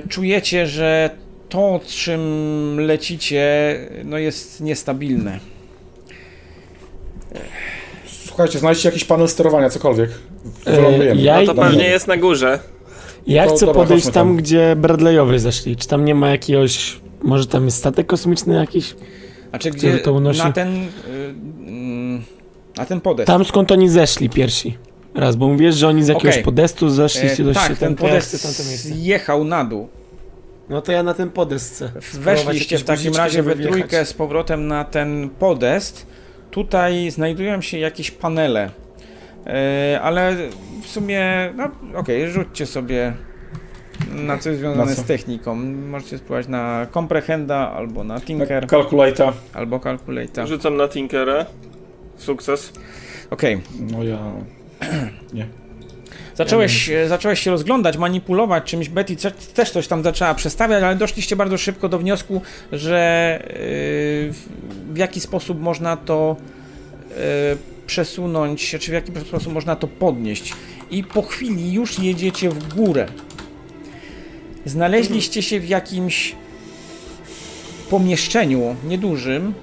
[0.10, 1.10] Czujecie, że
[1.50, 2.22] to, czym
[2.80, 5.40] lecicie, no jest niestabilne.
[8.26, 10.10] Słuchajcie, znajdźcie jakiś panel sterowania, cokolwiek.
[10.66, 11.22] Wylądujemy.
[11.22, 12.60] ja- No to pewnie jest na górze.
[13.28, 14.36] Ja To chcę dobra, podejść tam, tam.
[14.38, 15.76] gdzie Bradleyowie zeszli.
[15.76, 17.00] Czy tam nie ma jakiegoś...
[17.24, 18.96] Może tam jest statek kosmiczny jakiś?
[19.50, 20.40] Znaczy, gdzie to unosi?
[20.40, 20.88] na ten, y,
[21.68, 22.22] mm,
[22.78, 23.28] na ten podest.
[23.28, 24.78] Tam skąd oni zeszli pierwsi.
[25.16, 26.44] Raz, bo mówisz, że oni z jakiegoś Okej.
[26.44, 29.88] podestu zeszli E, się do tak, ten podest jechał na dół.
[30.70, 32.20] No to ja na ten podest chcę.
[32.20, 36.06] Weszliście w takim razie we trójkę z powrotem na ten podest.
[36.52, 38.72] Tutaj znajdują się jakieś panele.
[39.46, 40.36] E, ale
[40.84, 43.14] w sumie, no okej, rzućcie sobie
[44.16, 45.02] na coś związane Na co?
[45.02, 45.56] z techniką.
[45.90, 49.34] Możecie spróbować na Comprehenda, albo na Tinker, Calculator.
[49.54, 50.48] albo Calculator.
[50.48, 51.46] Rzucam na Tinkera.
[52.18, 52.74] Sukces.
[53.30, 53.62] Okej,
[53.92, 54.18] No ja...
[56.36, 58.90] zacząłeś, e, zacząłeś się rozglądać, manipulować czymś.
[58.90, 59.16] Betty
[59.54, 62.98] też coś tam zaczęła przestawiać, ale doszliście bardzo szybko do wniosku, że
[63.44, 63.54] e,
[64.94, 66.36] w jaki sposób można to
[67.12, 67.16] e,
[67.88, 70.54] przesunąć, czy w jaki sposób można to podnieść.
[70.92, 73.06] I po chwili już jedziecie w górę.
[74.68, 76.36] Znaleźliście się w jakimś
[77.90, 79.54] pomieszczeniu niedużym,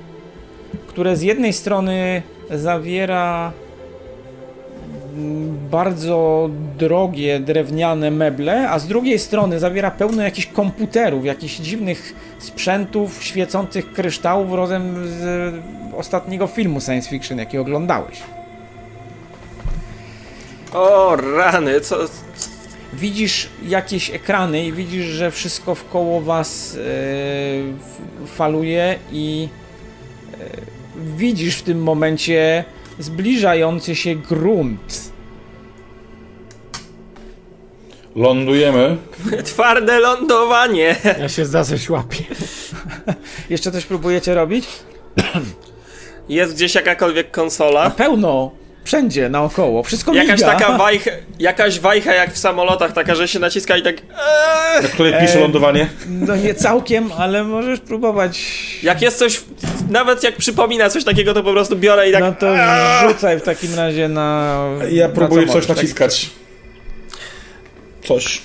[0.87, 3.53] które z jednej strony zawiera
[5.17, 12.15] mm, bardzo drogie drewniane meble, a z drugiej strony zawiera pełno jakichś komputerów, jakichś dziwnych
[12.39, 15.55] sprzętów, świecących kryształów rodem z
[15.97, 18.23] ostatniego filmu science fiction, jaki oglądałeś.
[20.73, 21.97] O, rany, co...
[22.99, 26.79] Widzisz jakieś ekrany i widzisz, że wszystko wkoło was
[28.27, 29.49] f- faluje i
[30.33, 30.37] e,
[31.17, 32.65] widzisz w tym momencie
[32.99, 35.15] zbliżający się grunt.
[38.17, 38.97] Lądujemy.
[39.45, 40.97] Twarde lądowanie!
[41.21, 42.25] Ja się za coś łapię.
[43.51, 44.65] Jeszcze coś próbujecie robić?
[46.29, 47.91] Jest gdzieś jakakolwiek konsola.
[47.91, 48.51] Pełno,
[48.85, 50.53] wszędzie, naokoło, wszystko Jakaś miga.
[50.53, 53.95] taka wajcha, jakaś wajcha jak w samolotach, taka, że się naciska i tak...
[53.97, 54.83] Eee.
[54.83, 55.87] Na której pisze lądowanie.
[56.09, 58.41] No nie całkiem, ale możesz próbować.
[58.83, 59.41] Jak jest coś,
[59.91, 62.21] nawet jak przypomina coś takiego, to po prostu biorę i tak...
[62.21, 63.09] No to Eee.
[63.09, 64.59] rzucaj w takim razie na.
[64.91, 66.31] Ja na próbuję co coś możesz, naciskać.
[68.05, 68.43] Coś.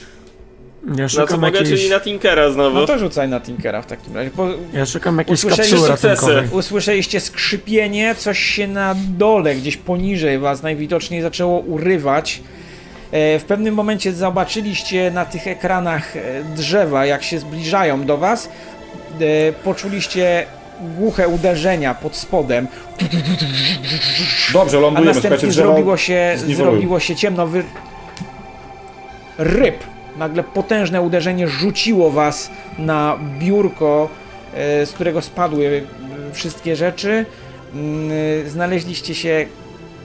[0.87, 2.75] Ja Na co szukam, mogę, jakiejś, czyli na Tinkera znowu.
[2.79, 4.31] No to rzucaj na Tinkera w takim razie.
[4.35, 6.07] Bo ja szukam jakiejś kapsuły sukcesy.
[6.07, 6.47] ratunkowej.
[6.51, 12.41] usłyszeliście skrzypienie, coś się na dole, gdzieś poniżej was najwidoczniej zaczęło urywać.
[13.11, 16.21] E, W pewnym momencie zobaczyliście na tych ekranach e,
[16.55, 18.49] drzewa, jak się zbliżają do was.
[19.21, 20.45] E, Poczuliście
[20.97, 22.67] głuche uderzenia pod spodem,
[24.53, 25.13] Dobrze, a lądujemy.
[25.13, 27.47] Słuchajcie, następnie zrobiło się, zrobiło się ciemno.
[27.47, 27.63] Wy...
[29.37, 29.83] Ryb.
[30.19, 34.09] Nagle potężne uderzenie rzuciło was na biurko,
[34.53, 35.87] e, z którego spadły
[36.31, 37.25] e, wszystkie rzeczy.
[37.73, 38.11] Mm,
[38.45, 39.45] e, Znaleźliście się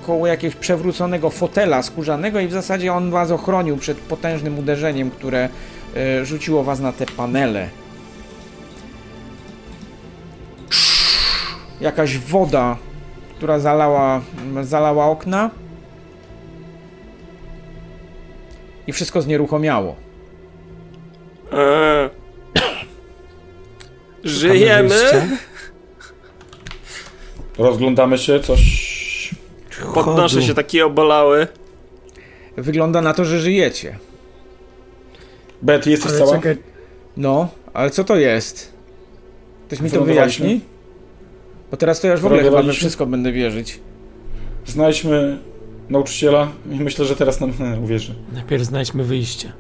[0.07, 5.49] koło jakiegoś przewróconego fotela skórzanego i w zasadzie on was ochronił przed potężnym uderzeniem, które
[6.23, 7.69] rzuciło was na te panele.
[11.81, 12.77] Jakaś woda,
[13.37, 14.21] która zalała,
[14.63, 15.51] zalała okna.
[18.87, 20.04] I wszystko znieruchomiało.
[21.53, 22.11] Eee.
[24.25, 24.95] Żyjemy?
[27.59, 29.35] Rozglądamy się, coś...
[29.95, 31.47] Podnoszę się taki obolały.
[32.57, 33.99] Wygląda na to, że żyjecie.
[35.63, 36.33] Betty, jesteś Ale cała?
[36.37, 36.57] czekaj,
[37.17, 38.73] No, ale co to jest?
[39.67, 40.61] Ktoś mi to wyjaśni?
[41.71, 43.81] Bo teraz to ja już w ogóle chyba we wszystko będę wierzyć.
[44.67, 45.39] Znajdźmy
[45.91, 47.53] nauczyciela i myślę, że teraz nam
[47.85, 48.15] uwierzy.
[48.33, 49.53] najpierw znajdźmy wyjście.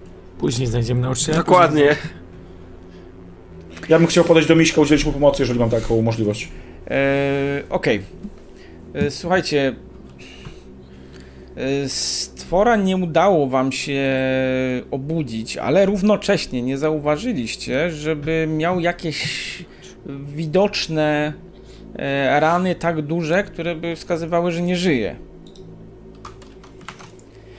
[0.44, 1.38] Później znajdziemy nauczyciela.
[1.38, 1.96] Dokładnie.
[3.88, 6.48] Ja bym chciał podejść do Miśka, udzielić mu pomocy, jeżeli mam taką możliwość.
[6.86, 8.00] Eee, Okej.
[8.94, 9.74] Eee, Słuchajcie.
[11.56, 14.02] Eee, Stwora nie udało wam się
[14.90, 19.58] obudzić, ale równocześnie nie zauważyliście, żeby miał jakieś
[20.26, 21.32] widoczne
[21.96, 25.16] e, rany tak duże, które by wskazywały, że nie żyje.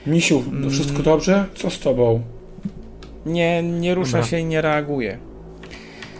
[0.06, 0.64] Misiu, Mm.
[0.64, 1.44] to wszystko dobrze?
[1.54, 2.22] Co z tobą?
[3.26, 4.26] Nie, nie rusza Dobra.
[4.26, 5.18] się i nie reaguje.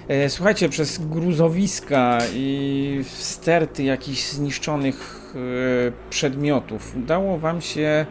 [0.09, 8.07] E, Słuchajcie, przez gruzowiska i sterty jakichś zniszczonych e, przedmiotów udało wam się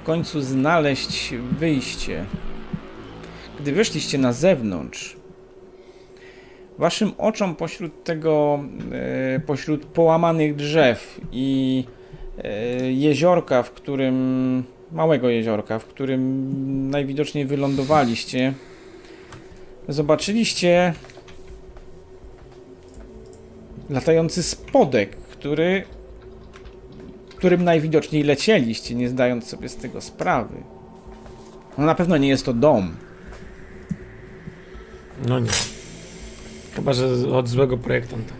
[0.00, 2.24] w końcu znaleźć wyjście.
[3.60, 5.16] Gdy wyszliście na zewnątrz,
[6.78, 8.60] waszym oczom pośród tego,
[9.36, 11.84] e, pośród połamanych drzew i
[12.90, 14.64] jeziorka, w którym,
[14.96, 18.52] małego jeziorka, w którym najwidoczniej wylądowaliście,
[19.88, 20.94] zobaczyliście
[23.90, 25.84] latający spodek, który,
[27.28, 30.54] którym najwidoczniej lecieliście, nie zdając sobie z tego sprawy.
[31.78, 32.96] No na pewno nie jest to dom.
[35.28, 35.50] No nie.
[36.74, 38.34] Chyba, że od złego projektanta.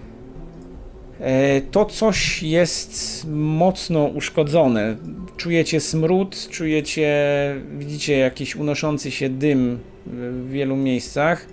[1.21, 4.97] E, To coś jest mocno uszkodzone.
[5.37, 7.11] Czujecie smród, czujecie,
[7.79, 11.47] widzicie jakiś unoszący się dym w wielu miejscach.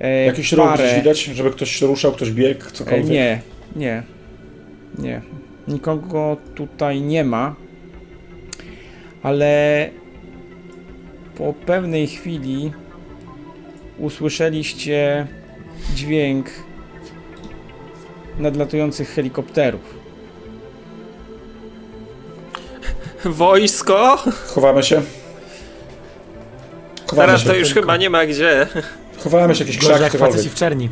[0.00, 3.08] E, Jakiś ruch parę- gdzieś widać, żeby ktoś się ruszał, ktoś biegł, E, cokolwiek?
[3.10, 3.40] Nie,
[3.76, 4.02] nie,
[4.98, 5.22] nie.
[5.68, 7.54] Nikogo tutaj nie ma.
[9.22, 9.90] Ale
[11.36, 12.72] po pewnej chwili
[13.98, 15.26] usłyszeliście
[15.94, 16.46] dźwięk
[18.38, 19.99] nadlatujących helikopterów.
[23.24, 24.16] Wojsko?
[24.46, 25.02] Chowamy się.
[27.10, 27.46] Chowamy Teraz się.
[27.48, 28.66] to już chyba nie ma gdzie.
[29.24, 30.42] Chowamy się, jakiś krzak, jak cokolwiek.
[30.42, 30.88] w czerni.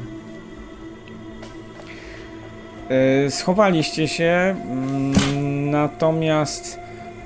[3.27, 6.79] E, Schowaliście się, mm, natomiast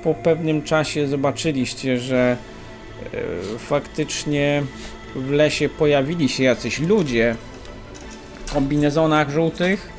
[0.03, 2.37] po pewnym czasie zobaczyliście, że
[3.13, 3.17] e,
[3.59, 4.63] faktycznie
[5.15, 7.35] w lesie pojawili się jacyś ludzie
[8.45, 9.89] w kombinezonach żółtych.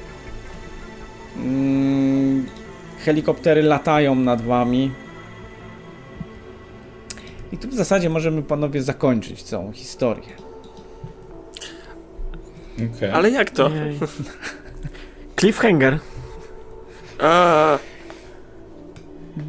[1.36, 2.47] Mm,
[3.05, 4.91] Helikoptery latają nad wami.
[7.52, 10.28] I tu w zasadzie możemy panowie zakończyć całą historię.
[12.97, 13.10] Okej.
[13.10, 13.68] Ale jak to?
[13.68, 13.99] Jej.
[15.41, 15.99] Cliffhanger.
[17.20, 17.78] A,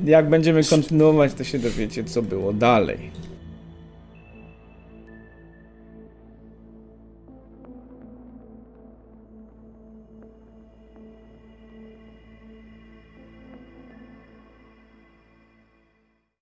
[0.06, 3.12] Jak będziemy kontynuować, to się dowiecie, co było dalej.